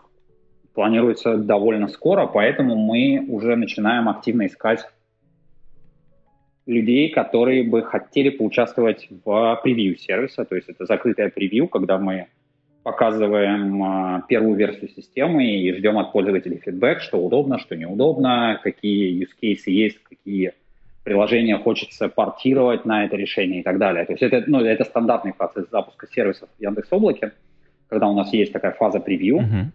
планируется 0.74 1.38
довольно 1.38 1.88
скоро, 1.88 2.28
поэтому 2.28 2.76
мы 2.76 3.26
уже 3.30 3.56
начинаем 3.56 4.10
активно 4.10 4.48
искать 4.48 4.82
людей, 6.70 7.10
которые 7.10 7.64
бы 7.64 7.82
хотели 7.82 8.30
поучаствовать 8.30 9.08
в 9.26 9.60
превью 9.64 9.98
сервиса. 9.98 10.46
То 10.46 10.56
есть 10.56 10.70
это 10.70 10.86
закрытое 10.86 11.30
превью, 11.30 11.68
когда 11.68 11.98
мы 11.98 12.28
показываем 12.84 13.84
а, 13.84 14.22
первую 14.28 14.56
версию 14.56 14.90
системы 14.90 15.46
и 15.46 15.74
ждем 15.74 15.98
от 15.98 16.12
пользователей 16.12 16.62
фидбэк, 16.64 17.02
что 17.02 17.18
удобно, 17.18 17.60
что 17.60 17.76
неудобно, 17.76 18.60
какие 18.64 19.22
use 19.22 19.32
cases 19.42 19.64
есть, 19.66 20.02
какие 20.04 20.54
приложение 21.04 21.58
хочется 21.58 22.08
портировать 22.08 22.86
на 22.86 23.06
это 23.06 23.16
решение 23.16 23.62
и 23.62 23.64
так 23.64 23.80
далее. 23.80 24.06
То 24.06 24.14
есть 24.14 24.24
это, 24.24 24.44
ну, 24.48 24.62
это 24.62 24.84
стандартный 24.86 25.34
процесс 25.34 25.66
запуска 25.70 26.08
сервисов 26.08 26.50
в 26.58 26.62
Яндекс 26.62 26.88
Облаке, 26.92 27.34
когда 27.88 28.08
у 28.08 28.16
нас 28.16 28.32
есть 28.32 28.54
такая 28.54 28.72
фаза 28.74 29.00
превью. 29.00 29.40
Uh-huh. 29.40 29.66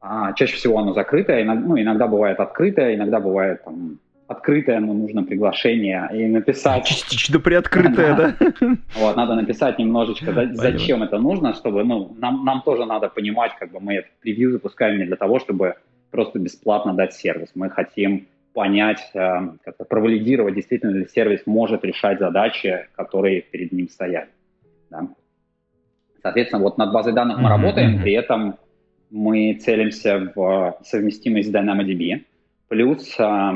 А, 0.00 0.32
чаще 0.34 0.56
всего 0.56 0.78
оно 0.78 0.92
закрытое, 0.92 1.42
иногда, 1.42 1.66
ну, 1.66 1.80
иногда 1.80 2.06
бывает 2.06 2.38
открытое, 2.40 2.94
иногда 2.94 3.20
бывает 3.20 3.64
там, 3.64 3.98
открытое, 4.26 4.80
но 4.80 4.92
нужно 4.92 5.22
приглашение 5.22 6.08
и 6.12 6.26
написать... 6.26 6.84
Частично 6.84 7.38
приоткрытое, 7.38 8.16
да? 8.16 8.76
Вот, 8.96 9.16
надо 9.16 9.34
написать 9.34 9.78
немножечко, 9.78 10.50
зачем 10.52 11.02
это 11.02 11.18
нужно, 11.18 11.54
чтобы, 11.54 11.84
ну, 11.84 12.14
нам, 12.18 12.44
нам 12.44 12.62
тоже 12.62 12.84
надо 12.86 13.08
понимать, 13.08 13.52
как 13.58 13.70
бы 13.70 13.80
мы 13.80 13.94
это 13.94 14.08
превью 14.20 14.52
запускаем 14.52 14.98
не 14.98 15.04
для 15.04 15.16
того, 15.16 15.38
чтобы 15.38 15.76
просто 16.10 16.38
бесплатно 16.38 16.94
дать 16.94 17.14
сервис. 17.14 17.50
Мы 17.54 17.70
хотим 17.70 18.26
понять, 18.52 19.10
э, 19.12 19.18
как-то 19.64 19.84
провалидировать, 19.84 20.54
действительно 20.54 20.90
ли 20.90 21.06
сервис 21.06 21.42
может 21.46 21.84
решать 21.84 22.18
задачи, 22.18 22.88
которые 22.96 23.42
перед 23.42 23.70
ним 23.70 23.88
стоят. 23.88 24.28
Да? 24.90 25.08
Соответственно, 26.22 26.62
вот 26.62 26.78
над 26.78 26.90
базой 26.92 27.12
данных 27.12 27.38
мы 27.38 27.50
работаем, 27.50 28.00
при 28.00 28.12
этом 28.12 28.56
мы 29.10 29.54
целимся 29.54 30.32
в 30.34 30.78
совместимость 30.82 31.50
с 31.50 31.54
DynamoDB. 31.54 32.24
Плюс, 32.68 33.14
э, 33.20 33.52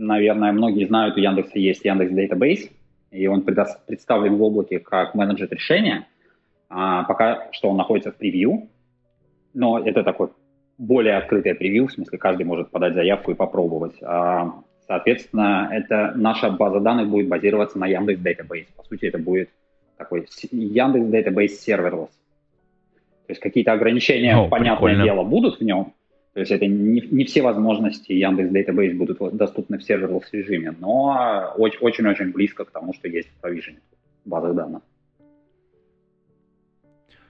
наверное, 0.00 0.52
многие 0.52 0.86
знают, 0.86 1.16
у 1.16 1.20
Яндекса 1.20 1.58
есть 1.58 1.84
Яндекс 1.84 2.12
Database, 2.12 2.70
и 3.10 3.26
он 3.26 3.42
представлен 3.42 4.36
в 4.36 4.42
облаке 4.42 4.78
как 4.78 5.14
менеджер 5.14 5.48
решения. 5.50 6.06
А 6.68 7.04
пока 7.04 7.48
что 7.52 7.68
он 7.68 7.76
находится 7.76 8.12
в 8.12 8.16
превью, 8.16 8.68
но 9.54 9.78
это 9.78 10.02
такой 10.02 10.28
более 10.78 11.16
открытое 11.16 11.54
превью, 11.54 11.88
в 11.88 11.92
смысле 11.92 12.18
каждый 12.18 12.44
может 12.44 12.70
подать 12.70 12.94
заявку 12.94 13.32
и 13.32 13.34
попробовать. 13.34 13.96
А, 14.02 14.62
соответственно, 14.86 15.68
это 15.70 16.12
наша 16.14 16.50
база 16.50 16.80
данных 16.80 17.08
будет 17.08 17.28
базироваться 17.28 17.78
на 17.78 17.86
Яндекс 17.86 18.22
Database. 18.22 18.68
По 18.76 18.84
сути, 18.84 19.06
это 19.06 19.18
будет 19.18 19.50
такой 19.98 20.26
Яндекс 20.50 21.06
Database 21.06 21.50
Serverless. 21.66 22.10
То 23.26 23.32
есть 23.32 23.40
какие-то 23.40 23.72
ограничения, 23.72 24.36
О, 24.36 24.48
понятное 24.48 24.76
прикольно. 24.76 25.04
дело, 25.04 25.24
будут 25.24 25.60
в 25.60 25.64
нем, 25.64 25.92
То 26.40 26.42
есть 26.42 26.52
это 26.52 26.66
не, 26.66 27.02
не 27.02 27.24
все 27.26 27.42
возможности 27.42 28.12
Яндекс 28.12 28.50
Database 28.50 28.94
будут 28.94 29.36
доступны 29.36 29.76
в 29.76 29.82
серверлess 29.82 30.24
режиме, 30.32 30.74
но 30.80 31.52
очень-очень 31.58 32.32
близко 32.32 32.64
к 32.64 32.70
тому, 32.70 32.94
что 32.94 33.08
есть 33.08 33.28
в 33.28 33.40
провижене 33.42 33.80
базах 34.24 34.54
данных. 34.54 34.80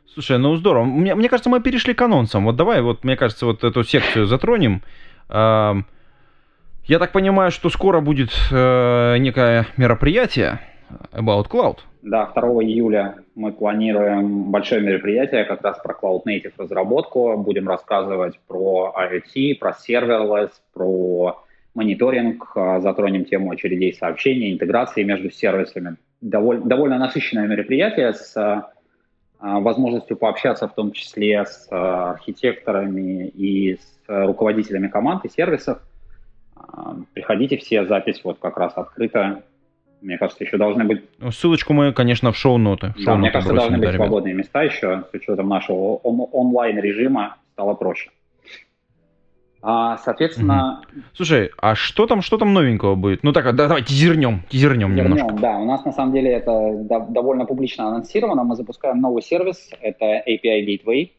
Слушай, 0.06 0.38
ну 0.38 0.54
здорово. 0.54 0.84
Мне, 0.84 1.16
мне 1.16 1.28
кажется, 1.28 1.50
мы 1.50 1.61
перешли 1.61 1.92
к 1.92 2.00
анонсам. 2.02 2.44
Вот 2.44 2.54
давай, 2.54 2.82
вот, 2.82 3.02
мне 3.02 3.16
кажется, 3.16 3.46
вот 3.46 3.64
эту 3.64 3.82
секцию 3.82 4.26
затронем. 4.26 4.82
Я 5.28 5.84
так 6.88 7.11
понимаю, 7.11 7.50
что 7.50 7.68
скоро 7.68 8.00
будет 8.00 8.30
э, 8.52 9.16
некое 9.18 9.66
мероприятие 9.76 10.61
About 11.11 11.48
Cloud. 11.48 11.78
Да, 12.03 12.32
2 12.34 12.42
июля 12.64 13.16
мы 13.34 13.53
планируем 13.53 14.51
большое 14.51 14.80
мероприятие 14.80 15.44
как 15.44 15.62
раз 15.62 15.78
про 15.80 15.94
Cloud 15.94 16.22
Native 16.26 16.55
разработку. 16.57 17.36
Будем 17.36 17.68
рассказывать 17.68 18.38
про 18.46 18.94
IoT, 18.96 19.59
про 19.59 19.72
serverless, 19.72 20.51
про 20.72 21.44
мониторинг, 21.74 22.53
а, 22.57 22.80
затронем 22.80 23.26
тему 23.26 23.51
очередей 23.51 23.92
сообщений, 23.92 24.53
интеграции 24.53 25.03
между 25.03 25.30
сервисами. 25.30 25.96
Довольно, 26.22 26.64
довольно 26.64 26.98
насыщенное 26.98 27.46
мероприятие 27.46 28.14
с 28.14 28.34
а, 28.36 28.70
возможностью 29.38 30.16
пообщаться 30.16 30.68
в 30.68 30.74
том 30.74 30.92
числе 30.92 31.44
с 31.44 31.68
а, 31.70 32.12
архитекторами 32.12 33.28
и 33.28 33.76
с 33.76 34.05
руководителями 34.09 34.88
команд 34.88 35.24
и 35.26 35.28
сервисов. 35.28 35.80
Приходите 37.14 37.57
все, 37.57 37.86
запись 37.86 38.20
вот 38.24 38.38
как 38.38 38.59
раз 38.59 38.72
открыта 38.76 39.42
мне 40.01 40.18
кажется, 40.18 40.44
еще 40.44 40.57
должны 40.57 40.84
быть... 40.84 41.05
Ну, 41.18 41.30
ссылочку 41.30 41.72
мы, 41.72 41.92
конечно, 41.92 42.32
в 42.32 42.36
шоу-ноты. 42.36 42.94
Шоу 42.96 43.07
да, 43.07 43.16
мне 43.16 43.30
кажется, 43.30 43.55
должны 43.55 43.78
быть 43.78 43.88
ребят. 43.88 43.96
свободные 43.96 44.34
места 44.34 44.62
еще. 44.62 45.05
С 45.11 45.14
учетом 45.14 45.48
нашего 45.48 45.96
он- 45.96 46.28
онлайн-режима 46.32 47.36
стало 47.53 47.74
проще. 47.74 48.11
А, 49.62 49.98
соответственно... 49.98 50.82
Угу. 50.90 51.03
Слушай, 51.14 51.51
а 51.59 51.74
что 51.74 52.07
там, 52.07 52.22
что 52.22 52.38
там 52.38 52.55
новенького 52.55 52.94
будет? 52.94 53.22
Ну 53.22 53.32
так, 53.32 53.44
да, 53.44 53.68
давай 53.68 53.82
тизернем, 53.82 54.42
тизернем, 54.48 54.94
немножко. 54.94 55.34
Да, 55.34 55.59
у 55.59 55.66
нас 55.66 55.84
на 55.84 55.92
самом 55.92 56.14
деле 56.14 56.32
это 56.32 56.72
довольно 57.11 57.44
публично 57.44 57.88
анонсировано. 57.88 58.44
Мы 58.44 58.57
запускаем 58.57 59.01
новый 59.01 59.22
сервис, 59.22 59.70
это 59.82 60.22
API 60.26 60.64
Gateway, 60.66 61.11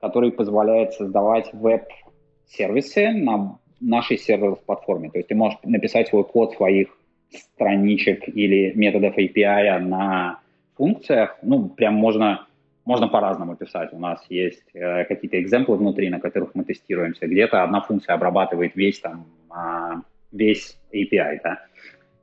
который 0.00 0.30
позволяет 0.30 0.92
создавать 0.92 1.50
веб-сервисы 1.52 3.10
на 3.10 3.58
нашей 3.80 4.16
сервер-платформе. 4.18 5.10
То 5.10 5.18
есть 5.18 5.28
ты 5.28 5.34
можешь 5.34 5.58
написать 5.64 6.08
свой 6.08 6.24
код 6.24 6.54
своих 6.54 6.97
страничек 7.30 8.28
или 8.28 8.72
методов 8.74 9.16
API 9.16 9.78
на 9.78 10.40
функциях, 10.76 11.38
ну, 11.42 11.68
прям 11.68 11.94
можно, 11.94 12.46
можно 12.84 13.08
по-разному 13.08 13.56
писать. 13.56 13.92
У 13.92 13.98
нас 13.98 14.24
есть 14.28 14.64
э, 14.74 15.04
какие-то 15.04 15.40
экземплы 15.40 15.76
внутри, 15.76 16.08
на 16.10 16.20
которых 16.20 16.54
мы 16.54 16.64
тестируемся. 16.64 17.26
Где-то 17.26 17.62
одна 17.62 17.80
функция 17.80 18.14
обрабатывает 18.14 18.76
весь, 18.76 19.00
там, 19.00 19.26
э, 19.50 20.00
весь 20.32 20.78
API, 20.92 21.40
да. 21.42 21.58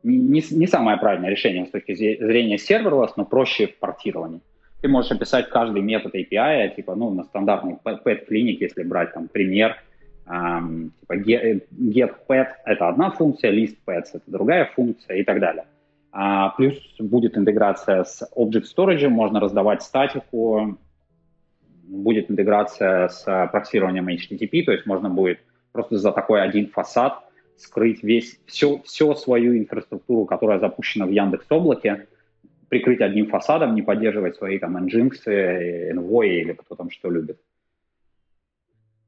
Не, 0.03 0.43
не, 0.51 0.67
самое 0.67 0.97
правильное 0.97 1.31
решение 1.31 1.65
с 1.65 1.71
точки 1.71 1.95
зрения 1.95 2.57
серверлess, 2.57 3.13
но 3.17 3.25
проще 3.25 3.67
в 3.67 3.77
портировании. 3.77 4.41
Ты 4.81 4.87
можешь 4.87 5.11
описать 5.11 5.49
каждый 5.49 5.81
метод 5.81 6.13
API, 6.13 6.75
типа, 6.75 6.95
ну, 6.95 7.09
на 7.09 7.23
стандартный 7.23 7.77
pet 7.83 8.25
клиник, 8.25 8.61
если 8.61 8.83
брать 8.83 9.13
там 9.13 9.27
пример– 9.27 9.75
типа 10.25 11.13
getPet— 11.13 12.47
это 12.65 12.89
одна 12.89 13.11
функция, 13.11 13.51
listPets— 13.51 14.09
это 14.13 14.23
другая 14.25 14.71
функция 14.75 15.17
и 15.17 15.23
так 15.23 15.39
далее. 15.39 15.65
А, 16.11 16.49
плюс 16.49 16.77
будет 16.99 17.37
интеграция 17.37 18.03
с 18.03 18.27
Object 18.35 18.65
Storage, 18.75 19.07
можно 19.09 19.39
раздавать 19.39 19.83
статику, 19.83 20.77
будет 21.83 22.31
интеграция 22.31 23.09
с 23.09 23.23
проксированием 23.51 24.07
HTTP, 24.07 24.63
то 24.63 24.71
есть 24.71 24.85
можно 24.85 25.09
будет 25.09 25.39
просто 25.71 25.97
за 25.97 26.11
такой 26.11 26.41
один 26.41 26.69
фасад 26.69 27.19
скрыть 27.57 28.01
весь, 28.01 28.39
все, 28.45 28.79
всю 28.83 29.13
свою 29.15 29.57
инфраструктуру, 29.57 30.25
которая 30.25 30.59
запущена 30.59 31.05
в 31.05 31.09
Яндекс 31.09 31.45
Облаке, 31.49 32.07
прикрыть 32.69 33.01
одним 33.01 33.27
фасадом, 33.27 33.75
не 33.75 33.81
поддерживать 33.81 34.35
свои 34.35 34.57
там 34.57 34.77
Nginx, 34.77 35.27
Envoy 35.27 36.27
или 36.27 36.53
кто 36.53 36.75
там 36.75 36.89
что 36.89 37.09
любит. 37.09 37.39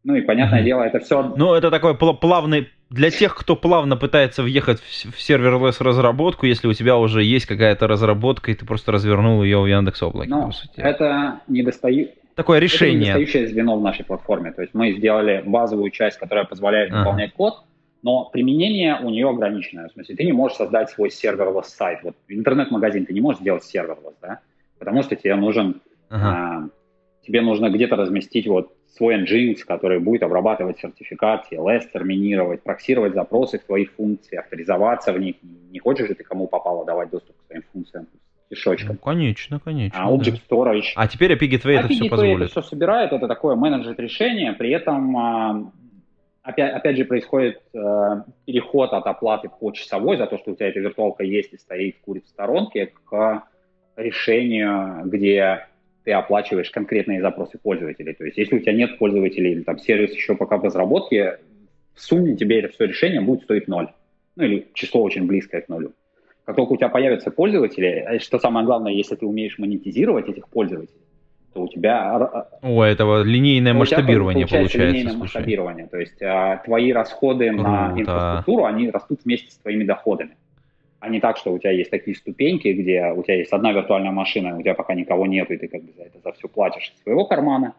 Ну 0.07 0.15
и, 0.15 0.21
понятное 0.21 0.63
дело, 0.63 0.83
это 0.83 1.01
все... 1.01 1.21
Ну, 1.35 1.53
это 1.53 1.69
такой 1.69 1.93
плавный... 1.93 2.69
Для 2.89 3.11
тех, 3.11 3.35
кто 3.35 3.57
плавно 3.57 3.97
пытается 3.97 4.41
въехать 4.41 4.79
в 4.79 5.17
серверлess 5.19 5.83
разработку, 5.83 6.45
если 6.45 6.69
у 6.69 6.73
тебя 6.73 6.95
уже 6.95 7.25
есть 7.25 7.45
какая-то 7.45 7.87
разработка, 7.87 8.51
и 8.51 8.53
ты 8.53 8.65
просто 8.65 8.93
развернул 8.93 9.43
ее 9.43 9.59
в 9.59 9.65
Яндекс 9.65 10.01
Облаке, 10.01 10.29
ну, 10.29 10.49
это 10.77 11.41
недостаю... 11.49 12.07
Такое 12.35 12.59
решение. 12.59 13.09
Это 13.09 13.19
недостающее 13.19 13.47
звено 13.49 13.77
в 13.77 13.83
нашей 13.83 14.05
платформе. 14.05 14.53
То 14.53 14.61
есть 14.61 14.73
мы 14.73 14.93
сделали 14.93 15.43
базовую 15.45 15.91
часть, 15.91 16.17
которая 16.17 16.45
позволяет 16.45 16.89
ага. 16.89 16.99
выполнять 16.99 17.33
код, 17.33 17.55
но 18.01 18.29
применение 18.31 18.97
у 19.01 19.09
нее 19.09 19.27
ограниченное. 19.27 19.89
В 19.89 19.91
смысле, 19.91 20.15
ты 20.15 20.23
не 20.23 20.31
можешь 20.31 20.55
создать 20.55 20.89
свой 20.89 21.09
серверлess 21.09 21.65
сайт. 21.65 21.99
Вот 22.03 22.15
интернет-магазин 22.29 23.05
ты 23.05 23.13
не 23.13 23.19
можешь 23.19 23.41
сделать 23.41 23.63
серверлess, 23.63 24.15
да? 24.21 24.39
Потому 24.79 25.03
что 25.03 25.17
тебе 25.17 25.35
нужен... 25.35 25.81
Ага. 26.09 26.69
Тебе 27.27 27.41
нужно 27.41 27.69
где-то 27.69 27.97
разместить 27.97 28.47
вот 28.47 28.71
свой 28.95 29.21
Nginx, 29.21 29.57
который 29.67 29.99
будет 29.99 30.23
обрабатывать 30.23 30.79
сертификат, 30.79 31.45
TLS 31.51 31.91
терминировать, 31.91 32.63
проксировать 32.63 33.13
запросы 33.13 33.59
в 33.59 33.65
твои 33.65 33.83
функции, 33.83 34.37
авторизоваться 34.37 35.11
в 35.11 35.19
них. 35.19 35.35
Не 35.69 35.79
хочешь 35.79 36.07
же 36.07 36.15
ты 36.15 36.23
кому 36.23 36.47
попало 36.47 36.85
давать 36.85 37.09
доступ 37.09 37.35
к 37.35 37.47
своим 37.47 37.63
функциям 37.73 38.07
кишочком? 38.49 38.95
Ну, 38.95 38.97
конечно, 38.99 39.59
конечно. 39.59 40.01
А 40.01 40.09
Object 40.09 40.39
да. 40.49 40.55
Storage... 40.55 40.93
А 40.95 41.07
теперь 41.09 41.33
API 41.33 41.49
Gateway 41.49 41.75
а 41.75 41.79
это 41.81 41.89
все 41.89 42.09
позволит. 42.09 42.49
это 42.49 42.49
все 42.49 42.61
собирает, 42.61 43.11
это 43.11 43.27
такое 43.27 43.55
менеджер 43.57 43.93
решение, 43.97 44.53
при 44.53 44.71
этом 44.71 45.17
а, 45.17 45.71
опять, 46.43 46.73
опять 46.73 46.95
же 46.95 47.03
происходит 47.03 47.61
э, 47.73 47.77
переход 48.45 48.93
от 48.93 49.05
оплаты 49.05 49.49
по 49.49 49.71
часовой 49.71 50.15
за 50.15 50.27
то, 50.27 50.37
что 50.37 50.51
у 50.51 50.55
тебя 50.55 50.69
эта 50.69 50.79
виртуалка 50.79 51.25
есть 51.25 51.51
и 51.51 51.57
стоит, 51.57 51.97
курит 52.05 52.23
в 52.23 52.29
сторонке, 52.29 52.93
к 53.03 53.43
решению, 53.97 55.01
где 55.05 55.67
ты 56.07 56.13
оплачиваешь 56.13 56.71
конкретные 56.71 57.19
запросы 57.19 57.59
пользователей. 57.61 58.13
То 58.13 58.23
есть 58.23 58.37
если 58.37 58.55
у 58.55 58.59
тебя 58.61 58.71
нет 58.71 58.97
пользователей 58.97 59.51
или 59.51 59.63
там 59.63 59.77
сервис 59.77 60.13
еще 60.13 60.35
пока 60.35 60.55
в 60.55 60.63
разработке, 60.63 61.39
в 61.95 62.01
сумме 62.01 62.37
тебе 62.37 62.59
это 62.59 62.69
все 62.69 62.85
решение 62.85 63.19
будет 63.19 63.41
стоить 63.41 63.67
ноль. 63.67 63.89
Ну 64.37 64.43
или 64.45 64.67
число 64.73 65.03
очень 65.03 65.27
близкое 65.27 65.59
к 65.59 65.67
нулю. 65.67 65.91
Как 66.45 66.55
только 66.55 66.71
у 66.71 66.77
тебя 66.77 66.87
появятся 66.87 67.29
пользователи, 67.29 68.05
а 68.07 68.19
что 68.21 68.39
самое 68.39 68.65
главное, 68.65 68.93
если 68.93 69.15
ты 69.15 69.25
умеешь 69.25 69.57
монетизировать 69.57 70.29
этих 70.29 70.47
пользователей, 70.47 71.01
то 71.53 71.63
у 71.63 71.67
тебя... 71.67 72.47
О, 72.61 72.83
этого 72.85 73.21
линейное 73.23 73.73
масштабирование 73.73 74.47
получается. 74.47 74.77
линейное 74.77 75.11
слушай. 75.11 75.23
масштабирование. 75.23 75.87
То 75.87 75.97
есть 75.97 76.21
а, 76.21 76.61
твои 76.63 76.93
расходы 76.93 77.49
Круто. 77.49 77.63
на 77.63 77.93
инфраструктуру, 77.97 78.63
они 78.63 78.89
растут 78.91 79.19
вместе 79.25 79.51
с 79.51 79.57
твоими 79.57 79.83
доходами 79.83 80.37
а 80.99 81.09
не 81.09 81.19
так, 81.19 81.37
что 81.37 81.53
у 81.53 81.59
тебя 81.59 81.71
есть 81.71 81.91
такие 81.91 82.15
ступеньки, 82.15 82.67
где 82.69 83.11
у 83.15 83.23
тебя 83.23 83.35
есть 83.35 83.53
одна 83.53 83.71
виртуальная 83.71 84.11
машина, 84.11 84.57
у 84.57 84.61
тебя 84.61 84.73
пока 84.73 84.93
никого 84.93 85.25
нету, 85.25 85.53
и 85.53 85.57
ты 85.57 85.67
как 85.67 85.83
бы 85.83 85.93
за 85.93 86.03
это 86.03 86.19
за 86.19 86.31
все 86.33 86.47
платишь 86.47 86.91
из 86.95 87.03
своего 87.03 87.25
кармана, 87.25 87.75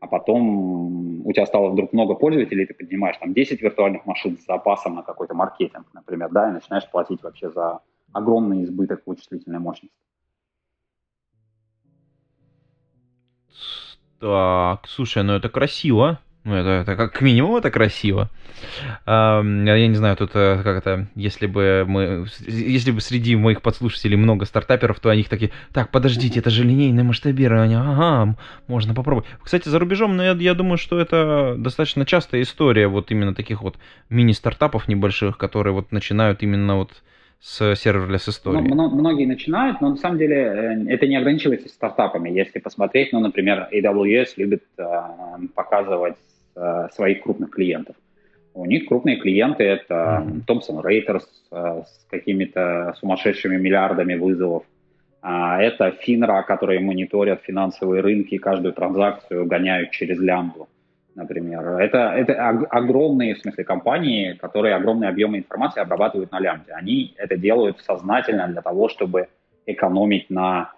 а 0.00 0.06
потом 0.06 1.26
у 1.26 1.32
тебя 1.32 1.46
стало 1.46 1.70
вдруг 1.70 1.92
много 1.92 2.14
пользователей, 2.14 2.66
ты 2.66 2.74
поднимаешь 2.74 3.16
там 3.18 3.34
10 3.34 3.60
виртуальных 3.62 4.06
машин 4.06 4.38
с 4.38 4.46
запасом 4.46 4.94
на 4.94 5.02
какой-то 5.02 5.34
маркетинг, 5.34 5.86
например, 5.92 6.30
да, 6.30 6.48
и 6.48 6.52
начинаешь 6.52 6.88
платить 6.90 7.22
вообще 7.22 7.50
за 7.50 7.80
огромный 8.12 8.64
избыток 8.64 9.02
вычислительной 9.06 9.58
мощности. 9.58 9.96
Так, 14.18 14.86
слушай, 14.86 15.22
ну 15.24 15.34
это 15.34 15.48
красиво. 15.48 16.20
Ну, 16.44 16.54
это, 16.56 16.70
это 16.70 16.96
как 16.96 17.20
минимум 17.20 17.56
это 17.56 17.70
красиво. 17.70 18.28
Я 19.06 19.42
не 19.42 19.94
знаю, 19.94 20.16
тут 20.16 20.30
э, 20.34 20.60
как 20.62 20.76
это, 20.78 21.06
если 21.14 21.46
бы 21.46 21.84
мы, 21.86 22.26
если 22.46 22.90
бы 22.90 23.00
среди 23.00 23.36
моих 23.36 23.62
подслушателей 23.62 24.16
много 24.16 24.44
стартаперов, 24.44 24.98
то 24.98 25.10
они 25.10 25.22
такие, 25.22 25.52
так, 25.72 25.90
подождите, 25.90 26.40
это 26.40 26.50
же 26.50 26.64
линейное 26.64 27.04
масштабирование, 27.04 27.78
ага, 27.78 28.36
можно 28.66 28.94
попробовать. 28.94 29.28
Кстати, 29.42 29.68
за 29.68 29.78
рубежом, 29.78 30.16
но 30.16 30.22
ну, 30.22 30.22
я, 30.22 30.32
я 30.32 30.54
думаю, 30.54 30.78
что 30.78 30.98
это 30.98 31.54
достаточно 31.58 32.04
частая 32.06 32.42
история 32.42 32.88
вот 32.88 33.10
именно 33.10 33.34
таких 33.34 33.62
вот 33.62 33.76
мини-стартапов 34.10 34.88
небольших, 34.88 35.38
которые 35.38 35.72
вот 35.72 35.92
начинают 35.92 36.42
именно 36.42 36.76
вот 36.76 37.02
с 37.40 37.74
serverless 37.74 38.28
истории? 38.28 38.68
Ну, 38.68 38.90
многие 38.90 39.26
начинают, 39.26 39.80
но 39.80 39.90
на 39.90 39.96
самом 39.96 40.18
деле 40.18 40.36
э, 40.36 40.84
это 40.88 41.06
не 41.06 41.16
ограничивается 41.16 41.68
стартапами. 41.68 42.30
Если 42.30 42.60
посмотреть, 42.60 43.12
ну, 43.12 43.18
например, 43.18 43.68
AWS 43.72 44.34
любит 44.36 44.62
э, 44.78 44.84
показывать 45.54 46.14
э, 46.54 46.88
своих 46.92 47.22
крупных 47.22 47.50
клиентов. 47.50 47.96
У 48.54 48.66
них 48.66 48.86
крупные 48.86 49.16
клиенты 49.16 49.64
это 49.64 50.26
Thomson 50.46 50.82
Reuters 50.82 51.24
э, 51.50 51.82
с 51.86 52.06
какими-то 52.10 52.94
сумасшедшими 52.98 53.56
миллиардами 53.56 54.14
вызовов. 54.14 54.64
А 55.22 55.62
это 55.62 55.92
Финра, 55.92 56.42
которые 56.42 56.80
мониторят 56.80 57.42
финансовые 57.42 58.02
рынки, 58.02 58.38
каждую 58.38 58.74
транзакцию 58.74 59.46
гоняют 59.46 59.92
через 59.92 60.18
лямбду, 60.18 60.68
например. 61.14 61.78
Это, 61.78 62.12
это 62.16 62.48
огромные, 62.48 63.36
в 63.36 63.38
смысле, 63.38 63.64
компании, 63.64 64.32
которые 64.32 64.74
огромные 64.74 65.08
объемы 65.08 65.38
информации 65.38 65.80
обрабатывают 65.80 66.32
на 66.32 66.40
лямбде. 66.40 66.72
Они 66.72 67.14
это 67.16 67.36
делают 67.36 67.80
сознательно 67.80 68.48
для 68.48 68.62
того, 68.62 68.88
чтобы 68.88 69.28
экономить 69.64 70.28
на 70.28 70.72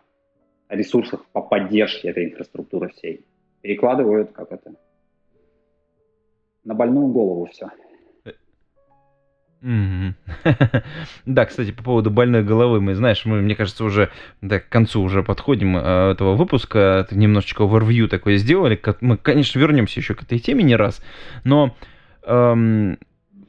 ресурсах 0.69 1.25
по 1.33 1.41
поддержке 1.41 2.11
этой 2.11 2.27
инфраструктуры 2.27 2.91
всей. 2.91 3.25
Перекладывают, 3.63 4.33
как 4.33 4.53
это, 4.53 4.75
На 6.65 6.75
больную 6.75 7.09
голову 7.09 7.47
все. 7.47 7.69
Да, 11.27 11.47
кстати, 11.47 11.73
по 11.73 11.83
поводу 11.83 12.11
больной 12.11 12.43
головы, 12.43 12.81
мы, 12.81 12.95
знаешь, 12.95 13.25
мы, 13.25 13.41
мне 13.41 13.55
кажется, 13.55 13.85
уже 13.85 14.11
да, 14.43 14.61
к 14.61 14.69
концу 14.69 15.01
уже 15.01 15.23
подходим 15.23 15.77
э, 15.77 16.13
этого 16.13 16.35
выпуска, 16.35 17.07
немножечко 17.11 17.65
овервью 17.65 18.09
такое 18.09 18.37
сделали. 18.37 18.81
Мы, 19.01 19.17
конечно, 19.17 19.59
вернемся 19.59 20.01
еще 20.01 20.15
к 20.15 20.23
этой 20.23 20.39
теме 20.39 20.65
не 20.65 20.77
раз, 20.77 21.03
но 21.45 21.75
эм, 22.27 22.99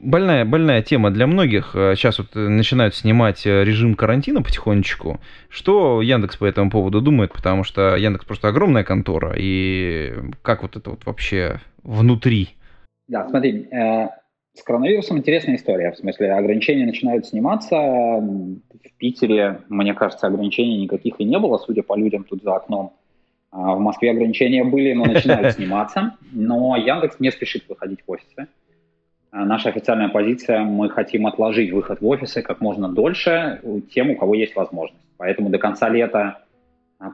больная, 0.00 0.46
больная 0.46 0.80
тема 0.80 1.10
для 1.10 1.26
многих. 1.26 1.70
Сейчас 1.72 2.18
вот 2.18 2.34
начинают 2.34 2.94
снимать 2.94 3.44
режим 3.44 3.94
карантина 3.94 4.42
потихонечку. 4.42 5.20
Что 5.50 6.00
Яндекс 6.00 6.36
по 6.36 6.46
этому 6.46 6.70
поводу 6.70 7.02
думает? 7.02 7.32
Потому 7.32 7.62
что 7.62 7.94
Яндекс 7.94 8.24
просто 8.24 8.48
огромная 8.48 8.84
контора. 8.84 9.34
И 9.36 10.14
как 10.40 10.62
вот 10.62 10.76
это 10.76 10.90
вот 10.90 11.04
вообще 11.04 11.60
внутри? 11.82 12.55
Да, 13.08 13.28
смотри, 13.28 13.68
э, 13.70 14.08
с 14.54 14.62
коронавирусом 14.62 15.18
интересная 15.18 15.56
история. 15.56 15.92
В 15.92 15.96
смысле, 15.96 16.32
ограничения 16.32 16.86
начинают 16.86 17.26
сниматься. 17.26 17.76
В 17.76 18.96
Питере, 18.98 19.60
мне 19.68 19.94
кажется, 19.94 20.26
ограничений 20.26 20.82
никаких 20.82 21.20
и 21.20 21.24
не 21.24 21.38
было, 21.38 21.58
судя 21.58 21.82
по 21.82 21.96
людям 21.96 22.24
тут 22.24 22.42
за 22.42 22.56
окном. 22.56 22.94
А 23.50 23.74
в 23.74 23.80
Москве 23.80 24.10
ограничения 24.10 24.64
были, 24.64 24.92
но 24.92 25.04
начинают 25.04 25.52
сниматься. 25.56 26.16
Но 26.32 26.76
Яндекс 26.76 27.20
не 27.20 27.30
спешит 27.30 27.68
выходить 27.68 28.00
в 28.06 28.10
офисы. 28.10 28.48
А 29.30 29.44
наша 29.44 29.68
официальная 29.68 30.08
позиция, 30.08 30.60
мы 30.60 30.88
хотим 30.88 31.26
отложить 31.26 31.70
выход 31.70 32.00
в 32.00 32.06
офисы 32.06 32.40
как 32.40 32.60
можно 32.60 32.88
дольше 32.88 33.60
тем, 33.92 34.10
у 34.10 34.16
кого 34.16 34.34
есть 34.34 34.56
возможность. 34.56 35.04
Поэтому 35.18 35.50
до 35.50 35.58
конца 35.58 35.90
лета 35.90 36.45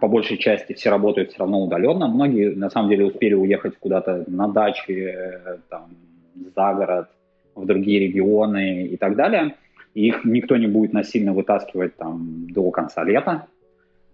по 0.01 0.09
большей 0.09 0.39
части 0.39 0.75
все 0.75 0.91
работают 0.91 1.31
все 1.31 1.41
равно 1.41 1.63
удаленно. 1.63 2.07
Многие, 2.07 2.55
на 2.55 2.71
самом 2.71 2.91
деле, 2.91 3.07
успели 3.07 3.35
уехать 3.35 3.77
куда-то 3.79 4.25
на 4.27 4.49
дачи, 4.49 4.93
э, 4.93 5.59
там, 5.69 5.91
за 6.55 6.75
город, 6.75 7.09
в 7.55 7.67
другие 7.67 8.01
регионы 8.01 8.87
и 8.87 8.97
так 8.97 9.17
далее. 9.17 9.57
И 9.95 10.07
их 10.07 10.25
никто 10.25 10.57
не 10.57 10.67
будет 10.67 10.93
насильно 10.93 11.33
вытаскивать 11.33 11.97
там 11.97 12.47
до 12.51 12.71
конца 12.71 13.05
лета. 13.05 13.47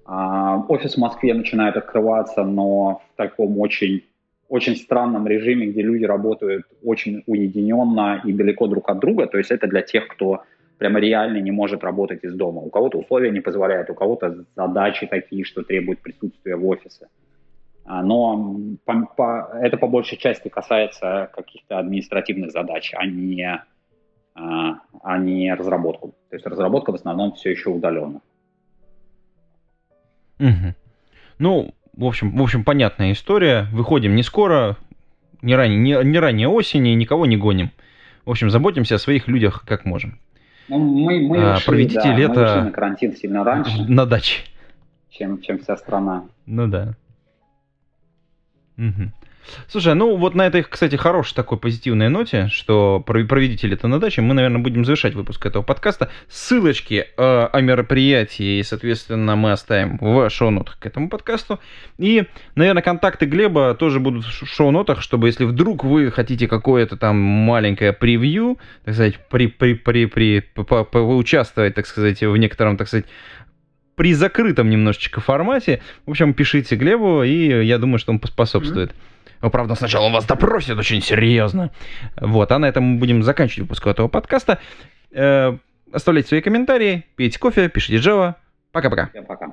А, 0.04 0.64
офис 0.68 0.94
в 0.94 0.98
Москве 0.98 1.34
начинает 1.34 1.76
открываться, 1.76 2.42
но 2.42 3.02
в 3.12 3.16
таком 3.16 3.58
очень, 3.60 4.04
очень 4.48 4.74
странном 4.74 5.28
режиме, 5.28 5.66
где 5.66 5.82
люди 5.82 6.04
работают 6.04 6.64
очень 6.82 7.22
уединенно 7.26 8.20
и 8.24 8.32
далеко 8.32 8.66
друг 8.66 8.88
от 8.88 8.98
друга. 8.98 9.26
То 9.26 9.38
есть 9.38 9.50
это 9.50 9.66
для 9.66 9.82
тех, 9.82 10.08
кто 10.08 10.42
прямо 10.78 11.00
реально 11.00 11.38
не 11.38 11.50
может 11.50 11.84
работать 11.84 12.24
из 12.24 12.34
дома. 12.34 12.60
У 12.60 12.70
кого-то 12.70 12.98
условия 12.98 13.30
не 13.30 13.40
позволяют, 13.40 13.90
у 13.90 13.94
кого-то 13.94 14.44
задачи 14.56 15.06
такие, 15.06 15.44
что 15.44 15.62
требуют 15.62 16.00
присутствия 16.00 16.56
в 16.56 16.66
офисе. 16.66 17.08
А, 17.84 18.02
но 18.02 18.56
по, 18.84 19.06
по, 19.16 19.50
это 19.60 19.76
по 19.76 19.88
большей 19.88 20.18
части 20.18 20.48
касается 20.48 21.30
каких-то 21.34 21.78
административных 21.78 22.50
задач, 22.50 22.92
а 22.94 23.06
не, 23.06 23.62
а, 24.34 24.80
а 25.02 25.18
не 25.18 25.52
разработку. 25.54 26.14
То 26.30 26.36
есть 26.36 26.46
разработка 26.46 26.92
в 26.92 26.94
основном 26.94 27.32
все 27.32 27.50
еще 27.50 27.70
удаленно. 27.70 28.20
Угу. 30.38 30.74
Ну, 31.38 31.74
в 31.96 32.04
общем, 32.04 32.36
в 32.36 32.42
общем, 32.42 32.62
понятная 32.62 33.12
история. 33.12 33.66
Выходим 33.72 34.14
не 34.14 34.22
скоро, 34.22 34.76
не 35.42 35.56
ранее, 35.56 35.78
не, 35.78 36.04
не 36.04 36.18
ранее 36.18 36.48
осени, 36.48 36.90
никого 36.90 37.26
не 37.26 37.36
гоним. 37.36 37.70
В 38.24 38.30
общем, 38.30 38.50
заботимся 38.50 38.96
о 38.96 38.98
своих 38.98 39.26
людях 39.26 39.64
как 39.66 39.86
можем. 39.86 40.18
Ну, 40.68 40.78
мы, 40.78 41.20
мы 41.20 41.38
а, 41.38 41.56
ушли, 41.56 41.66
проведите 41.66 42.02
да, 42.02 42.16
лето 42.16 42.34
мы 42.34 42.44
ушли 42.44 42.60
на 42.62 42.70
карантин 42.70 43.16
сильно 43.16 43.44
раньше. 43.44 43.82
На 43.88 44.06
даче. 44.06 44.42
Чем, 45.10 45.40
чем 45.40 45.58
вся 45.58 45.76
страна. 45.76 46.24
Ну 46.46 46.68
да. 46.68 46.94
Угу. 48.76 49.10
Слушай, 49.68 49.94
ну 49.94 50.16
вот 50.16 50.34
на 50.34 50.46
этой, 50.46 50.62
кстати, 50.62 50.96
хорошей 50.96 51.34
такой 51.34 51.58
позитивной 51.58 52.08
ноте, 52.08 52.48
что 52.48 53.00
проведите 53.00 53.66
лето 53.66 53.88
на 53.88 53.98
даче, 54.00 54.20
мы, 54.20 54.34
наверное, 54.34 54.60
будем 54.60 54.84
завершать 54.84 55.14
выпуск 55.14 55.44
этого 55.46 55.62
подкаста. 55.62 56.10
Ссылочки 56.28 57.06
э, 57.16 57.48
о 57.52 57.60
мероприятии, 57.60 58.62
соответственно, 58.62 59.36
мы 59.36 59.52
оставим 59.52 59.98
в 60.00 60.28
шоу-нотах 60.30 60.78
к 60.78 60.86
этому 60.86 61.08
подкасту. 61.08 61.60
И, 61.98 62.24
наверное, 62.54 62.82
контакты 62.82 63.26
Глеба 63.26 63.74
тоже 63.74 64.00
будут 64.00 64.24
в 64.24 64.46
шоу-нотах, 64.46 65.02
чтобы 65.02 65.28
если 65.28 65.44
вдруг 65.44 65.84
вы 65.84 66.10
хотите 66.10 66.48
какое-то 66.48 66.96
там 66.96 67.16
маленькое 67.16 67.92
превью, 67.92 68.58
так 68.84 68.94
сказать, 68.94 69.18
при, 69.28 69.46
при, 69.46 69.74
при, 69.74 70.06
при, 70.06 70.40
по, 70.40 70.84
по, 70.84 70.98
участвовать, 70.98 71.74
так 71.74 71.86
сказать, 71.86 72.20
в 72.22 72.36
некотором, 72.36 72.76
так 72.76 72.88
сказать, 72.88 73.06
при 73.98 74.14
закрытом 74.14 74.70
немножечко 74.70 75.20
формате. 75.20 75.82
В 76.06 76.10
общем, 76.10 76.32
пишите 76.32 76.76
Глебу, 76.76 77.24
и 77.24 77.66
я 77.66 77.78
думаю, 77.78 77.98
что 77.98 78.12
он 78.12 78.20
поспособствует. 78.20 78.90
Mm-hmm. 78.90 79.17
Ну, 79.40 79.50
правда, 79.50 79.74
сначала 79.74 80.06
он 80.06 80.12
вас 80.12 80.24
допросит 80.24 80.76
очень 80.76 81.00
серьезно. 81.00 81.70
Вот, 82.20 82.50
а 82.50 82.58
на 82.58 82.66
этом 82.66 82.84
мы 82.84 82.98
будем 82.98 83.22
заканчивать 83.22 83.60
выпуск 83.62 83.86
этого 83.86 84.08
подкаста. 84.08 84.58
Э, 85.12 85.56
оставляйте 85.92 86.28
свои 86.28 86.40
комментарии, 86.40 87.06
пейте 87.16 87.38
кофе, 87.38 87.68
пишите 87.68 87.96
Java. 87.98 88.34
Пока-пока. 88.72 89.10
Пока. 89.26 89.52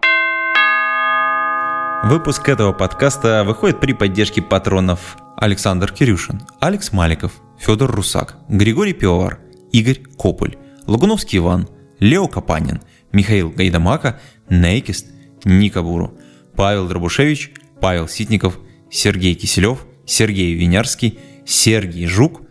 Выпуск 2.03 2.47
этого 2.49 2.71
подкаста 2.71 3.43
выходит 3.43 3.79
при 3.79 3.93
поддержке 3.93 4.41
патронов 4.41 5.17
Александр 5.38 5.91
Кирюшин, 5.91 6.41
Алекс 6.59 6.91
Маликов, 6.91 7.31
Федор 7.57 7.91
Русак, 7.91 8.38
Григорий 8.47 8.93
Пивовар, 8.93 9.39
Игорь 9.71 10.01
Кополь, 10.17 10.55
Лагуновский 10.86 11.39
Иван, 11.39 11.67
Лео 11.99 12.27
Капанин, 12.27 12.81
Михаил 13.11 13.49
Гайдамака, 13.49 14.19
Нейкист, 14.49 15.07
Никабуру, 15.45 16.17
Павел 16.55 16.88
Дробушевич, 16.88 17.51
Павел 17.81 18.07
Ситников, 18.07 18.59
Сергей 18.95 19.35
Киселев, 19.35 19.85
Сергей 20.05 20.53
Винярский, 20.53 21.19
Сергей 21.45 22.07
Жук, 22.07 22.41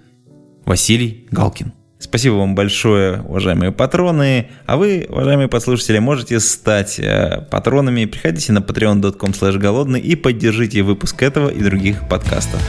Василий 0.66 1.26
Галкин. 1.30 1.72
Спасибо 1.98 2.34
вам 2.34 2.54
большое, 2.54 3.22
уважаемые 3.22 3.72
патроны. 3.72 4.50
А 4.66 4.76
вы, 4.76 5.06
уважаемые 5.08 5.48
подслушатели, 5.48 5.98
можете 6.00 6.38
стать 6.40 6.98
э, 6.98 7.46
патронами. 7.50 8.04
Приходите 8.04 8.52
на 8.52 8.58
patreon.com 8.58 9.58
голодный 9.58 10.00
и 10.00 10.16
поддержите 10.16 10.82
выпуск 10.82 11.22
этого 11.22 11.48
и 11.48 11.62
других 11.62 12.06
подкастов. 12.10 12.60